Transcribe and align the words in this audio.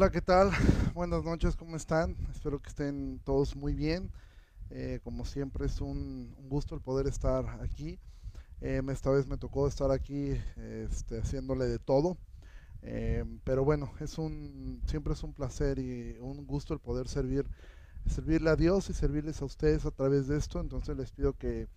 Hola, 0.00 0.10
¿qué 0.10 0.22
tal? 0.22 0.50
Buenas 0.94 1.24
noches, 1.24 1.56
¿cómo 1.56 1.76
están? 1.76 2.16
Espero 2.32 2.58
que 2.58 2.70
estén 2.70 3.20
todos 3.22 3.54
muy 3.54 3.74
bien. 3.74 4.10
Eh, 4.70 4.98
como 5.04 5.26
siempre 5.26 5.66
es 5.66 5.82
un, 5.82 6.34
gusto 6.48 6.74
el 6.74 6.80
poder 6.80 7.06
estar 7.06 7.46
aquí. 7.60 7.98
Eh, 8.62 8.80
esta 8.90 9.10
vez 9.10 9.26
me 9.26 9.36
tocó 9.36 9.68
estar 9.68 9.90
aquí 9.90 10.40
este, 10.56 11.18
haciéndole 11.20 11.66
de 11.66 11.78
todo. 11.78 12.16
Eh, 12.80 13.26
pero 13.44 13.62
bueno, 13.62 13.92
es 14.00 14.16
un, 14.16 14.80
siempre 14.86 15.12
es 15.12 15.22
un 15.22 15.34
placer 15.34 15.78
y 15.78 16.16
un 16.18 16.46
gusto 16.46 16.72
el 16.72 16.80
poder 16.80 17.06
servir, 17.06 17.46
servirle 18.06 18.48
a 18.48 18.56
Dios 18.56 18.88
y 18.88 18.94
servirles 18.94 19.42
a 19.42 19.44
ustedes 19.44 19.84
a 19.84 19.90
través 19.90 20.28
de 20.28 20.38
esto. 20.38 20.60
Entonces 20.60 20.96
les 20.96 21.12
pido 21.12 21.34
que, 21.34 21.68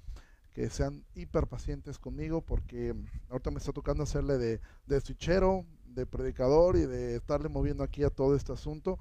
que 0.53 0.69
sean 0.69 1.03
hiper 1.13 1.47
pacientes 1.47 1.99
conmigo 1.99 2.39
porque 2.39 2.95
ahorita 3.29 3.51
me 3.51 3.57
está 3.57 3.73
tocando 3.73 4.03
hacerle 4.03 4.37
de, 4.37 4.61
de 4.85 5.01
switchero, 5.01 5.65
de 5.93 6.05
predicador 6.05 6.75
y 6.75 6.85
de 6.85 7.15
estarle 7.15 7.49
moviendo 7.49 7.83
aquí 7.83 8.03
a 8.03 8.09
todo 8.09 8.35
este 8.35 8.51
asunto, 8.51 8.99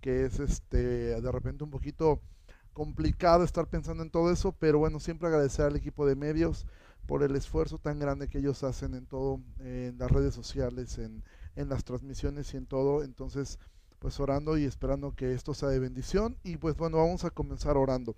que 0.00 0.24
es 0.24 0.40
este 0.40 1.20
de 1.20 1.32
repente 1.32 1.64
un 1.64 1.70
poquito 1.70 2.20
complicado 2.72 3.44
estar 3.44 3.66
pensando 3.66 4.02
en 4.02 4.10
todo 4.10 4.30
eso, 4.32 4.52
pero 4.52 4.78
bueno, 4.78 5.00
siempre 5.00 5.28
agradecer 5.28 5.66
al 5.66 5.76
equipo 5.76 6.06
de 6.06 6.16
medios 6.16 6.66
por 7.06 7.22
el 7.22 7.34
esfuerzo 7.34 7.78
tan 7.78 7.98
grande 7.98 8.28
que 8.28 8.38
ellos 8.38 8.62
hacen 8.62 8.94
en 8.94 9.06
todo, 9.06 9.40
en 9.58 9.98
las 9.98 10.10
redes 10.10 10.34
sociales, 10.34 10.98
en, 10.98 11.24
en 11.56 11.68
las 11.68 11.84
transmisiones 11.84 12.54
y 12.54 12.56
en 12.56 12.66
todo. 12.66 13.02
Entonces, 13.02 13.58
pues 13.98 14.18
orando 14.20 14.56
y 14.56 14.64
esperando 14.64 15.14
que 15.14 15.32
esto 15.34 15.52
sea 15.52 15.68
de 15.68 15.78
bendición. 15.78 16.36
Y 16.44 16.56
pues 16.56 16.76
bueno, 16.76 16.98
vamos 16.98 17.24
a 17.24 17.30
comenzar 17.30 17.76
orando. 17.76 18.16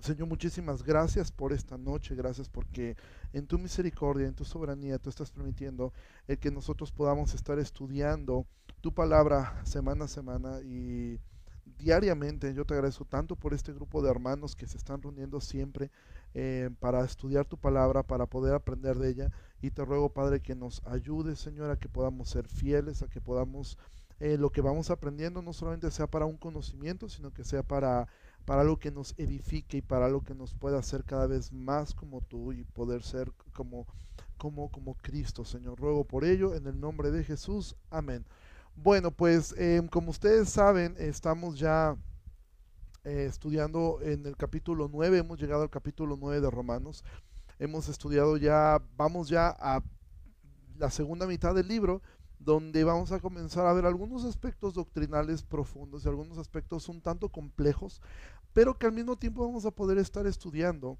Señor, 0.00 0.26
muchísimas 0.26 0.82
gracias 0.82 1.30
por 1.30 1.52
esta 1.52 1.78
noche, 1.78 2.16
gracias 2.16 2.48
porque 2.48 2.96
en 3.32 3.46
tu 3.46 3.58
misericordia, 3.58 4.26
en 4.26 4.34
tu 4.34 4.44
soberanía, 4.44 4.98
tú 4.98 5.10
estás 5.10 5.30
permitiendo 5.30 5.92
el 6.26 6.38
que 6.38 6.50
nosotros 6.50 6.92
podamos 6.92 7.34
estar 7.34 7.58
estudiando 7.58 8.46
tu 8.80 8.92
palabra 8.92 9.60
semana 9.64 10.04
a 10.04 10.08
semana 10.08 10.60
y 10.62 11.18
diariamente. 11.78 12.52
Yo 12.54 12.64
te 12.64 12.74
agradezco 12.74 13.04
tanto 13.04 13.36
por 13.36 13.54
este 13.54 13.72
grupo 13.72 14.02
de 14.02 14.10
hermanos 14.10 14.56
que 14.56 14.66
se 14.66 14.76
están 14.76 15.02
reuniendo 15.02 15.40
siempre 15.40 15.90
eh, 16.34 16.70
para 16.80 17.04
estudiar 17.04 17.44
tu 17.46 17.58
palabra, 17.58 18.02
para 18.02 18.26
poder 18.26 18.54
aprender 18.54 18.98
de 18.98 19.08
ella. 19.10 19.30
Y 19.60 19.70
te 19.70 19.84
ruego, 19.84 20.12
Padre, 20.12 20.40
que 20.40 20.54
nos 20.54 20.82
ayude, 20.86 21.36
Señor, 21.36 21.70
a 21.70 21.78
que 21.78 21.88
podamos 21.88 22.28
ser 22.28 22.48
fieles, 22.48 23.02
a 23.02 23.08
que 23.08 23.20
podamos, 23.20 23.78
eh, 24.18 24.36
lo 24.38 24.50
que 24.50 24.60
vamos 24.60 24.90
aprendiendo 24.90 25.42
no 25.42 25.52
solamente 25.52 25.90
sea 25.90 26.06
para 26.06 26.26
un 26.26 26.36
conocimiento, 26.36 27.08
sino 27.08 27.32
que 27.32 27.44
sea 27.44 27.62
para 27.62 28.08
para 28.44 28.62
algo 28.62 28.78
que 28.78 28.90
nos 28.90 29.14
edifique 29.18 29.78
y 29.78 29.82
para 29.82 30.06
algo 30.06 30.22
que 30.22 30.34
nos 30.34 30.54
pueda 30.54 30.78
hacer 30.78 31.04
cada 31.04 31.26
vez 31.26 31.52
más 31.52 31.94
como 31.94 32.20
tú 32.20 32.52
y 32.52 32.64
poder 32.64 33.02
ser 33.02 33.32
como, 33.52 33.86
como, 34.36 34.70
como 34.70 34.94
Cristo, 34.94 35.44
Señor. 35.44 35.78
Ruego 35.78 36.04
por 36.04 36.24
ello 36.24 36.54
en 36.54 36.66
el 36.66 36.80
nombre 36.80 37.10
de 37.10 37.24
Jesús. 37.24 37.76
Amén. 37.90 38.24
Bueno, 38.74 39.10
pues 39.10 39.54
em, 39.58 39.86
como 39.86 40.10
ustedes 40.10 40.48
saben, 40.48 40.96
estamos 40.98 41.58
ya 41.58 41.96
eh, 43.04 43.26
estudiando 43.28 43.98
en 44.02 44.26
el 44.26 44.36
capítulo 44.36 44.88
9, 44.90 45.18
hemos 45.18 45.38
llegado 45.38 45.62
al 45.62 45.70
capítulo 45.70 46.16
9 46.18 46.40
de 46.40 46.50
Romanos. 46.50 47.04
Hemos 47.58 47.88
estudiado 47.88 48.36
ya, 48.36 48.82
vamos 48.96 49.28
ya 49.28 49.48
a 49.58 49.82
la 50.78 50.90
segunda 50.90 51.26
mitad 51.26 51.54
del 51.54 51.68
libro 51.68 52.02
donde 52.44 52.84
vamos 52.84 53.12
a 53.12 53.20
comenzar 53.20 53.66
a 53.66 53.72
ver 53.72 53.86
algunos 53.86 54.24
aspectos 54.24 54.74
doctrinales 54.74 55.42
profundos 55.42 56.04
y 56.04 56.08
algunos 56.08 56.38
aspectos 56.38 56.88
un 56.88 57.00
tanto 57.00 57.28
complejos, 57.28 58.00
pero 58.52 58.76
que 58.76 58.86
al 58.86 58.92
mismo 58.92 59.16
tiempo 59.16 59.46
vamos 59.46 59.64
a 59.64 59.70
poder 59.70 59.98
estar 59.98 60.26
estudiando 60.26 60.98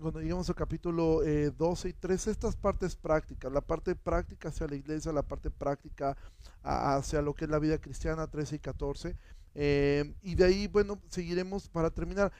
cuando 0.00 0.20
lleguemos 0.20 0.48
al 0.48 0.54
capítulo 0.54 1.22
12 1.22 1.88
eh, 1.88 1.90
y 1.90 1.94
13, 1.94 2.30
estas 2.30 2.54
partes 2.56 2.96
prácticas, 2.96 3.50
la 3.50 3.62
parte 3.62 3.94
práctica 3.94 4.48
hacia 4.50 4.66
la 4.66 4.76
iglesia, 4.76 5.12
la 5.12 5.22
parte 5.22 5.50
práctica 5.50 6.16
hacia 6.62 7.22
lo 7.22 7.34
que 7.34 7.46
es 7.46 7.50
la 7.50 7.58
vida 7.58 7.78
cristiana, 7.78 8.26
13 8.26 8.56
y 8.56 8.58
14, 8.58 9.16
eh, 9.54 10.14
y 10.22 10.34
de 10.34 10.44
ahí, 10.44 10.66
bueno, 10.66 11.00
seguiremos 11.08 11.68
para 11.68 11.90
terminar. 11.90 12.30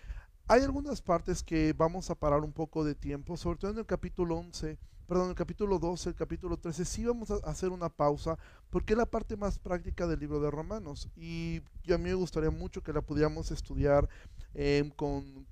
Hay 0.49 0.63
algunas 0.63 1.01
partes 1.01 1.43
que 1.43 1.73
vamos 1.73 2.11
a 2.11 2.15
parar 2.15 2.41
un 2.41 2.53
poco 2.53 2.85
de 2.85 2.95
tiempo, 2.95 3.37
sobre 3.37 3.59
todo 3.59 3.71
en 3.71 3.79
el 3.79 3.87
capítulo 3.87 4.37
11, 4.37 4.79
perdón, 5.07 5.31
el 5.31 5.35
capítulo 5.35 5.79
12, 5.79 6.11
el 6.11 6.15
capítulo 6.15 6.57
13, 6.57 6.85
sí 6.85 7.05
vamos 7.05 7.31
a 7.31 7.37
hacer 7.49 7.71
una 7.71 7.89
pausa 7.89 8.39
porque 8.71 8.95
es 8.95 8.99
la 8.99 9.07
parte 9.07 9.37
más 9.37 9.59
práctica 9.59 10.07
del 10.07 10.21
libro 10.21 10.41
de 10.41 10.51
Romanos 10.51 11.09
y 11.17 11.63
a 11.93 11.99
mí 11.99 12.05
me 12.05 12.15
gustaría 12.15 12.51
mucho 12.51 12.83
que 12.83 12.93
la 12.93 13.01
pudiéramos 13.01 13.51
estudiar 13.51 14.09
em, 14.55 14.91
con, 14.91 15.47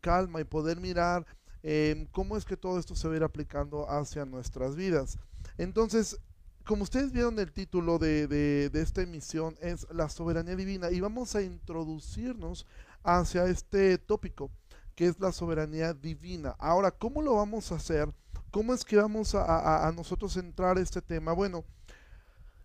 calma 0.00 0.40
y 0.40 0.44
poder 0.44 0.80
mirar 0.80 1.26
em, 1.62 2.06
cómo 2.12 2.36
es 2.36 2.44
que 2.44 2.56
todo 2.56 2.78
esto 2.78 2.94
se 2.94 3.08
va 3.08 3.14
a 3.14 3.16
ir 3.16 3.24
aplicando 3.24 3.88
hacia 3.88 4.24
nuestras 4.24 4.76
vidas. 4.76 5.18
Entonces, 5.56 6.18
como 6.66 6.82
ustedes 6.82 7.12
vieron 7.12 7.38
el 7.38 7.52
título 7.52 7.98
de, 7.98 8.26
de 8.26 8.80
esta 8.80 9.02
emisión 9.02 9.56
es 9.60 9.86
La 9.90 10.08
soberanía 10.08 10.56
divina 10.56 10.90
y 10.90 11.00
vamos 11.00 11.34
a 11.34 11.42
introducirnos 11.42 12.66
hacia 13.02 13.44
este 13.46 13.98
tópico 13.98 14.50
que 14.94 15.06
es 15.06 15.18
la 15.20 15.32
soberanía 15.32 15.92
divina. 15.92 16.54
Ahora, 16.58 16.90
¿cómo 16.90 17.20
lo 17.20 17.34
vamos 17.34 17.72
a 17.72 17.76
hacer? 17.76 18.08
¿Cómo 18.54 18.72
es 18.72 18.84
que 18.84 18.94
vamos 18.94 19.34
a, 19.34 19.92
nosotros 19.96 20.36
entrar 20.36 20.78
este 20.78 21.02
tema? 21.02 21.32
Bueno, 21.32 21.64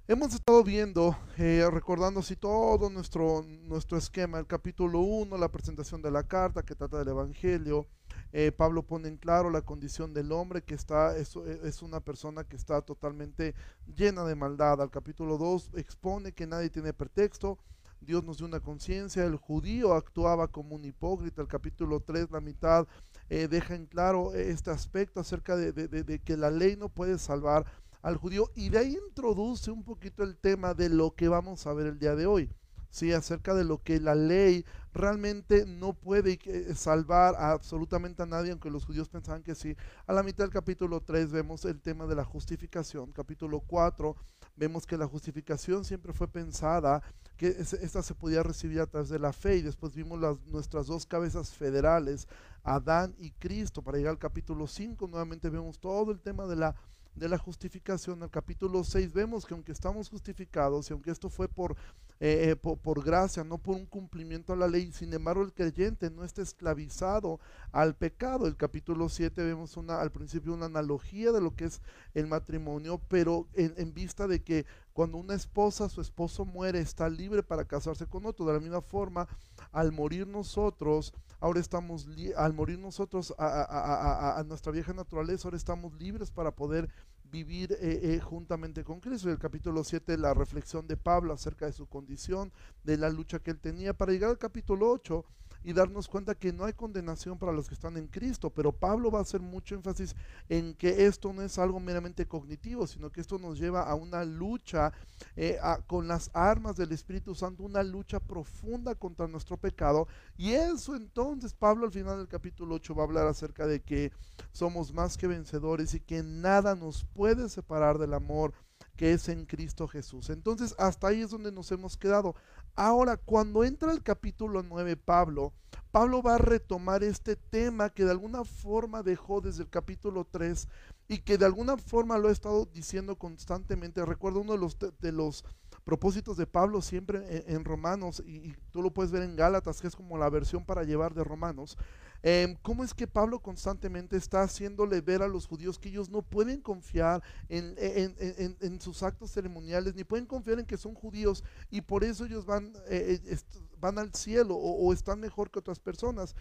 hemos 0.08 0.36
estado 0.36 0.64
viendo, 0.64 1.18
eh, 1.36 1.68
recordando 1.72 2.20
así 2.20 2.36
todo 2.36 2.92
nuestro, 2.92 3.44
nuestro 3.64 3.98
esquema, 3.98 4.38
el 4.38 4.46
capítulo 4.46 5.00
1, 5.00 5.36
la 5.36 5.52
presentación 5.52 6.04
de 6.04 6.12
la 6.12 6.28
carta 6.28 6.62
que 6.62 6.76
trata 6.76 7.00
del 7.00 7.08
Evangelio. 7.08 7.88
Eh, 8.32 8.52
Pablo 8.52 8.84
pone 8.84 9.08
en 9.08 9.18
claro 9.18 9.50
la 9.50 9.64
condición 9.64 10.14
del 10.14 10.32
hombre 10.32 10.62
que 10.62 10.76
está, 10.76 11.18
es, 11.18 11.36
es 11.36 11.82
una 11.82 12.02
persona 12.02 12.44
que 12.44 12.56
está 12.56 12.84
totalmente 12.84 13.56
llena 13.88 14.24
de 14.26 14.36
maldad. 14.36 14.84
Al 14.84 14.92
capítulo 14.92 15.40
2 15.40 15.72
expone 15.74 16.34
que 16.34 16.46
nadie 16.46 16.70
tiene 16.70 16.94
pretexto, 16.94 17.58
Dios 18.02 18.24
nos 18.24 18.38
dio 18.38 18.48
una 18.48 18.60
conciencia, 18.60 19.26
el 19.26 19.36
judío 19.36 19.94
actuaba 19.94 20.48
como 20.48 20.76
un 20.76 20.86
hipócrita, 20.86 21.42
el 21.42 21.48
capítulo 21.48 22.00
3, 22.00 22.32
la 22.32 22.40
mitad, 22.40 22.88
eh, 23.30 23.48
deja 23.48 23.76
en 23.76 23.86
claro 23.86 24.34
este 24.34 24.72
aspecto 24.72 25.20
acerca 25.20 25.56
de, 25.56 26.22
que 26.24 26.38
la 26.38 26.50
ley 26.50 26.76
no 26.76 26.90
puede 26.90 27.20
salvar 27.20 27.66
al 28.02 28.18
judío 28.18 28.50
y 28.56 28.70
de 28.70 28.80
ahí 28.80 28.98
introduce 29.08 29.70
un 29.70 29.84
poquito 29.84 30.24
el 30.24 30.38
tema 30.38 30.74
de 30.74 30.90
lo 30.90 31.12
que 31.12 31.28
vamos 31.28 31.68
a 31.68 31.74
ver 31.74 31.88
el 31.88 32.00
día 32.00 32.16
de 32.16 32.26
hoy. 32.26 32.50
Sí, 32.92 33.14
acerca 33.14 33.54
de 33.54 33.64
lo 33.64 33.84
que 33.84 34.00
la 34.00 34.16
ley 34.16 34.66
realmente 34.94 35.68
no 35.68 35.94
puede 35.94 36.40
eh, 36.44 36.74
salvar 36.74 37.36
a 37.36 37.52
absolutamente 37.52 38.24
a 38.24 38.26
nadie, 38.26 38.50
aunque 38.50 38.72
los 38.72 38.86
judíos 38.86 39.10
pensaban 39.10 39.44
que 39.44 39.54
sí. 39.54 39.76
A 40.08 40.14
la 40.14 40.24
mitad 40.24 40.44
del 40.46 40.52
capítulo 40.52 41.02
3 41.02 41.32
vemos 41.32 41.66
el 41.66 41.82
tema 41.82 42.08
de 42.08 42.16
la 42.16 42.24
justificación. 42.24 43.12
Capítulo 43.12 43.60
4 43.60 44.16
vemos 44.56 44.88
que 44.88 44.98
la 44.98 45.08
justificación 45.08 45.86
siempre 45.86 46.14
fue 46.14 46.28
pensada 46.28 47.04
que 47.40 47.48
esta 47.58 48.04
se 48.04 48.14
podía 48.14 48.44
recibir 48.44 48.82
a 48.82 48.86
través 48.86 49.08
de 49.08 49.18
la 49.18 49.32
fe 49.32 49.56
y 49.56 49.62
después 49.62 49.96
vimos 49.96 50.20
las, 50.20 50.38
nuestras 50.48 50.88
dos 50.88 51.06
cabezas 51.06 51.52
federales, 51.52 52.28
Adán 52.64 53.16
y 53.18 53.32
Cristo. 53.32 53.82
Para 53.82 53.98
llegar 53.98 54.12
al 54.12 54.20
capítulo 54.20 54.68
5 54.68 55.08
nuevamente 55.08 55.50
vemos 55.50 55.80
todo 55.80 56.12
el 56.12 56.20
tema 56.20 56.46
de 56.48 56.58
la 56.58 56.76
de 57.16 57.30
la 57.30 57.38
justificación. 57.38 58.22
Al 58.24 58.30
capítulo 58.30 58.84
6 58.84 59.14
vemos 59.14 59.46
que 59.46 59.54
aunque 59.54 59.72
estamos 59.72 60.10
justificados 60.10 60.90
y 60.90 60.94
aunque 60.94 61.12
esto 61.12 61.30
fue 61.30 61.48
por, 61.48 61.78
eh, 62.22 62.50
eh, 62.50 62.56
por, 62.58 63.02
gracia, 63.02 63.46
no 63.46 63.60
por 63.60 63.78
un 63.78 63.86
cumplimiento 63.86 64.52
a 64.52 64.58
la 64.58 64.68
ley, 64.68 64.92
sin 64.92 65.14
embargo 65.14 65.42
el 65.42 65.54
creyente 65.54 66.10
no 66.10 66.26
está 66.26 66.42
esclavizado 66.42 67.40
al 67.72 67.96
pecado. 67.96 68.46
El 68.46 68.58
capítulo 68.58 69.08
7 69.08 69.42
vemos 69.42 69.78
una, 69.78 70.02
al 70.02 70.12
principio 70.12 70.54
una 70.54 70.66
analogía 70.66 71.32
de 71.32 71.40
lo 71.40 71.56
que 71.56 71.66
es 71.66 71.82
el 72.14 72.28
matrimonio, 72.28 73.00
pero 73.08 73.48
en, 73.54 73.94
vista 73.94 74.28
de 74.28 74.44
que 74.44 74.66
cuando 74.92 75.18
una 75.18 75.34
esposa, 75.34 75.88
su 75.88 76.02
esposo 76.02 76.44
muere, 76.44 76.82
está 76.82 77.08
libre 77.08 77.42
para 77.42 77.64
casarse 77.64 78.06
con 78.06 78.26
otro. 78.26 78.46
De 78.46 78.52
la 78.52 78.60
misma 78.60 78.82
forma, 78.82 79.30
al 79.72 79.94
morir 79.94 80.28
nosotros, 80.28 81.14
ahora 81.40 81.62
estamos, 81.62 82.06
al 82.36 82.54
morir 82.54 82.80
nosotros 82.80 83.34
a, 83.38 84.44
nuestra 84.46 84.74
vieja 84.74 84.92
naturaleza, 84.92 85.48
ahora 85.48 85.56
estamos 85.56 85.94
libres 85.94 86.32
para 86.32 86.52
poder 86.52 86.90
vivir 87.32 87.74
eh, 87.74 88.16
eh, 88.16 88.20
juntamente 88.20 88.84
con 88.84 89.00
Cristo. 89.00 89.30
El 89.30 89.40
capítulo 89.40 89.84
7, 89.84 90.18
la 90.18 90.34
reflexión 90.34 90.88
de 90.88 90.98
Pablo 90.98 91.34
acerca 91.34 91.66
de 91.66 91.74
su 91.74 91.88
condición, 91.88 92.52
de 92.84 92.98
la 92.98 93.10
lucha 93.10 93.40
que 93.40 93.52
él 93.52 93.60
tenía. 93.60 93.94
Para 93.94 94.12
llegar 94.12 94.30
al 94.30 94.38
capítulo 94.38 94.92
8, 94.92 95.26
y 95.64 95.74
darnos 95.74 96.08
cuenta 96.08 96.36
que 96.36 96.54
no 96.54 96.66
hay 96.66 96.74
condenación 96.74 97.38
para 97.38 97.52
los 97.52 97.68
que 97.68 97.74
están 97.74 97.98
en 97.98 98.08
Cristo, 98.08 98.50
pero 98.50 98.72
Pablo 98.72 99.12
va 99.12 99.20
a 99.20 99.24
hacer 99.24 99.42
mucho 99.42 99.76
énfasis 99.76 100.16
en 100.48 100.74
que 100.74 101.06
esto 101.06 101.34
no 101.34 101.42
es 101.42 101.58
algo 101.58 101.80
meramente 101.80 102.26
cognitivo, 102.26 102.88
sino 102.88 103.12
que 103.12 103.22
esto 103.22 103.38
nos 103.38 103.60
lleva 103.60 103.84
a 103.84 103.96
una 103.96 104.24
lucha 104.24 104.92
eh, 105.36 105.58
con 105.88 106.08
las 106.08 106.30
armas 106.34 106.76
del 106.76 106.92
Espíritu 106.92 107.36
Santo, 107.36 107.64
una 107.64 107.84
lucha 107.84 108.20
profunda 108.20 108.96
contra 108.96 109.28
nuestro 109.28 109.58
pecado. 109.58 110.08
Y 110.38 110.52
eso 110.52 110.96
entonces 110.96 111.54
Pablo 111.54 111.86
al 111.86 111.92
final 111.92 112.18
del 112.18 112.28
capítulo 112.28 112.76
8 112.76 112.96
va 112.96 113.04
a 113.04 113.06
hablar 113.06 113.28
acerca 113.28 113.68
de 113.68 113.82
que 113.82 114.12
somos 114.52 114.94
más 114.94 115.18
que 115.18 115.28
vencedores 115.28 115.94
y 115.94 116.00
que 116.00 116.24
nada 116.24 116.76
nos 116.76 117.06
puede 117.06 117.50
separar 117.50 117.98
del 117.98 118.14
amor 118.14 118.54
que 119.00 119.14
es 119.14 119.30
en 119.30 119.46
Cristo 119.46 119.88
Jesús. 119.88 120.30
Entonces, 120.30 120.76
hasta 120.78 121.08
ahí 121.08 121.22
es 121.22 121.30
donde 121.30 121.54
nos 121.54 121.72
hemos 121.72 121.96
quedado. 121.96 122.36
Ahora, 122.76 123.16
cuando 123.16 123.64
entra 123.64 123.94
el 123.94 124.04
capítulo 124.04 124.62
9, 124.62 124.98
Pablo, 124.98 125.54
Pablo 125.90 126.22
va 126.22 126.36
a 126.36 126.38
retomar 126.38 127.02
este 127.06 127.38
tema 127.38 127.92
que 127.92 128.04
de 128.04 128.12
alguna 128.12 128.44
forma 128.44 129.02
dejó 129.02 129.40
desde 129.40 129.64
el 129.64 129.70
capítulo 129.70 130.28
3 130.30 130.68
y 131.08 131.20
que 131.20 131.38
de 131.38 131.46
alguna 131.46 131.78
forma 131.78 132.18
lo 132.18 132.28
ha 132.28 132.34
estado 132.34 132.66
diciendo 132.66 133.16
constantemente. 133.18 134.06
Recuerdo 134.06 134.42
uno 134.42 134.52
de 134.52 134.60
los, 134.60 134.78
de 134.78 135.12
los 135.14 135.46
propósitos 135.86 136.36
de 136.36 136.46
Pablo 136.46 136.82
siempre 136.82 137.46
en, 137.48 137.64
Romanos, 137.64 138.22
y, 138.26 138.54
tú 138.72 138.82
lo 138.82 138.92
puedes 138.92 139.14
ver 139.14 139.24
en 139.24 139.38
Gálatas, 139.38 139.80
que 139.80 139.88
es 139.88 139.96
como 139.96 140.18
la 140.18 140.30
versión 140.30 140.66
para 140.66 140.84
llevar 140.84 141.14
de 141.14 141.24
Romanos, 141.24 141.78
em, 142.22 142.56
¿cómo 142.62 142.84
es 142.84 142.94
que 142.94 143.08
Pablo 143.08 143.40
constantemente 143.40 144.18
está 144.18 144.42
haciéndole 144.42 145.02
ver 145.02 145.22
a 145.22 145.28
los 145.28 145.48
judíos 145.48 145.80
que 145.80 145.90
ellos 145.90 146.10
no 146.10 146.22
pueden 146.22 146.62
confiar 146.62 147.24
en, 147.48 147.76
en, 147.78 148.82
sus 148.82 149.04
actos 149.04 149.32
ceremoniales, 149.32 149.96
ni 149.96 150.04
pueden 150.04 150.26
confiar 150.26 150.60
en 150.60 150.66
que 150.66 150.78
son 150.78 150.94
judíos, 150.94 151.44
y 151.70 151.82
por 151.82 152.04
eso 152.04 152.26
ellos 152.26 152.46
van, 152.46 152.74
eh, 152.88 153.20
eh, 153.26 153.38
van 153.80 153.98
al 153.98 154.14
cielo 154.14 154.56
o, 154.56 154.88
o 154.88 154.94
están 154.94 155.20
mejor 155.20 155.52
que 155.52 155.60
otras 155.60 155.80
personas? 155.80 156.36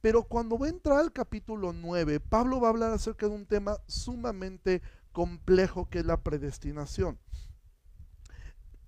Pero 0.00 0.22
cuando 0.22 0.58
va 0.58 0.66
a 0.66 0.70
entrar 0.70 0.98
al 0.98 1.12
capítulo 1.12 1.72
9, 1.72 2.20
Pablo 2.20 2.60
va 2.60 2.68
a 2.68 2.70
hablar 2.70 2.92
acerca 2.92 3.28
de 3.28 3.34
un 3.34 3.46
tema 3.46 3.78
sumamente 3.86 4.82
complejo 5.12 5.88
que 5.88 6.00
es 6.00 6.06
la 6.06 6.22
predestinación 6.22 7.18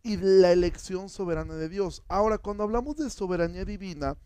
y 0.03 0.17
la 0.17 0.53
elección 0.53 1.09
soberana 1.09 1.55
de 1.55 1.69
Dios. 1.69 2.03
Ahora, 2.09 2.39
cuando 2.39 2.65
hablamos 2.65 2.97
de 2.97 3.11
soberanía 3.11 3.65
divina, 3.65 4.17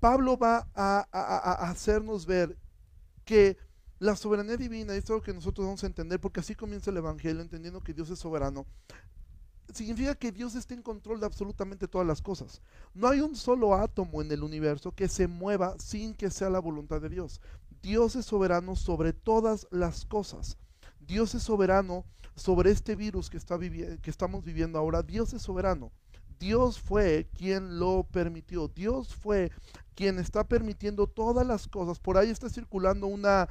Pablo 0.00 0.38
va 0.38 0.66
a, 0.74 1.70
hacernos 1.70 2.24
ver 2.26 2.56
que 3.24 3.58
la 3.98 4.16
soberanía 4.16 4.56
divina, 4.56 4.94
es 4.94 5.08
lo 5.10 5.20
que 5.20 5.34
nosotros 5.34 5.66
vamos 5.66 5.84
a 5.84 5.86
entender, 5.86 6.18
porque 6.18 6.40
así 6.40 6.54
comienza 6.54 6.90
el 6.90 6.96
Evangelio, 6.96 7.42
entendiendo 7.42 7.82
que 7.82 7.92
Dios 7.92 8.08
es 8.08 8.18
soberano, 8.18 8.66
significa 9.74 10.14
que 10.14 10.32
Dios 10.32 10.54
está 10.54 10.72
en 10.72 10.82
control 10.82 11.20
de 11.20 11.26
absolutamente 11.26 11.86
todas 11.86 12.06
las 12.06 12.22
cosas. 12.22 12.62
No 12.94 13.08
hay 13.08 13.20
un 13.20 13.36
solo 13.36 13.74
átomo 13.74 14.22
en 14.22 14.32
el 14.32 14.42
universo 14.42 14.92
que 14.92 15.06
se 15.06 15.28
mueva 15.28 15.78
sin 15.78 16.14
que 16.14 16.30
sea 16.30 16.48
la 16.48 16.60
voluntad 16.60 17.02
de 17.02 17.10
Dios. 17.10 17.42
Dios 17.82 18.16
es 18.16 18.24
soberano 18.24 18.76
sobre 18.76 19.12
todas 19.12 19.66
las 19.70 20.06
cosas. 20.06 20.56
Dios 20.98 21.34
es 21.34 21.42
soberano 21.42 22.06
sobre 22.34 22.70
este 22.70 22.96
virus 22.96 23.28
que 23.28 23.36
estamos 23.36 24.44
viviendo 24.44 24.78
ahora. 24.78 25.02
Dios 25.02 25.34
es 25.34 25.42
soberano. 25.42 25.92
Dios 26.40 26.80
fue 26.80 27.28
quien 27.38 27.78
lo 27.78 28.02
permitió. 28.10 28.66
Dios 28.66 29.14
fue 29.14 29.52
quien 29.94 30.18
está 30.18 30.42
permitiendo 30.42 31.06
todas 31.06 31.46
las 31.46 31.68
cosas. 31.68 32.00
Por 32.00 32.18
ahí 32.18 32.30
está 32.30 32.48
circulando 32.48 33.06
una, 33.06 33.48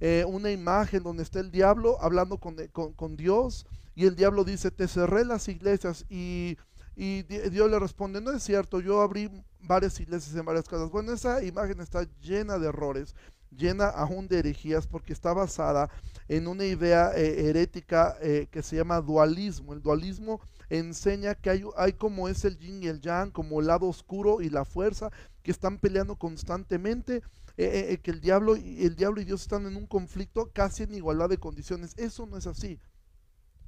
eh, 0.00 0.24
una 0.28 0.50
imagen 0.50 1.02
donde 1.02 1.22
está 1.22 1.40
el 1.40 1.50
diablo 1.50 1.96
hablando 2.02 2.36
con, 2.36 2.56
con 2.66 3.16
Dios 3.16 3.64
y 3.94 4.06
el 4.06 4.16
diablo 4.16 4.44
dice, 4.44 4.70
te 4.70 4.88
cerré 4.88 5.24
las 5.24 5.48
iglesias 5.48 6.04
y, 6.08 6.56
Dios 6.94 7.70
le 7.70 7.78
responde, 7.78 8.20
no 8.20 8.32
es 8.32 8.42
cierto, 8.42 8.80
yo 8.80 9.00
abrí 9.00 9.30
varias 9.60 9.98
iglesias 9.98 10.36
en 10.36 10.44
varias 10.44 10.68
casas. 10.68 10.90
Bueno, 10.90 11.12
esa 11.12 11.42
imagen 11.42 11.80
está 11.80 12.06
llena 12.20 12.58
de 12.58 12.68
errores, 12.68 13.14
llena 13.56 13.86
aún 13.88 14.28
de 14.28 14.38
herejías, 14.38 14.86
porque 14.86 15.12
está 15.12 15.32
basada 15.32 15.90
en 16.28 16.46
una 16.46 16.64
idea 16.64 17.12
eh, 17.14 17.48
herética 17.48 18.16
eh, 18.20 18.48
que 18.50 18.62
se 18.62 18.76
llama 18.76 19.00
dualismo. 19.00 19.72
El 19.72 19.82
dualismo 19.82 20.40
enseña 20.70 21.34
que 21.34 21.50
hay, 21.50 21.64
hay 21.76 21.92
como 21.92 22.28
es 22.28 22.44
el 22.44 22.58
yin 22.58 22.82
y 22.82 22.86
el 22.86 23.00
yang, 23.00 23.30
como 23.30 23.60
el 23.60 23.66
lado 23.66 23.86
oscuro 23.86 24.40
y 24.40 24.50
la 24.50 24.64
fuerza, 24.64 25.10
que 25.42 25.50
están 25.50 25.78
peleando 25.78 26.16
constantemente. 26.16 27.22
Eh, 27.58 27.98
que 28.02 28.10
el 28.10 28.22
diablo, 28.22 28.56
el 28.56 28.96
diablo 28.96 29.20
y 29.20 29.24
Dios 29.24 29.42
están 29.42 29.66
en 29.66 29.76
un 29.76 29.86
conflicto 29.86 30.50
casi 30.54 30.84
en 30.84 30.94
igualdad 30.94 31.28
de 31.28 31.36
condiciones. 31.36 31.94
Eso 31.98 32.24
no 32.24 32.38
es 32.38 32.46
así. 32.46 32.80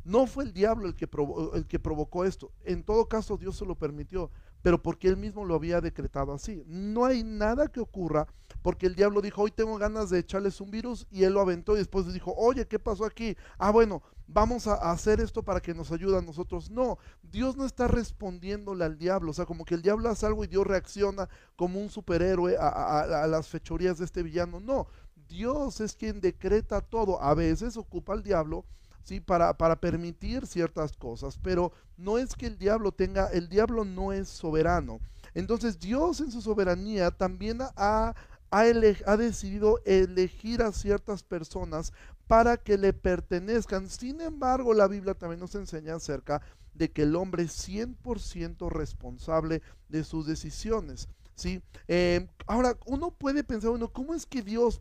No 0.04 0.26
fue 0.26 0.44
el 0.44 0.52
diablo 0.52 0.86
el 0.86 0.94
que, 0.94 1.08
el 1.54 1.66
que 1.66 1.78
provocó 1.78 2.24
esto. 2.24 2.52
En 2.64 2.82
todo 2.82 3.08
caso, 3.08 3.38
Dios 3.38 3.56
se 3.56 3.64
lo 3.64 3.74
permitió, 3.74 4.30
pero 4.64 4.82
porque 4.82 5.08
él 5.08 5.18
mismo 5.18 5.44
lo 5.44 5.56
había 5.56 5.82
decretado 5.82 6.32
así. 6.32 6.64
No 6.66 7.04
hay 7.04 7.22
nada 7.22 7.68
que 7.68 7.80
ocurra 7.80 8.26
porque 8.62 8.86
el 8.86 8.94
diablo 8.94 9.20
dijo, 9.20 9.42
hoy 9.42 9.50
tengo 9.50 9.76
ganas 9.76 10.08
de 10.08 10.20
echarles 10.20 10.58
un 10.58 10.70
virus 10.70 11.06
y 11.10 11.24
él 11.24 11.34
lo 11.34 11.42
aventó 11.42 11.74
y 11.74 11.80
después 11.80 12.10
dijo, 12.10 12.32
oye, 12.34 12.66
¿qué 12.66 12.78
pasó 12.78 13.04
aquí? 13.04 13.36
Ah, 13.58 13.70
bueno, 13.70 14.02
vamos 14.26 14.66
a 14.66 14.76
hacer 14.90 15.20
esto 15.20 15.42
para 15.42 15.60
que 15.60 15.74
nos 15.74 15.92
ayude 15.92 16.16
a 16.16 16.22
nosotros. 16.22 16.70
No, 16.70 16.96
Dios 17.22 17.58
no 17.58 17.66
está 17.66 17.88
respondiéndole 17.88 18.86
al 18.86 18.96
diablo. 18.96 19.32
O 19.32 19.34
sea, 19.34 19.44
como 19.44 19.66
que 19.66 19.74
el 19.74 19.82
diablo 19.82 20.08
hace 20.08 20.24
algo 20.24 20.44
y 20.44 20.46
Dios 20.46 20.66
reacciona 20.66 21.28
como 21.56 21.78
un 21.78 21.90
superhéroe 21.90 22.56
a, 22.58 23.00
a 23.00 23.26
las 23.26 23.48
fechorías 23.48 23.98
de 23.98 24.06
este 24.06 24.22
villano. 24.22 24.60
No, 24.60 24.86
Dios 25.28 25.82
es 25.82 25.94
quien 25.94 26.22
decreta 26.22 26.80
todo. 26.80 27.20
A 27.20 27.34
veces 27.34 27.76
ocupa 27.76 28.14
al 28.14 28.22
diablo 28.22 28.64
¿sí? 29.04 29.20
Para, 29.20 29.56
para 29.56 29.76
permitir 29.76 30.46
ciertas 30.46 30.96
cosas, 30.96 31.38
pero 31.40 31.72
no 31.96 32.18
es 32.18 32.34
que 32.34 32.46
el 32.46 32.58
diablo 32.58 32.92
tenga, 32.92 33.28
el 33.28 33.48
diablo 33.48 33.84
no 33.84 34.12
es 34.12 34.28
soberano. 34.28 35.00
Entonces 35.34 35.78
Dios 35.78 36.20
en 36.20 36.32
su 36.32 36.40
soberanía 36.40 37.10
también 37.10 37.58
ha, 37.60 38.14
ha, 38.50 39.16
decidido 39.16 39.80
elegir 39.84 40.62
a 40.62 40.72
ciertas 40.72 41.22
personas 41.22 41.92
para 42.26 42.56
que 42.56 42.78
le 42.78 42.92
pertenezcan. 42.92 43.88
Sin 43.88 44.20
embargo, 44.20 44.74
la 44.74 44.88
Biblia 44.88 45.14
también 45.14 45.40
nos 45.40 45.54
enseña 45.54 45.96
acerca 45.96 46.40
de 46.72 46.90
que 46.90 47.02
el 47.02 47.14
hombre 47.14 47.44
es 47.44 47.68
100% 47.68 48.68
responsable 48.70 49.62
de 49.88 50.04
sus 50.04 50.26
decisiones. 50.26 51.08
¿sí? 51.34 51.62
Eh, 51.88 52.28
ahora, 52.46 52.76
uno 52.86 53.10
puede 53.10 53.44
pensar, 53.44 53.70
bueno, 53.70 53.92
¿cómo 53.92 54.14
es 54.14 54.24
que 54.26 54.42
Dios 54.42 54.80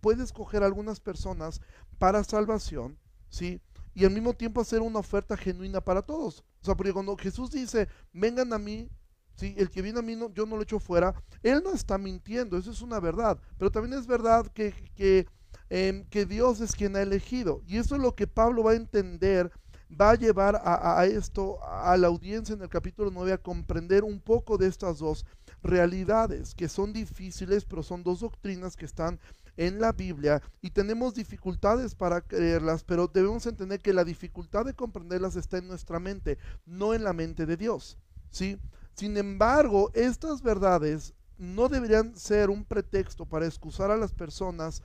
puede 0.00 0.22
escoger 0.22 0.62
a 0.62 0.66
algunas 0.66 1.00
personas 1.00 1.60
para 1.98 2.24
salvación 2.24 2.98
¿sí? 3.34 3.60
Y 3.94 4.04
al 4.04 4.12
mismo 4.12 4.32
tiempo 4.34 4.60
hacer 4.60 4.80
una 4.80 5.00
oferta 5.00 5.36
genuina 5.36 5.80
para 5.80 6.02
todos. 6.02 6.44
O 6.62 6.64
sea, 6.64 6.74
porque 6.74 6.92
cuando 6.92 7.16
Jesús 7.16 7.50
dice, 7.50 7.88
vengan 8.12 8.52
a 8.52 8.58
mí, 8.58 8.88
¿sí? 9.36 9.54
El 9.56 9.70
que 9.70 9.82
viene 9.82 9.98
a 9.98 10.02
mí, 10.02 10.16
no, 10.16 10.32
yo 10.32 10.46
no 10.46 10.56
lo 10.56 10.62
echo 10.62 10.78
fuera, 10.78 11.14
Él 11.42 11.60
no 11.62 11.72
está 11.72 11.98
mintiendo, 11.98 12.56
eso 12.56 12.70
es 12.70 12.80
una 12.80 13.00
verdad. 13.00 13.38
Pero 13.58 13.70
también 13.70 13.98
es 13.98 14.06
verdad 14.06 14.46
que, 14.48 14.72
que, 14.94 15.26
em, 15.68 16.04
que 16.06 16.26
Dios 16.26 16.60
es 16.60 16.74
quien 16.74 16.96
ha 16.96 17.02
elegido. 17.02 17.62
Y 17.66 17.78
eso 17.78 17.96
es 17.96 18.00
lo 18.00 18.14
que 18.14 18.26
Pablo 18.26 18.64
va 18.64 18.72
a 18.72 18.76
entender 18.76 19.50
va 20.00 20.10
a 20.10 20.14
llevar 20.16 20.56
a, 20.56 20.98
a, 20.98 21.06
esto, 21.06 21.62
a 21.62 21.96
la 21.96 22.08
audiencia 22.08 22.54
en 22.54 22.62
el 22.62 22.68
capítulo 22.68 23.10
9, 23.12 23.32
a 23.32 23.38
comprender 23.38 24.02
un 24.02 24.18
poco 24.18 24.58
de 24.58 24.66
estas 24.66 24.98
dos 24.98 25.24
realidades, 25.62 26.54
que 26.54 26.68
son 26.68 26.92
difíciles, 26.92 27.64
pero 27.64 27.82
son 27.82 28.02
dos 28.02 28.20
doctrinas 28.20 28.76
que 28.76 28.86
están 28.86 29.20
en 29.56 29.80
la 29.80 29.92
Biblia 29.92 30.42
y 30.60 30.70
tenemos 30.70 31.14
dificultades 31.14 31.94
para 31.94 32.20
creerlas, 32.20 32.84
pero 32.84 33.08
debemos 33.08 33.46
entender 33.46 33.80
que 33.80 33.92
la 33.92 34.04
dificultad 34.04 34.64
de 34.64 34.74
comprenderlas 34.74 35.36
está 35.36 35.58
en 35.58 35.68
nuestra 35.68 36.00
mente, 36.00 36.38
no 36.66 36.94
en 36.94 37.04
la 37.04 37.12
mente 37.12 37.46
de 37.46 37.56
Dios. 37.56 37.98
¿sí? 38.30 38.58
Sin 38.94 39.16
embargo, 39.16 39.90
estas 39.94 40.42
verdades 40.42 41.14
no 41.38 41.68
deberían 41.68 42.16
ser 42.16 42.50
un 42.50 42.64
pretexto 42.64 43.26
para 43.26 43.46
excusar 43.46 43.90
a 43.90 43.96
las 43.96 44.12
personas 44.12 44.82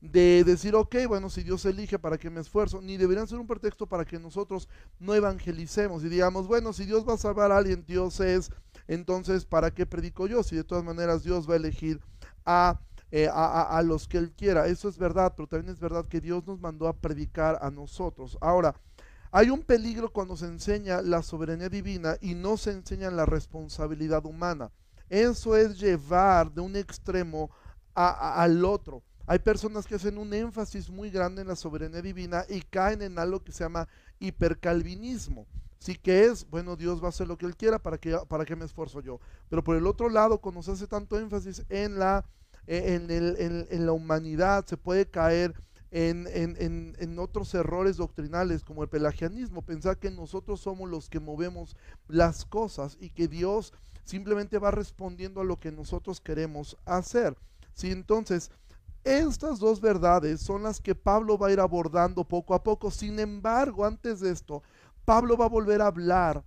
de 0.00 0.42
decir, 0.44 0.74
ok, 0.74 0.96
bueno, 1.06 1.30
si 1.30 1.44
Dios 1.44 1.64
elige, 1.64 1.96
¿para 1.96 2.18
que 2.18 2.28
me 2.28 2.40
esfuerzo? 2.40 2.80
Ni 2.82 2.96
deberían 2.96 3.28
ser 3.28 3.38
un 3.38 3.46
pretexto 3.46 3.86
para 3.86 4.04
que 4.04 4.18
nosotros 4.18 4.68
no 4.98 5.14
evangelicemos 5.14 6.02
y 6.02 6.08
digamos, 6.08 6.48
bueno, 6.48 6.72
si 6.72 6.84
Dios 6.84 7.08
va 7.08 7.14
a 7.14 7.18
salvar 7.18 7.52
a 7.52 7.58
alguien, 7.58 7.84
Dios 7.86 8.18
es, 8.18 8.50
entonces, 8.88 9.44
¿para 9.44 9.72
qué 9.72 9.86
predico 9.86 10.26
yo? 10.26 10.42
Si 10.42 10.56
de 10.56 10.64
todas 10.64 10.82
maneras 10.82 11.22
Dios 11.22 11.48
va 11.48 11.54
a 11.54 11.58
elegir 11.58 12.00
a 12.44 12.80
eh, 13.14 13.28
a, 13.30 13.82
los 13.82 14.08
que 14.08 14.16
Él 14.16 14.32
quiera. 14.32 14.66
Eso 14.68 14.88
es 14.88 14.96
verdad, 14.96 15.34
pero 15.36 15.46
también 15.46 15.70
es 15.70 15.78
verdad 15.78 16.06
que 16.06 16.18
Dios 16.18 16.46
nos 16.46 16.58
mandó 16.58 16.88
a 16.88 16.94
predicar 16.94 17.58
a 17.60 17.70
nosotros. 17.70 18.38
Ahora, 18.40 18.74
hay 19.30 19.50
un 19.50 19.60
peligro 19.60 20.10
cuando 20.10 20.34
se 20.34 20.46
enseña 20.46 21.02
la 21.02 21.22
soberanía 21.22 21.68
divina 21.68 22.16
y 22.22 22.34
no 22.34 22.56
se 22.56 22.70
enseña 22.70 23.10
la 23.10 23.26
responsabilidad 23.26 24.24
humana. 24.24 24.70
Eso 25.10 25.54
es 25.58 25.78
llevar 25.78 26.50
de 26.52 26.62
un 26.62 26.74
extremo 26.74 27.50
al 27.94 28.64
otro. 28.64 29.02
Hay 29.26 29.40
personas 29.40 29.86
que 29.86 29.96
hacen 29.96 30.16
un 30.16 30.32
énfasis 30.32 30.88
muy 30.88 31.10
grande 31.10 31.42
en 31.42 31.48
la 31.48 31.56
soberanía 31.56 32.00
divina 32.00 32.46
y 32.48 32.62
caen 32.62 33.02
en 33.02 33.18
algo 33.18 33.44
que 33.44 33.52
se 33.52 33.62
llama 33.62 33.88
hipercalvinismo. 34.20 35.46
Sí 35.78 35.96
que 35.96 36.24
es, 36.24 36.48
bueno, 36.48 36.76
Dios 36.76 37.02
va 37.02 37.06
a 37.06 37.10
hacer 37.10 37.28
lo 37.28 37.36
que 37.36 37.44
Él 37.44 37.56
quiera 37.56 37.78
para 37.78 37.98
que, 37.98 38.16
para 38.26 38.46
que 38.46 38.56
me 38.56 38.64
esfuerzo 38.64 39.00
yo. 39.00 39.20
Pero 39.50 39.62
por 39.62 39.76
el 39.76 39.86
otro 39.86 40.08
lado, 40.08 40.38
cuando 40.38 40.62
se 40.62 40.72
hace 40.72 40.86
tanto 40.86 41.18
énfasis 41.18 41.62
en 41.68 41.98
la 41.98 42.24
e, 42.66 42.94
en, 42.94 43.86
la 43.86 43.92
humanidad, 43.92 44.64
se 44.66 44.76
puede 44.76 45.06
caer 45.06 45.54
en, 45.90 47.18
otros 47.18 47.54
errores 47.54 47.96
doctrinales 47.96 48.64
como 48.64 48.82
el 48.82 48.88
pelagianismo, 48.88 49.62
pensar 49.62 49.98
que 49.98 50.10
nosotros 50.10 50.60
somos 50.60 50.88
los 50.88 51.08
que 51.08 51.20
movemos 51.20 51.76
las 52.08 52.44
cosas 52.44 52.96
y 53.00 53.10
que 53.10 53.28
Dios 53.28 53.72
simplemente 54.04 54.58
va 54.58 54.70
respondiendo 54.70 55.40
a 55.40 55.44
lo 55.44 55.58
que 55.58 55.72
nosotros 55.72 56.20
queremos 56.20 56.76
hacer. 56.84 57.36
¿sí? 57.72 57.90
Entonces, 57.90 58.50
estas 59.04 59.58
dos 59.58 59.80
verdades 59.80 60.40
son 60.40 60.62
las 60.62 60.80
que 60.80 60.94
Pablo 60.94 61.36
va 61.36 61.48
a 61.48 61.52
ir 61.52 61.60
abordando 61.60 62.24
poco 62.24 62.54
a 62.54 62.62
poco. 62.62 62.90
Sin 62.90 63.18
embargo, 63.18 63.84
antes 63.84 64.20
de 64.20 64.30
esto, 64.30 64.62
Pablo 65.04 65.36
va 65.36 65.46
a 65.46 65.48
volver 65.48 65.82
a 65.82 65.88
hablar 65.88 66.44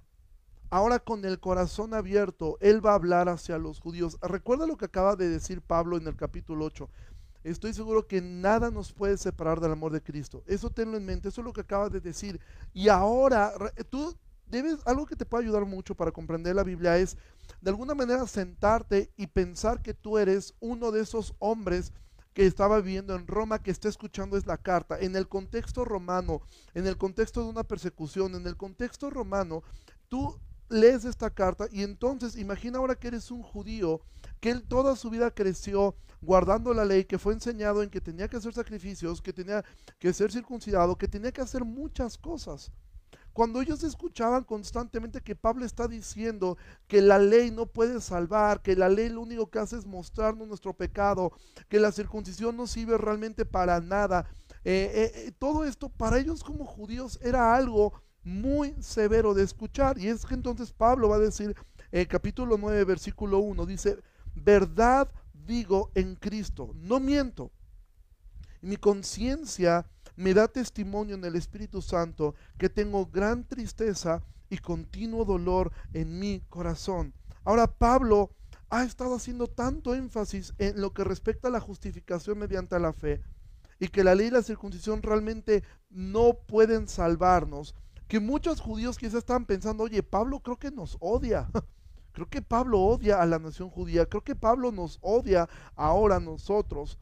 ahora 0.75 0.99
con 0.99 1.23
el 1.23 1.39
corazón 1.39 1.93
abierto, 1.93 2.57
Él 2.59 2.85
va 2.85 2.91
a 2.91 2.95
hablar 2.95 3.29
hacia 3.29 3.57
los 3.57 3.79
judíos. 3.79 4.17
Recuerda 4.21 4.67
lo 4.67 4.75
que 4.75 4.83
acaba 4.83 5.15
de 5.15 5.29
decir 5.29 5.61
Pablo 5.61 5.95
en 5.95 6.05
el 6.05 6.17
capítulo 6.17 6.65
8. 6.65 6.89
Estoy 7.45 7.73
seguro 7.73 8.07
que 8.07 8.19
nada 8.19 8.69
nos 8.71 8.91
puede 8.91 9.17
separar 9.17 9.61
del 9.61 9.71
amor 9.71 9.93
de 9.93 10.03
Cristo. 10.03 10.43
Eso 10.45 10.69
tenlo 10.69 10.97
en 10.97 11.05
mente, 11.05 11.29
eso 11.29 11.39
es 11.39 11.45
lo 11.45 11.53
que 11.53 11.61
acaba 11.61 11.87
de 11.87 12.01
decir. 12.01 12.41
Y 12.73 12.89
ahora, 12.89 13.53
tú 13.89 14.17
debes, 14.47 14.85
algo 14.85 15.05
que 15.05 15.15
te 15.15 15.25
puede 15.25 15.45
ayudar 15.45 15.63
mucho 15.63 15.95
para 15.95 16.11
comprender 16.11 16.53
la 16.53 16.63
Biblia 16.65 16.97
es, 16.97 17.15
de 17.61 17.69
alguna 17.69 17.95
manera, 17.95 18.27
sentarte 18.27 19.13
y 19.15 19.27
pensar 19.27 19.81
que 19.81 19.93
tú 19.93 20.17
eres 20.17 20.55
uno 20.59 20.91
de 20.91 21.03
esos 21.03 21.35
hombres 21.39 21.93
que 22.33 22.45
estaba 22.45 22.81
viviendo 22.81 23.15
en 23.15 23.27
Roma, 23.27 23.63
que 23.63 23.71
está 23.71 23.87
escuchando 23.87 24.35
es 24.35 24.45
la 24.45 24.57
carta. 24.57 24.99
En 24.99 25.15
el 25.15 25.29
contexto 25.29 25.85
romano, 25.85 26.41
en 26.73 26.85
el 26.85 26.97
contexto 26.97 27.41
de 27.41 27.47
una 27.47 27.63
persecución, 27.63 28.35
en 28.35 28.45
el 28.45 28.57
contexto 28.57 29.09
romano, 29.09 29.63
tú 30.09 30.37
lees 30.69 31.05
esta 31.05 31.29
carta 31.29 31.67
y 31.71 31.83
entonces 31.83 32.35
imagina 32.35 32.79
ahora 32.79 32.95
que 32.95 33.07
eres 33.07 33.31
un 33.31 33.43
judío, 33.43 34.01
que 34.39 34.51
él 34.51 34.63
toda 34.63 34.95
su 34.95 35.09
vida 35.09 35.31
creció 35.31 35.95
guardando 36.21 36.73
la 36.73 36.85
ley, 36.85 37.05
que 37.05 37.19
fue 37.19 37.33
enseñado 37.33 37.83
en 37.83 37.89
que 37.89 38.01
tenía 38.01 38.27
que 38.27 38.37
hacer 38.37 38.53
sacrificios, 38.53 39.21
que 39.21 39.33
tenía 39.33 39.63
que 39.99 40.13
ser 40.13 40.31
circuncidado, 40.31 40.97
que 40.97 41.07
tenía 41.07 41.31
que 41.31 41.41
hacer 41.41 41.63
muchas 41.63 42.17
cosas. 42.17 42.71
Cuando 43.35 43.61
ellos 43.61 43.83
escuchaban 43.83 44.45
constantemente 44.45 45.19
que 45.19 45.35
Pablo 45.35 45.65
está 45.65 45.89
diciendo 45.89 46.57
que 46.87 47.01
la 47.01 47.19
ley 47.19 47.51
no 47.51 47.65
puede 47.65 47.99
salvar, 47.99 48.61
que 48.61 48.77
la 48.77 48.87
ley 48.87 49.09
lo 49.09 49.19
único 49.19 49.49
que 49.49 49.59
hace 49.59 49.77
es 49.77 49.85
mostrarnos 49.85 50.47
nuestro 50.47 50.73
pecado, 50.73 51.33
que 51.67 51.81
la 51.81 51.91
circuncisión 51.91 52.55
no 52.55 52.65
sirve 52.65 52.97
realmente 52.97 53.43
para 53.43 53.81
nada, 53.81 54.25
eh, 54.63 54.89
eh, 54.95 55.11
eh, 55.15 55.31
todo 55.37 55.65
esto 55.65 55.89
para 55.89 56.17
ellos 56.17 56.45
como 56.45 56.65
judíos 56.65 57.19
era 57.21 57.53
algo 57.53 58.01
muy 58.25 58.75
severo 58.81 59.33
de 59.33 59.43
escuchar. 59.43 59.97
Y 59.97 60.09
es 60.09 60.25
que 60.25 60.33
entonces 60.33 60.73
Pablo 60.73 61.07
va 61.07 61.15
a 61.15 61.19
decir, 61.19 61.55
en 61.91 62.05
capítulo 62.05 62.57
9, 62.57 62.83
versículo 62.83 63.39
1, 63.39 63.65
dice, 63.65 63.97
verdad 64.33 65.09
digo 65.31 65.91
en 65.95 66.15
Cristo, 66.15 66.71
no 66.75 66.99
miento. 66.99 67.51
Mi 68.61 68.77
conciencia 68.77 69.85
me 70.15 70.33
da 70.33 70.47
testimonio 70.47 71.15
en 71.15 71.23
el 71.23 71.35
Espíritu 71.35 71.81
Santo 71.81 72.35
que 72.57 72.67
tengo 72.67 73.05
gran 73.05 73.47
tristeza 73.47 74.23
y 74.49 74.57
continuo 74.57 75.23
dolor 75.23 75.71
en 75.93 76.19
mi 76.19 76.41
corazón. 76.49 77.13
Ahora 77.43 77.67
Pablo 77.67 78.31
ha 78.69 78.83
estado 78.83 79.15
haciendo 79.15 79.47
tanto 79.47 79.93
énfasis 79.93 80.53
en 80.57 80.81
lo 80.81 80.93
que 80.93 81.03
respecta 81.03 81.49
a 81.49 81.51
la 81.51 81.59
justificación 81.59 82.39
mediante 82.39 82.79
la 82.79 82.93
fe 82.93 83.21
y 83.79 83.89
que 83.89 84.03
la 84.03 84.15
ley 84.15 84.27
y 84.27 84.31
la 84.31 84.41
circuncisión 84.41 85.01
realmente 85.01 85.63
no 85.89 86.33
pueden 86.33 86.87
salvarnos, 86.87 87.75
que 88.07 88.19
muchos 88.19 88.61
judíos 88.61 88.97
quizás 88.97 89.15
están 89.15 89.45
pensando, 89.45 89.83
oye, 89.83 90.03
Pablo 90.03 90.39
creo 90.39 90.57
que 90.57 90.71
nos 90.71 90.97
odia. 90.99 91.49
Creo 92.11 92.29
que 92.29 92.41
Pablo 92.41 92.79
odia 92.79 93.21
a 93.21 93.25
la 93.25 93.39
nación 93.39 93.69
judía, 93.69 94.05
creo 94.05 94.23
que 94.23 94.37
Pablo 94.37 94.71
nos 94.71 94.99
odia 95.01 95.49
ahora 95.75 96.15
a 96.15 96.19
nosotros. 96.21 96.97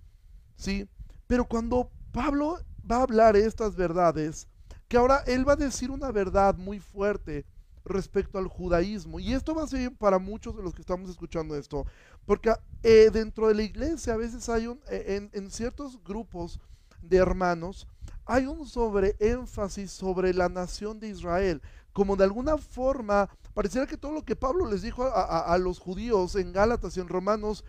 ¿Sí? 0.55 0.89
Pero 1.27 1.45
cuando 1.45 1.91
Pablo 2.11 2.57
va 2.89 2.95
a 2.97 3.03
hablar 3.03 3.35
estas 3.35 3.75
verdades, 3.75 4.47
que 4.87 4.97
ahora 4.97 5.23
él 5.27 5.47
va 5.47 5.53
a 5.53 5.55
decir 5.55 5.91
una 5.91 6.11
verdad 6.11 6.57
muy 6.57 6.79
fuerte 6.79 7.45
respecto 7.85 8.37
al 8.37 8.47
judaísmo. 8.47 9.19
Y 9.19 9.33
esto 9.33 9.53
va 9.53 9.63
a 9.63 9.67
ser 9.67 9.91
para 9.95 10.19
muchos 10.19 10.55
de 10.55 10.63
los 10.63 10.73
que 10.73 10.81
estamos 10.81 11.09
escuchando 11.09 11.55
esto, 11.55 11.85
porque 12.25 12.53
eh, 12.83 13.09
dentro 13.11 13.47
de 13.47 13.55
la 13.55 13.63
iglesia 13.63 14.13
a 14.13 14.17
veces 14.17 14.47
hay 14.49 14.67
un, 14.67 14.79
eh, 14.89 15.29
en, 15.33 15.51
ciertos 15.51 16.01
grupos 16.03 16.59
de 17.01 17.17
hermanos, 17.17 17.87
hay 18.25 18.45
un 18.45 18.65
sobreénfasis 18.65 19.91
sobre 19.91 20.33
la 20.33 20.49
nación 20.49 20.99
de 20.99 21.09
Israel, 21.09 21.61
como 21.91 22.15
de 22.15 22.23
alguna 22.23 22.57
forma 22.57 23.29
pareciera 23.53 23.85
que 23.85 23.97
todo 23.97 24.11
lo 24.11 24.23
que 24.23 24.35
Pablo 24.35 24.65
les 24.65 24.81
dijo 24.81 25.03
a 25.03 25.57
los 25.59 25.79
judíos 25.79 26.35
en 26.35 26.51
Gálatas 26.53 26.97
y 26.97 26.99
en 26.99 27.07
Romanos 27.07 27.63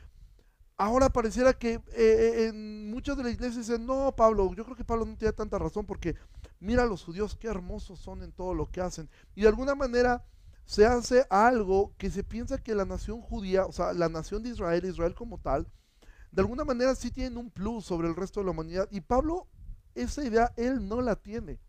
Ahora 0.77 1.09
pareciera 1.09 1.53
que 1.53 1.75
eh, 1.75 1.83
eh, 1.97 2.47
en 2.49 2.91
muchas 2.91 3.17
de 3.17 3.23
las 3.23 3.33
iglesias 3.33 3.69
dicen, 3.69 3.87
no, 3.87 4.13
Pablo, 4.17 4.53
yo 4.55 4.65
creo 4.65 4.77
que 4.77 4.85
Pablo 4.85 5.07
no 5.07 5.17
tiene 5.17 5.33
tanta 5.33 5.57
razón 5.57 5.87
porque 5.87 6.17
mira 6.59 6.83
a 6.83 6.87
los 6.87 7.05
judíos 7.05 7.37
qué 7.37 7.47
hermosos 7.47 8.01
son 8.01 8.23
en 8.25 8.33
todo 8.33 8.55
lo 8.55 8.69
que 8.69 8.81
hacen. 8.81 9.09
Y 9.37 9.43
de 9.43 9.49
alguna 9.49 9.77
manera 9.77 10.25
se 10.65 10.85
hace 10.85 11.27
algo 11.31 11.95
que 11.97 12.11
se 12.11 12.25
piensa 12.25 12.61
que 12.61 12.75
la 12.75 12.85
nación 12.85 13.21
judía, 13.21 13.67
o 13.67 13.73
sea, 13.73 13.93
la 13.93 14.09
nación 14.09 14.43
de 14.43 14.49
Israel, 14.49 14.85
Israel 14.85 15.15
como 15.15 15.39
tal, 15.39 15.69
de 16.33 16.43
alguna 16.43 16.65
manera 16.65 16.97
sí 16.97 17.13
tienen 17.13 17.37
un 17.37 17.51
plus 17.51 17.85
sobre 17.85 18.09
el 18.09 18.17
resto 18.17 18.41
de 18.41 18.47
la 18.47 18.51
humanidad. 18.51 18.89
Y 18.91 19.01
Pablo, 19.01 19.47
esa 19.95 20.25
idea, 20.25 20.53
él 20.57 20.87
no 20.89 21.01
la 21.01 21.17
tiene. 21.17 21.61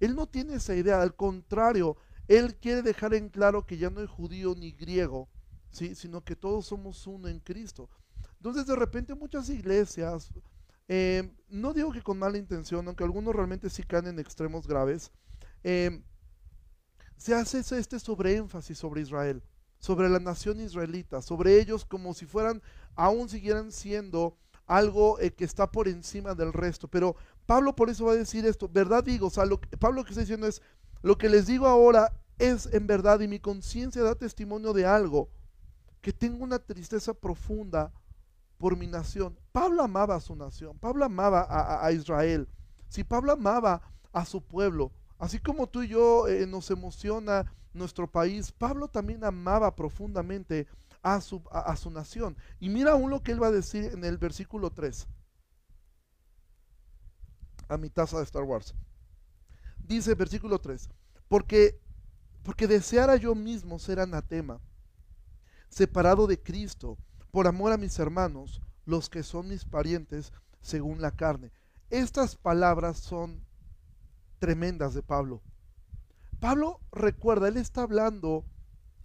Él 0.00 0.14
no 0.14 0.26
tiene 0.26 0.54
esa 0.54 0.74
idea, 0.74 1.02
al 1.02 1.14
contrario, 1.14 1.96
él 2.26 2.56
quiere 2.56 2.82
dejar 2.82 3.14
en 3.14 3.28
claro 3.28 3.66
que 3.66 3.76
ya 3.76 3.90
no 3.90 4.00
es 4.00 4.08
judío 4.08 4.54
ni 4.54 4.72
griego, 4.72 5.28
¿sí? 5.70 5.94
sino 5.94 6.22
que 6.22 6.36
todos 6.36 6.66
somos 6.66 7.06
uno 7.06 7.28
en 7.28 7.40
Cristo. 7.40 7.90
Entonces 8.36 8.66
de 8.66 8.76
repente 8.76 9.14
muchas 9.14 9.50
iglesias, 9.50 10.32
eh, 10.88 11.30
no 11.48 11.74
digo 11.74 11.92
que 11.92 12.02
con 12.02 12.18
mala 12.18 12.38
intención, 12.38 12.86
aunque 12.86 13.04
algunos 13.04 13.34
realmente 13.34 13.68
sí 13.68 13.82
caen 13.82 14.06
en 14.06 14.18
extremos 14.18 14.66
graves, 14.66 15.10
eh, 15.62 16.02
se 17.16 17.34
hace 17.34 17.58
este 17.58 17.98
sobreénfasis 17.98 18.78
sobre 18.78 19.02
Israel, 19.02 19.42
sobre 19.78 20.08
la 20.08 20.20
nación 20.20 20.60
israelita, 20.60 21.20
sobre 21.20 21.60
ellos 21.60 21.84
como 21.84 22.14
si 22.14 22.24
fueran, 22.24 22.62
aún 22.94 23.28
siguieran 23.28 23.72
siendo 23.72 24.38
algo 24.66 25.18
eh, 25.18 25.32
que 25.32 25.44
está 25.44 25.70
por 25.70 25.88
encima 25.88 26.34
del 26.34 26.52
resto. 26.52 26.88
Pero 26.88 27.16
Pablo 27.46 27.74
por 27.74 27.90
eso 27.90 28.06
va 28.06 28.12
a 28.12 28.16
decir 28.16 28.46
esto, 28.46 28.68
verdad 28.68 29.04
digo, 29.04 29.26
o 29.26 29.30
sea, 29.30 29.44
lo 29.44 29.60
Pablo 29.78 30.00
lo 30.00 30.04
que 30.04 30.10
está 30.10 30.20
diciendo 30.20 30.46
es, 30.46 30.62
lo 31.02 31.18
que 31.18 31.28
les 31.28 31.46
digo 31.46 31.66
ahora 31.66 32.12
es 32.38 32.66
en 32.72 32.86
verdad 32.86 33.20
y 33.20 33.28
mi 33.28 33.38
conciencia 33.38 34.02
da 34.02 34.14
testimonio 34.14 34.72
de 34.72 34.86
algo, 34.86 35.28
que 36.00 36.12
tengo 36.12 36.42
una 36.42 36.58
tristeza 36.58 37.12
profunda 37.12 37.92
por 38.56 38.76
mi 38.76 38.86
nación. 38.86 39.38
Pablo 39.52 39.82
amaba 39.82 40.16
a 40.16 40.20
su 40.20 40.34
nación, 40.36 40.78
Pablo 40.78 41.04
amaba 41.04 41.46
a, 41.84 41.92
Israel. 41.92 42.48
Si 42.88 43.04
Pablo 43.04 43.32
amaba 43.32 43.82
a 44.12 44.24
su 44.24 44.42
pueblo, 44.42 44.92
así 45.18 45.38
como 45.38 45.66
tú 45.66 45.82
y 45.82 45.88
yo 45.88 46.28
eh, 46.28 46.46
nos 46.46 46.70
emociona 46.70 47.52
nuestro 47.72 48.06
país, 48.06 48.52
Pablo 48.52 48.88
también 48.88 49.24
amaba 49.24 49.74
profundamente 49.74 50.66
a 51.02 51.20
su, 51.20 51.42
a, 51.50 51.74
su 51.76 51.90
nación. 51.90 52.36
Y 52.58 52.68
mira 52.68 52.92
aún 52.92 53.10
lo 53.10 53.22
que 53.22 53.32
él 53.32 53.42
va 53.42 53.48
a 53.48 53.52
decir 53.52 53.84
en 53.84 54.04
el 54.04 54.18
versículo 54.18 54.70
3, 54.70 55.06
a 57.70 57.78
mi 57.78 57.88
taza 57.88 58.18
de 58.18 58.24
Star 58.24 58.42
Wars. 58.42 58.74
Dice 59.78 60.14
versículo 60.14 60.58
3, 60.58 60.88
porque, 61.28 61.80
porque 62.42 62.66
deseara 62.66 63.16
yo 63.16 63.34
mismo 63.34 63.78
ser 63.78 64.00
anatema, 64.00 64.60
separado 65.68 66.26
de 66.26 66.42
Cristo 66.42 66.98
por 67.30 67.46
amor 67.46 67.72
a 67.72 67.76
mis 67.76 67.98
hermanos, 67.98 68.60
los 68.84 69.08
que 69.08 69.22
son 69.22 69.48
mis 69.48 69.64
parientes 69.64 70.32
según 70.60 71.00
la 71.00 71.12
carne. 71.12 71.52
Estas 71.90 72.36
palabras 72.36 72.98
son 72.98 73.44
tremendas 74.38 74.94
de 74.94 75.02
Pablo. 75.02 75.42
Pablo 76.40 76.80
recuerda, 76.90 77.48
él 77.48 77.56
está 77.56 77.82
hablando 77.82 78.44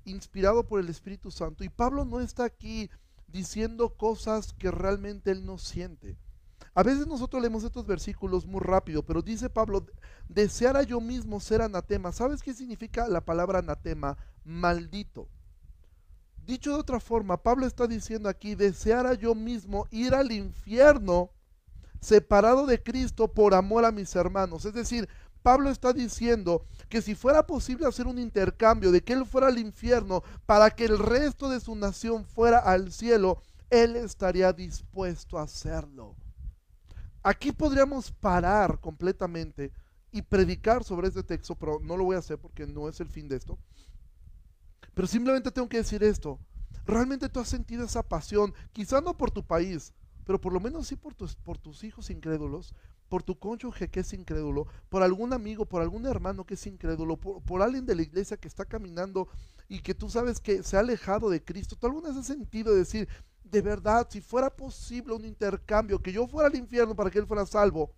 inspirado 0.05 0.67
por 0.67 0.79
el 0.79 0.89
Espíritu 0.89 1.31
Santo 1.31 1.63
y 1.63 1.69
Pablo 1.69 2.05
no 2.05 2.19
está 2.19 2.45
aquí 2.45 2.89
diciendo 3.27 3.95
cosas 3.98 4.53
que 4.53 4.72
realmente 4.72 5.31
él 5.31 5.45
no 5.45 5.57
siente. 5.57 6.17
A 6.75 6.84
veces 6.84 7.08
nosotros 7.08 7.41
leemos 7.41 7.63
estos 7.63 7.88
versículos 7.88 8.46
muy 8.46 8.60
rápido, 8.60 9.01
pero 9.01 9.22
dice 9.22 9.50
Pablo, 9.50 9.86
deseara 10.27 10.84
yo 10.84 11.00
mismo 11.00 11.39
ser 11.39 11.62
anatema. 11.62 12.12
¿Sabes 12.12 12.44
qué 12.44 12.53
significa 12.53 13.08
la 13.08 13.22
palabra 13.22 13.60
anatema? 13.60 14.17
Maldito. 14.44 15.29
Dicho 16.46 16.74
de 16.74 16.79
otra 16.79 17.00
forma, 17.00 17.41
Pablo 17.41 17.65
está 17.65 17.88
diciendo 17.88 18.27
aquí, 18.27 18.55
deseara 18.55 19.13
yo 19.13 19.34
mismo 19.34 19.88
ir 19.89 20.13
al 20.13 20.34
infierno 20.34 21.32
separado 22.01 22.65
de 22.65 22.84
Cristo 22.84 23.29
por 23.29 23.53
amor 23.53 23.86
a 23.86 23.94
mis 23.94 24.13
hermanos. 24.13 24.65
Es 24.65 24.74
decir, 24.74 25.08
Pablo 25.41 25.70
está 25.70 25.94
diciendo 25.94 26.65
que 26.89 27.01
si 27.01 27.15
fuera 27.15 27.48
posible 27.48 27.88
hacer 27.88 28.05
un 28.05 28.20
intercambio 28.20 28.91
de 28.91 29.01
que 29.01 29.13
él 29.13 29.25
fuera 29.25 29.48
al 29.48 29.60
infierno 29.60 30.24
para 30.46 30.70
que 30.72 30.84
el 30.84 31.00
resto 31.00 31.48
de 31.48 31.62
su 31.62 31.74
nación 31.74 32.25
fuera 32.25 32.60
al 32.60 32.91
cielo, 32.91 33.41
él 33.70 33.96
estaría 33.96 34.51
dispuesto 34.51 35.39
a 35.39 35.44
hacerlo. 35.44 36.17
Aquí 37.25 37.51
podríamos 37.51 38.12
parar 38.12 38.79
completamente 38.79 39.72
y 40.12 40.22
predicar 40.22 40.84
sobre 40.84 41.08
este 41.08 41.24
texto, 41.24 41.55
pero 41.55 41.79
no 41.82 41.98
lo 41.98 42.03
voy 42.03 42.15
a 42.15 42.20
hacer 42.20 42.38
porque 42.38 42.67
no 42.67 42.88
es 42.88 43.00
el 43.00 43.10
fin 43.10 43.27
de 43.27 43.36
esto. 43.36 43.58
Pero 44.94 45.08
simplemente 45.08 45.50
tengo 45.50 45.67
que 45.67 45.77
decir 45.77 46.03
esto. 46.03 46.38
Realmente 46.86 47.27
tú 47.27 47.39
has 47.39 47.50
sentido 47.50 47.84
esa 47.84 48.03
pasión, 48.03 48.53
quizá 48.74 49.01
no 49.01 49.17
por 49.17 49.32
tu 49.32 49.44
país, 49.44 49.91
pero 50.24 50.39
por 50.39 50.53
lo 50.53 50.60
menos 50.60 50.86
sí 50.86 50.96
por 50.96 51.15
tus, 51.15 51.36
por 51.36 51.58
tus 51.58 51.84
hijos 51.84 52.12
incrédulos, 52.12 52.75
por 53.10 53.24
tu 53.24 53.39
cónyuge 53.39 53.89
que 53.89 54.01
es 54.01 54.13
incrédulo, 54.13 54.67
por 54.89 55.01
algún 55.01 55.34
amigo, 55.34 55.65
por 55.65 55.82
algún 55.82 56.05
hermano 56.05 56.46
que 56.46 56.53
es 56.53 56.67
incrédulo, 56.67 57.17
por, 57.17 57.41
por, 57.41 57.63
alguien 57.63 57.88
de 57.88 57.96
la 57.96 58.03
iglesia 58.03 58.38
que 58.38 58.48
está 58.48 58.65
caminando 58.65 59.27
y 59.67 59.79
que 59.79 59.96
tú 59.96 60.12
sabes 60.12 60.39
que 60.39 60.62
se 60.62 60.77
ha 60.77 60.82
alejado 60.82 61.32
de 61.32 61.44
Cristo. 61.44 61.75
¿Tú 61.75 61.88
alguna 61.88 62.10
vez 62.10 62.17
has 62.17 62.27
sentido 62.27 62.75
decir, 62.75 63.10
de 63.46 63.62
verdad, 63.62 64.08
si 64.10 64.22
fuera 64.22 64.50
posible 64.50 65.14
un 65.14 65.25
intercambio, 65.25 66.02
que 66.02 66.12
yo 66.12 66.28
fuera 66.28 66.50
al 66.50 66.56
infierno 66.56 66.96
para 66.96 67.10
que 67.10 67.20
él 67.20 67.28
fuera 67.28 67.46
salvo? 67.46 67.94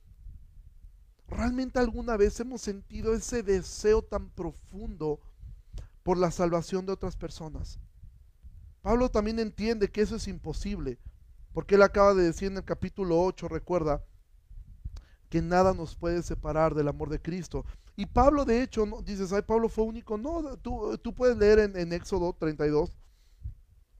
¿Realmente 1.28 1.80
alguna 1.80 2.16
vez 2.16 2.40
hemos 2.40 2.62
sentido 2.62 3.14
ese 3.14 3.44
deseo 3.44 4.02
tan 4.02 4.30
profundo 4.30 5.20
por 6.08 6.18
la 6.18 6.32
salvación 6.32 6.86
de 6.86 6.94
otras 6.94 7.18
personas. 7.18 7.82
Pablo 8.82 9.12
también 9.12 9.40
entiende 9.40 9.90
que 9.90 10.00
eso 10.00 10.16
es 10.16 10.30
imposible, 10.30 10.98
porque 11.52 11.76
él 11.76 11.82
acaba 11.82 12.14
de 12.14 12.24
decir 12.24 12.50
en 12.50 12.56
el 12.56 12.64
capítulo 12.64 13.22
8, 13.22 13.50
recuerda, 13.50 14.02
que 15.28 15.42
nada 15.42 15.74
nos 15.74 15.98
puede 15.98 16.24
separar 16.24 16.76
del 16.76 16.88
amor 16.88 17.10
de 17.10 17.22
Cristo. 17.22 17.66
Y 17.98 18.06
Pablo, 18.06 18.46
de 18.46 18.64
hecho, 18.64 18.86
no, 18.86 19.02
dices, 19.02 19.34
ay, 19.34 19.42
Pablo 19.42 19.68
fue 19.68 19.84
único. 19.84 20.18
No, 20.18 20.56
tú, 20.60 20.98
tú 21.00 21.14
puedes 21.14 21.36
leer 21.36 21.60
en, 21.60 21.76
en, 21.76 21.92
Éxodo 21.92 22.32
32 22.32 22.98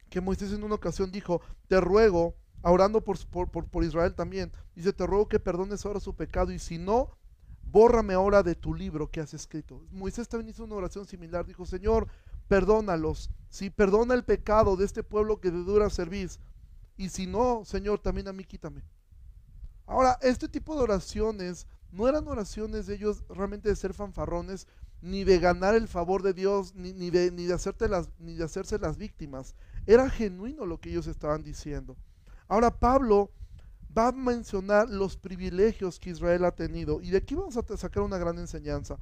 que 0.10 0.22
Moisés 0.22 0.52
en 0.54 0.64
una 0.64 0.76
ocasión 0.76 1.12
dijo, 1.12 1.42
te 1.68 1.80
ruego, 1.82 2.36
orando 2.62 3.04
por, 3.04 3.18
por, 3.28 3.50
por, 3.50 3.84
Israel 3.84 4.14
también, 4.16 4.52
dice, 4.76 4.94
te 4.94 5.06
ruego 5.06 5.28
que 5.28 5.40
perdones 5.40 5.86
ahora 5.86 6.00
su 6.00 6.16
pecado 6.16 6.52
y 6.52 6.60
si 6.60 6.78
no, 6.78 7.18
bórrame 7.64 8.14
ahora 8.14 8.44
de 8.44 8.56
tu 8.56 8.74
libro 8.74 9.10
que 9.10 9.20
has 9.20 9.34
escrito. 9.34 9.84
Moisés 9.92 10.28
también 10.28 10.50
hizo 10.50 10.64
una 10.64 10.76
oración 10.76 11.06
similar, 11.06 11.46
dijo, 11.46 11.66
Señor, 11.66 12.08
perdónalos, 12.48 13.30
si 13.50 13.70
perdona 13.70 14.14
el 14.14 14.24
pecado 14.24 14.76
de 14.76 14.86
este 14.86 15.04
pueblo 15.04 15.40
que 15.40 15.52
de 15.52 15.64
dura 15.64 15.90
servís, 15.90 16.40
y 16.96 17.10
si 17.10 17.28
no, 17.28 17.64
Señor, 17.66 18.00
también 18.00 18.28
a 18.28 18.34
mí 18.34 18.44
quítame. 18.44 18.84
Ahora, 19.86 20.18
este 20.22 20.50
tipo 20.50 20.76
de 20.76 20.82
oraciones 20.82 21.68
no 21.92 22.08
eran 22.08 22.28
oraciones 22.28 22.88
de 22.88 22.96
ellos 22.96 23.24
realmente 23.30 23.70
de 23.70 23.76
ser 23.76 23.94
fanfarrones, 23.94 24.68
ni 25.02 25.24
de 25.24 25.40
ganar 25.40 25.76
el 25.76 25.88
favor 25.88 26.24
de 26.24 26.34
Dios, 26.34 26.74
ni, 26.76 26.94
ni, 26.94 27.10
de, 27.10 27.32
ni, 27.32 27.46
de 27.46 27.54
hacerte 27.54 27.88
las, 27.88 28.10
ni 28.20 28.36
de 28.36 28.44
hacerse 28.44 28.80
las 28.80 28.98
víctimas. 28.98 29.56
Era 29.88 30.10
genuino 30.10 30.66
lo 30.66 30.80
que 30.80 30.90
ellos 30.90 31.08
estaban 31.08 31.42
diciendo. 31.42 31.96
Ahora 32.48 32.70
Pablo 32.70 33.32
va 33.98 34.10
a 34.10 34.12
mencionar 34.12 34.90
los 34.90 35.18
privilegios 35.18 35.98
que 35.98 36.12
Israel 36.12 36.46
ha 36.46 36.52
tenido. 36.52 37.02
Y 37.02 37.10
de 37.10 37.18
aquí 37.18 37.34
vamos 37.34 37.58
a 37.58 37.78
sacar 37.78 38.04
una 38.04 38.18
gran 38.18 38.38
enseñanza. 38.38 38.98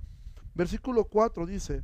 Versículo 0.54 1.06
4 1.06 1.46
dice, 1.46 1.84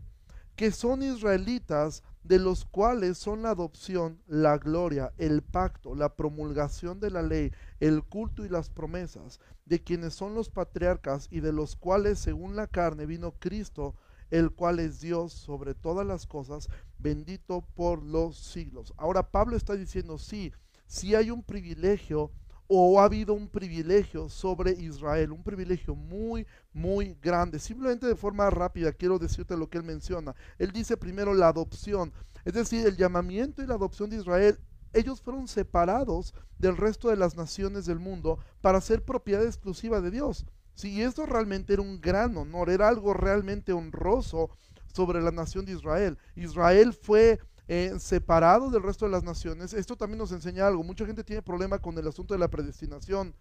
que 0.55 0.72
son 0.72 1.01
israelitas 1.01 2.03
de 2.24 2.38
los 2.38 2.65
cuales 2.65 3.17
son 3.17 3.41
la 3.41 3.50
adopción, 3.50 4.22
la 4.27 4.58
gloria, 4.58 5.12
el 5.17 5.41
pacto, 5.41 5.96
la 5.96 6.15
promulgación 6.15 7.00
de 7.00 7.10
la 7.10 7.24
ley, 7.24 7.51
el 7.79 8.03
culto 8.03 8.46
y 8.46 8.50
las 8.50 8.70
promesas, 8.70 9.39
de 9.65 9.81
quienes 9.81 10.13
son 10.13 10.36
los 10.36 10.50
patriarcas 10.50 11.27
y 11.31 11.39
de 11.39 11.51
los 11.51 11.75
cuales 11.75 12.20
según 12.20 12.55
la 12.55 12.67
carne 12.67 13.08
vino 13.08 13.34
Cristo, 13.39 13.96
el 14.31 14.51
cual 14.51 14.79
es 14.79 15.01
Dios 15.01 15.33
sobre 15.33 15.75
todas 15.75 16.07
las 16.07 16.25
cosas, 16.25 16.69
bendito 16.97 17.61
por 17.75 18.01
los 18.01 18.38
siglos. 18.38 18.93
Ahora 18.97 19.29
Pablo 19.29 19.55
está 19.55 19.75
diciendo, 19.75 20.17
sí, 20.17 20.51
sí 20.88 21.13
hay 21.13 21.29
un 21.29 21.43
privilegio 21.43 22.31
o 22.73 23.01
ha 23.01 23.03
habido 23.03 23.33
un 23.33 23.50
privilegio 23.50 24.29
sobre 24.29 24.71
Israel, 24.71 25.33
un 25.33 25.43
privilegio 25.43 25.93
muy, 25.93 26.47
muy 26.71 27.17
grande. 27.21 27.59
Simplemente 27.59 28.07
de 28.07 28.15
forma 28.15 28.50
rápida 28.50 28.93
quiero 28.93 29.19
decirte 29.19 29.57
lo 29.57 29.69
que 29.69 29.77
él 29.77 29.83
menciona. 29.83 30.33
Él 30.57 30.71
dice 30.71 30.95
primero 30.95 31.33
la 31.33 31.50
adopción, 31.50 32.13
es 32.45 32.53
decir, 32.53 32.88
el 32.88 32.95
llamamiento 32.95 33.61
y 33.61 33.67
la 33.67 33.73
adopción 33.73 34.09
de 34.09 34.15
Israel. 34.15 34.57
Ellos 34.93 35.21
fueron 35.21 35.50
separados 35.50 36.33
del 36.57 36.77
resto 36.77 37.09
de 37.09 37.17
las 37.17 37.35
naciones 37.35 37.85
del 37.85 38.00
mundo 38.00 38.39
para 38.61 38.79
ser 38.79 39.03
propiedad 39.03 39.45
exclusiva 39.45 40.00
de 40.00 40.11
Dios. 40.11 40.45
Si 40.73 41.01
esto 41.01 41.25
realmente 41.25 41.73
era 41.73 41.81
un 41.81 41.99
gran 42.01 42.35
honor, 42.37 42.69
era 42.69 42.87
algo 42.87 43.13
realmente 43.13 43.73
honroso 43.73 44.49
sobre 44.93 45.21
la 45.21 45.31
nación 45.31 45.65
de 45.65 45.73
Israel. 45.73 46.17
Israel 46.35 46.93
fue 46.93 47.39
eh, 47.67 47.93
separado 47.99 48.69
del 48.69 48.83
resto 48.83 49.05
de 49.05 49.11
las 49.11 49.23
naciones. 49.23 49.73
Esto 49.73 49.95
también 49.95 50.19
nos 50.19 50.31
enseña 50.31 50.67
algo. 50.67 50.83
Mucha 50.83 51.05
gente 51.05 51.23
tiene 51.23 51.41
problema 51.41 51.79
con 51.79 51.97
el 51.97 52.07
asunto 52.07 52.33
de 52.33 52.39
la 52.39 52.49
predestinación. 52.49 53.33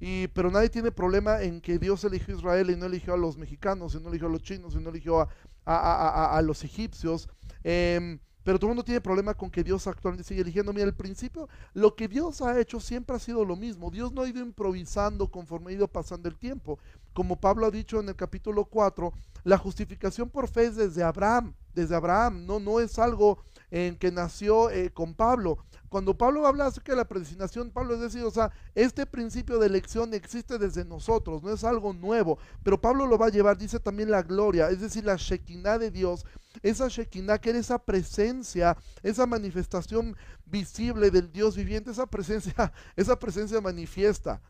Y, 0.00 0.28
pero 0.28 0.50
nadie 0.50 0.68
tiene 0.68 0.92
problema 0.92 1.42
en 1.42 1.60
que 1.60 1.78
Dios 1.78 2.04
eligió 2.04 2.34
a 2.34 2.38
Israel 2.38 2.70
y 2.70 2.76
no 2.76 2.86
eligió 2.86 3.14
a 3.14 3.16
los 3.16 3.38
mexicanos, 3.38 3.94
y 3.94 4.00
no 4.00 4.08
eligió 4.08 4.26
a 4.26 4.30
los 4.30 4.42
chinos, 4.42 4.74
y 4.74 4.78
no 4.78 4.90
eligió 4.90 5.20
a, 5.20 5.28
a, 5.64 6.36
a, 6.36 6.42
los 6.42 6.64
egipcios. 6.64 7.28
Eh, 7.62 8.18
pero 8.44 8.58
todo 8.58 8.68
el 8.68 8.74
mundo 8.76 8.84
tiene 8.84 9.00
problema 9.00 9.34
con 9.34 9.50
que 9.50 9.64
Dios 9.64 9.86
actualmente 9.86 10.22
sigue 10.22 10.42
eligiendo. 10.42 10.72
Mira, 10.72 10.86
al 10.86 10.94
principio, 10.94 11.48
lo 11.72 11.96
que 11.96 12.06
Dios 12.06 12.42
ha 12.42 12.60
hecho 12.60 12.78
siempre 12.78 13.16
ha 13.16 13.18
sido 13.18 13.44
lo 13.44 13.56
mismo. 13.56 13.90
Dios 13.90 14.12
no 14.12 14.22
ha 14.22 14.28
ido 14.28 14.40
improvisando 14.40 15.28
conforme 15.28 15.70
ha 15.70 15.74
ido 15.74 15.88
pasando 15.88 16.28
el 16.28 16.36
tiempo. 16.36 16.78
Como 17.14 17.40
Pablo 17.40 17.66
ha 17.66 17.70
dicho 17.70 17.98
en 18.00 18.08
el 18.10 18.16
capítulo 18.16 18.66
4, 18.66 19.12
la 19.44 19.56
justificación 19.56 20.28
por 20.28 20.48
fe 20.48 20.66
es 20.66 20.76
desde 20.76 21.02
Abraham. 21.02 21.54
Desde 21.72 21.96
Abraham, 21.96 22.44
no, 22.46 22.60
no 22.60 22.80
es 22.80 22.98
algo 22.98 23.38
en 23.74 23.96
que 23.96 24.12
nació 24.12 24.70
eh, 24.70 24.90
con 24.90 25.14
Pablo. 25.14 25.58
Cuando 25.88 26.16
Pablo 26.16 26.46
habla 26.46 26.66
acerca 26.66 26.92
de 26.92 26.96
la 26.96 27.08
predestinación, 27.08 27.72
Pablo 27.72 27.94
es 27.94 28.00
decir, 28.00 28.22
o 28.22 28.30
sea, 28.30 28.52
este 28.76 29.04
principio 29.04 29.58
de 29.58 29.66
elección 29.66 30.14
existe 30.14 30.58
desde 30.58 30.84
nosotros, 30.84 31.42
no 31.42 31.52
es 31.52 31.64
algo 31.64 31.92
nuevo, 31.92 32.38
pero 32.62 32.80
Pablo 32.80 33.04
lo 33.08 33.18
va 33.18 33.26
a 33.26 33.30
llevar, 33.30 33.58
dice 33.58 33.80
también 33.80 34.12
la 34.12 34.22
gloria, 34.22 34.70
es 34.70 34.80
decir, 34.80 35.04
la 35.04 35.16
Shekinah 35.16 35.78
de 35.78 35.90
Dios, 35.90 36.24
esa 36.62 36.86
Shekinah 36.86 37.38
que 37.38 37.50
era 37.50 37.58
esa 37.58 37.80
presencia, 37.80 38.76
esa 39.02 39.26
manifestación 39.26 40.16
visible 40.46 41.10
del 41.10 41.32
Dios 41.32 41.56
viviente, 41.56 41.90
esa 41.90 42.06
presencia, 42.06 42.72
esa 42.96 43.18
presencia 43.18 43.60
manifiesta, 43.60 44.40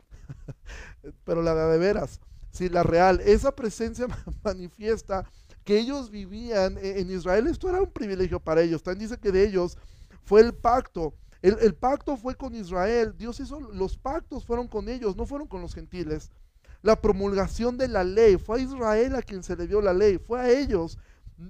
pero 1.23 1.41
la 1.41 1.55
de 1.55 1.79
veras, 1.79 2.21
sí, 2.51 2.69
la 2.69 2.83
real, 2.83 3.21
esa 3.21 3.55
presencia 3.55 4.05
manifiesta 4.43 5.25
que 5.65 5.77
ellos 5.77 6.09
vivían 6.09 6.77
e-, 6.77 7.01
en 7.01 7.11
Israel, 7.11 7.47
esto 7.47 7.67
era 7.67 7.81
un 7.81 7.91
privilegio 7.91 8.39
para 8.39 8.61
ellos, 8.61 8.81
también 8.81 9.09
dice 9.09 9.19
que 9.19 9.33
de 9.33 9.45
ellos 9.45 9.77
fue 10.23 10.39
el 10.39 10.53
pacto, 10.53 11.13
el, 11.41 11.75
pacto 11.75 12.17
fue 12.17 12.33
con 12.33 12.55
Israel. 12.55 13.13
Dios 13.17 13.39
hizo, 13.39 13.59
los 13.59 13.97
pactos 13.97 14.45
fueron 14.45 14.67
con 14.67 14.89
ellos, 14.89 15.15
no 15.15 15.27
fueron 15.27 15.47
con 15.47 15.61
los 15.61 15.75
gentiles. 15.75 16.31
La 16.81 16.99
promulgación 16.99 17.77
de 17.77 17.87
la 17.87 18.03
ley, 18.03 18.37
fue 18.37 18.59
a 18.59 18.63
Israel 18.63 19.15
a 19.15 19.21
quien 19.21 19.43
se 19.43 19.55
le 19.55 19.67
dio 19.67 19.79
la 19.79 19.93
ley, 19.93 20.17
fue 20.17 20.39
a 20.39 20.49
ellos. 20.49 20.97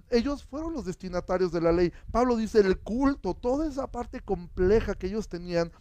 Ellos 0.09 0.43
fueron 0.43 0.73
los 0.73 0.83
destinatarios 0.83 1.53
de 1.53 1.61
la 1.61 1.71
ley. 1.71 1.93
Pablo 2.11 2.35
dice 2.35 2.59
el 2.59 2.77
culto, 2.77 3.35
toda 3.35 3.67
esa 3.67 3.87
parte 3.87 4.19
compleja 4.19 4.95
que 4.95 5.07
ellos 5.07 5.29
tenían, 5.29 5.71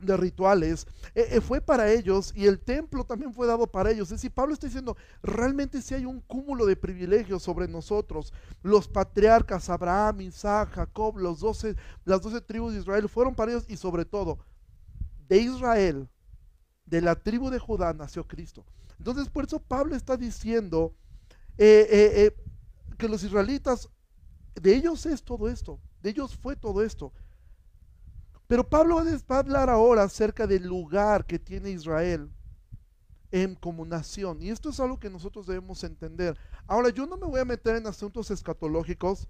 de 0.00 0.16
rituales, 0.16 0.86
eh, 1.14 1.28
eh, 1.32 1.40
fue 1.40 1.60
para 1.60 1.90
ellos 1.90 2.32
y 2.34 2.46
el 2.46 2.60
templo 2.60 3.04
también 3.04 3.32
fue 3.32 3.46
dado 3.46 3.66
para 3.66 3.90
ellos. 3.90 4.08
Es 4.08 4.18
decir, 4.18 4.30
Pablo 4.30 4.54
está 4.54 4.66
diciendo, 4.66 4.96
realmente 5.22 5.82
si 5.82 5.94
hay 5.94 6.04
un 6.04 6.20
cúmulo 6.20 6.66
de 6.66 6.76
privilegios 6.76 7.42
sobre 7.42 7.68
nosotros. 7.68 8.32
Los 8.62 8.88
patriarcas, 8.88 9.68
Abraham, 9.68 10.22
Isaac, 10.22 10.70
Jacob, 10.74 11.18
los 11.18 11.40
doce, 11.40 11.76
las 12.04 12.22
doce 12.22 12.40
tribus 12.40 12.72
de 12.72 12.80
Israel 12.80 13.08
fueron 13.08 13.34
para 13.34 13.52
ellos 13.52 13.64
y 13.68 13.76
sobre 13.76 14.04
todo, 14.04 14.38
de 15.28 15.38
Israel, 15.38 16.08
de 16.86 17.00
la 17.00 17.14
tribu 17.14 17.50
de 17.50 17.58
Judá 17.58 17.92
nació 17.92 18.26
Cristo. 18.26 18.64
Entonces, 18.98 19.28
por 19.28 19.44
eso 19.44 19.60
Pablo 19.60 19.94
está 19.94 20.16
diciendo 20.16 20.94
eh, 21.56 22.34
que 22.98 23.08
los 23.08 23.22
israelitas, 23.22 23.88
de 24.60 24.74
ellos 24.74 25.06
es 25.06 25.22
todo 25.22 25.48
esto, 25.48 25.80
de 26.02 26.10
ellos 26.10 26.36
fue 26.36 26.56
todo 26.56 26.82
esto. 26.82 27.12
Pero 28.50 28.68
Pablo 28.68 28.96
va 28.96 29.36
a 29.36 29.38
hablar 29.38 29.70
ahora 29.70 30.02
acerca 30.02 30.44
del 30.44 30.64
lugar 30.64 31.24
que 31.24 31.38
tiene 31.38 31.70
Israel 31.70 32.28
en 33.30 33.54
como 33.54 33.84
nación. 33.84 34.42
Y 34.42 34.50
esto 34.50 34.70
es 34.70 34.80
algo 34.80 34.98
que 34.98 35.08
nosotros 35.08 35.46
debemos 35.46 35.84
entender. 35.84 36.36
Ahora, 36.66 36.88
yo 36.88 37.06
no 37.06 37.16
me 37.16 37.28
voy 37.28 37.38
a 37.38 37.44
meter 37.44 37.76
en 37.76 37.86
asuntos 37.86 38.28
escatológicos 38.32 39.28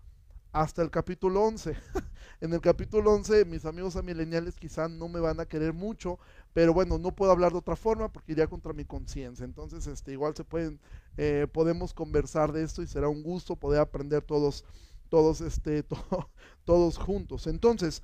hasta 0.53 0.81
el 0.81 0.91
capítulo 0.91 1.43
11. 1.43 1.77
en 2.41 2.55
el 2.55 2.63
capítulo 2.63 3.13
11, 3.13 3.45
mis 3.45 3.67
amigos 3.67 3.95
amileniales 3.95 4.57
quizás 4.57 4.91
no 4.91 5.07
me 5.07 5.21
van 5.21 5.39
a 5.39 5.45
querer 5.45 5.75
mucho, 5.75 6.19
pero 6.55 6.73
bueno, 6.73 6.97
no 6.97 7.15
puedo 7.15 7.31
hablar 7.31 7.53
de 7.53 7.59
otra 7.59 7.77
forma 7.77 8.11
porque 8.11 8.33
iría 8.33 8.47
contra 8.47 8.73
mi 8.73 8.87
conciencia. 8.87 9.45
Entonces, 9.45 9.87
este, 9.87 10.13
igual 10.13 10.35
se 10.35 10.45
pueden, 10.45 10.81
eh, 11.19 11.47
podemos 11.53 11.93
conversar 11.93 12.53
de 12.53 12.63
esto 12.63 12.81
y 12.81 12.87
será 12.87 13.09
un 13.09 13.23
gusto 13.23 13.55
poder 13.55 13.83
aprender 13.83 14.23
todos, 14.23 14.65
todos, 15.11 15.43
este, 15.43 15.85
todos 16.65 16.97
juntos. 16.97 17.47
Entonces, 17.47 18.03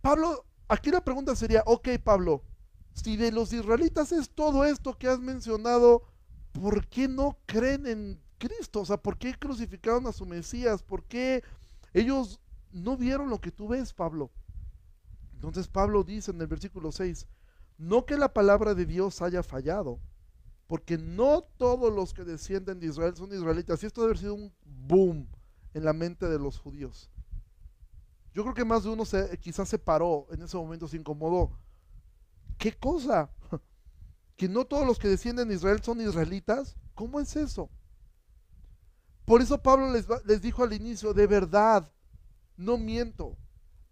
Pablo, 0.00 0.46
aquí 0.68 0.90
la 0.90 1.04
pregunta 1.04 1.36
sería, 1.36 1.62
ok 1.66 1.88
Pablo, 2.02 2.42
si 2.94 3.16
de 3.16 3.32
los 3.32 3.52
israelitas 3.52 4.12
es 4.12 4.30
todo 4.30 4.64
esto 4.64 4.96
que 4.96 5.08
has 5.08 5.20
mencionado, 5.20 6.02
¿por 6.52 6.86
qué 6.88 7.08
no 7.08 7.38
creen 7.46 7.86
en 7.86 8.20
Cristo? 8.38 8.80
O 8.80 8.86
sea, 8.86 8.96
¿por 8.96 9.18
qué 9.18 9.34
crucificaron 9.34 10.06
a 10.06 10.12
su 10.12 10.26
Mesías? 10.26 10.82
¿Por 10.82 11.04
qué 11.04 11.42
ellos 11.92 12.40
no 12.72 12.96
vieron 12.96 13.30
lo 13.30 13.40
que 13.40 13.50
tú 13.50 13.68
ves, 13.68 13.92
Pablo? 13.92 14.30
Entonces 15.34 15.68
Pablo 15.68 16.04
dice 16.04 16.30
en 16.30 16.40
el 16.40 16.46
versículo 16.46 16.92
6, 16.92 17.26
no 17.78 18.04
que 18.04 18.18
la 18.18 18.32
palabra 18.32 18.74
de 18.74 18.84
Dios 18.84 19.22
haya 19.22 19.42
fallado, 19.42 20.00
porque 20.66 20.98
no 20.98 21.42
todos 21.56 21.92
los 21.92 22.12
que 22.12 22.24
descienden 22.24 22.78
de 22.78 22.88
Israel 22.88 23.16
son 23.16 23.32
israelitas. 23.32 23.82
Y 23.82 23.86
esto 23.86 24.02
debe 24.02 24.10
haber 24.10 24.18
sido 24.18 24.34
un 24.34 24.52
boom 24.64 25.28
en 25.72 25.84
la 25.84 25.92
mente 25.92 26.28
de 26.28 26.38
los 26.38 26.58
judíos. 26.58 27.10
Yo 28.32 28.42
creo 28.42 28.54
que 28.54 28.64
más 28.64 28.84
de 28.84 28.90
uno 28.90 29.04
se, 29.04 29.38
quizás 29.38 29.68
se 29.68 29.78
paró 29.78 30.26
en 30.30 30.42
ese 30.42 30.56
momento, 30.56 30.86
se 30.86 30.96
incomodó. 30.96 31.50
¿Qué 32.58 32.72
cosa? 32.72 33.30
¿Que 34.36 34.48
no 34.48 34.64
todos 34.64 34.86
los 34.86 34.98
que 34.98 35.08
descienden 35.08 35.48
de 35.48 35.54
Israel 35.54 35.82
son 35.82 36.00
israelitas? 36.00 36.76
¿Cómo 36.94 37.20
es 37.20 37.34
eso? 37.36 37.70
Por 39.24 39.42
eso 39.42 39.62
Pablo 39.62 39.92
les, 39.92 40.06
les 40.24 40.42
dijo 40.42 40.62
al 40.62 40.72
inicio, 40.72 41.12
de 41.12 41.26
verdad, 41.26 41.90
no 42.56 42.78
miento. 42.78 43.36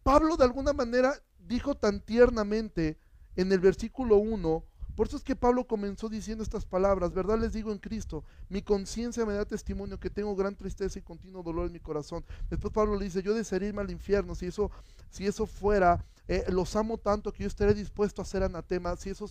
Pablo 0.03 0.37
de 0.37 0.45
alguna 0.45 0.73
manera 0.73 1.15
dijo 1.39 1.75
tan 1.75 2.01
tiernamente 2.01 2.99
en 3.37 3.53
el 3.53 3.61
versículo 3.61 4.17
1, 4.17 4.65
por 4.99 5.07
eso 5.07 5.17
es 5.17 5.23
que 5.23 5.37
Pablo 5.37 5.65
comenzó 5.65 6.09
diciendo 6.09 6.43
estas 6.43 6.65
palabras, 6.67 7.15
¿verdad? 7.15 7.39
Les 7.39 7.53
digo 7.53 7.71
en 7.71 7.79
Cristo, 7.79 8.25
mi 8.49 8.63
conciencia 8.63 9.25
me 9.25 9.33
da 9.33 9.45
testimonio 9.45 10.01
que 10.01 10.11
tengo 10.11 10.35
gran 10.35 10.57
tristeza 10.57 10.99
y 10.99 11.03
continuo 11.03 11.45
dolor 11.45 11.69
en 11.69 11.73
mi 11.73 11.79
corazón. 11.79 12.25
Después 12.51 12.73
Pablo 12.73 12.97
le 12.97 13.05
dice, 13.05 13.23
yo 13.23 13.33
desearía 13.33 13.69
irme 13.69 13.83
al 13.83 13.93
infierno, 13.93 14.35
si 14.35 14.47
eso, 14.47 14.73
si 15.09 15.25
eso 15.25 15.47
fuera, 15.47 16.05
eh, 16.27 16.45
los 16.49 16.75
amo 16.75 16.99
tanto 16.99 17.33
que 17.33 17.45
yo 17.45 17.47
estaré 17.47 17.75
dispuesto 17.75 18.21
a 18.21 18.25
hacer 18.25 18.43
anatema, 18.43 18.97
si 18.97 19.11
eso, 19.11 19.29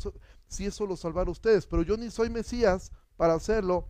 si 0.48 0.66
eso 0.66 0.86
lo 0.86 0.96
salvara 0.96 1.28
a 1.28 1.34
ustedes, 1.34 1.68
pero 1.68 1.82
yo 1.82 1.98
ni 1.98 2.12
soy 2.12 2.30
Mesías 2.30 2.94
para 3.18 3.34
hacerlo 3.34 3.90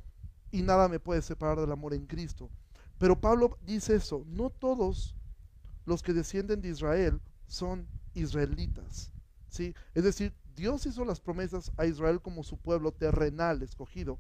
y 0.50 0.64
nada 0.64 0.88
me 0.88 1.00
puede 1.00 1.22
separar 1.22 1.60
del 1.60 1.72
amor 1.72 1.94
en 1.94 2.08
Cristo. 2.08 2.50
Pero 2.98 3.22
Pablo 3.22 3.60
dice 3.62 3.98
eso, 3.98 4.24
no 4.26 4.50
todos 4.50 5.16
los 5.86 6.02
que 6.02 6.14
descienden 6.14 6.60
de 6.60 6.70
Israel 6.70 7.22
son 7.46 7.88
israelitas. 8.16 9.12
¿sí? 9.48 9.76
Es 9.94 10.04
decir, 10.04 10.34
Dios 10.58 10.88
hizo 10.88 11.06
las 11.06 11.22
promesas 11.22 11.72
a 11.78 11.86
Israel 11.86 12.20
como 12.20 12.44
su 12.44 12.58
pueblo 12.58 12.92
terrenal 12.92 13.62
escogido, 13.62 14.20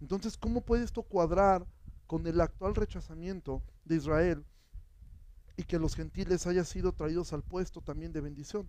Entonces, 0.00 0.36
¿cómo 0.36 0.60
puede 0.60 0.84
esto 0.84 1.04
cuadrar 1.04 1.64
con 2.08 2.26
el 2.26 2.40
actual 2.40 2.74
rechazamiento 2.74 3.62
de 3.84 3.94
Israel 3.94 4.44
y 5.56 5.62
que 5.62 5.78
los 5.78 5.94
gentiles 5.94 6.46
hayan 6.48 6.66
sido 6.66 6.92
traídos 6.92 7.32
al 7.32 7.44
puesto 7.44 7.80
también 7.80 8.12
de 8.12 8.20
bendición? 8.20 8.68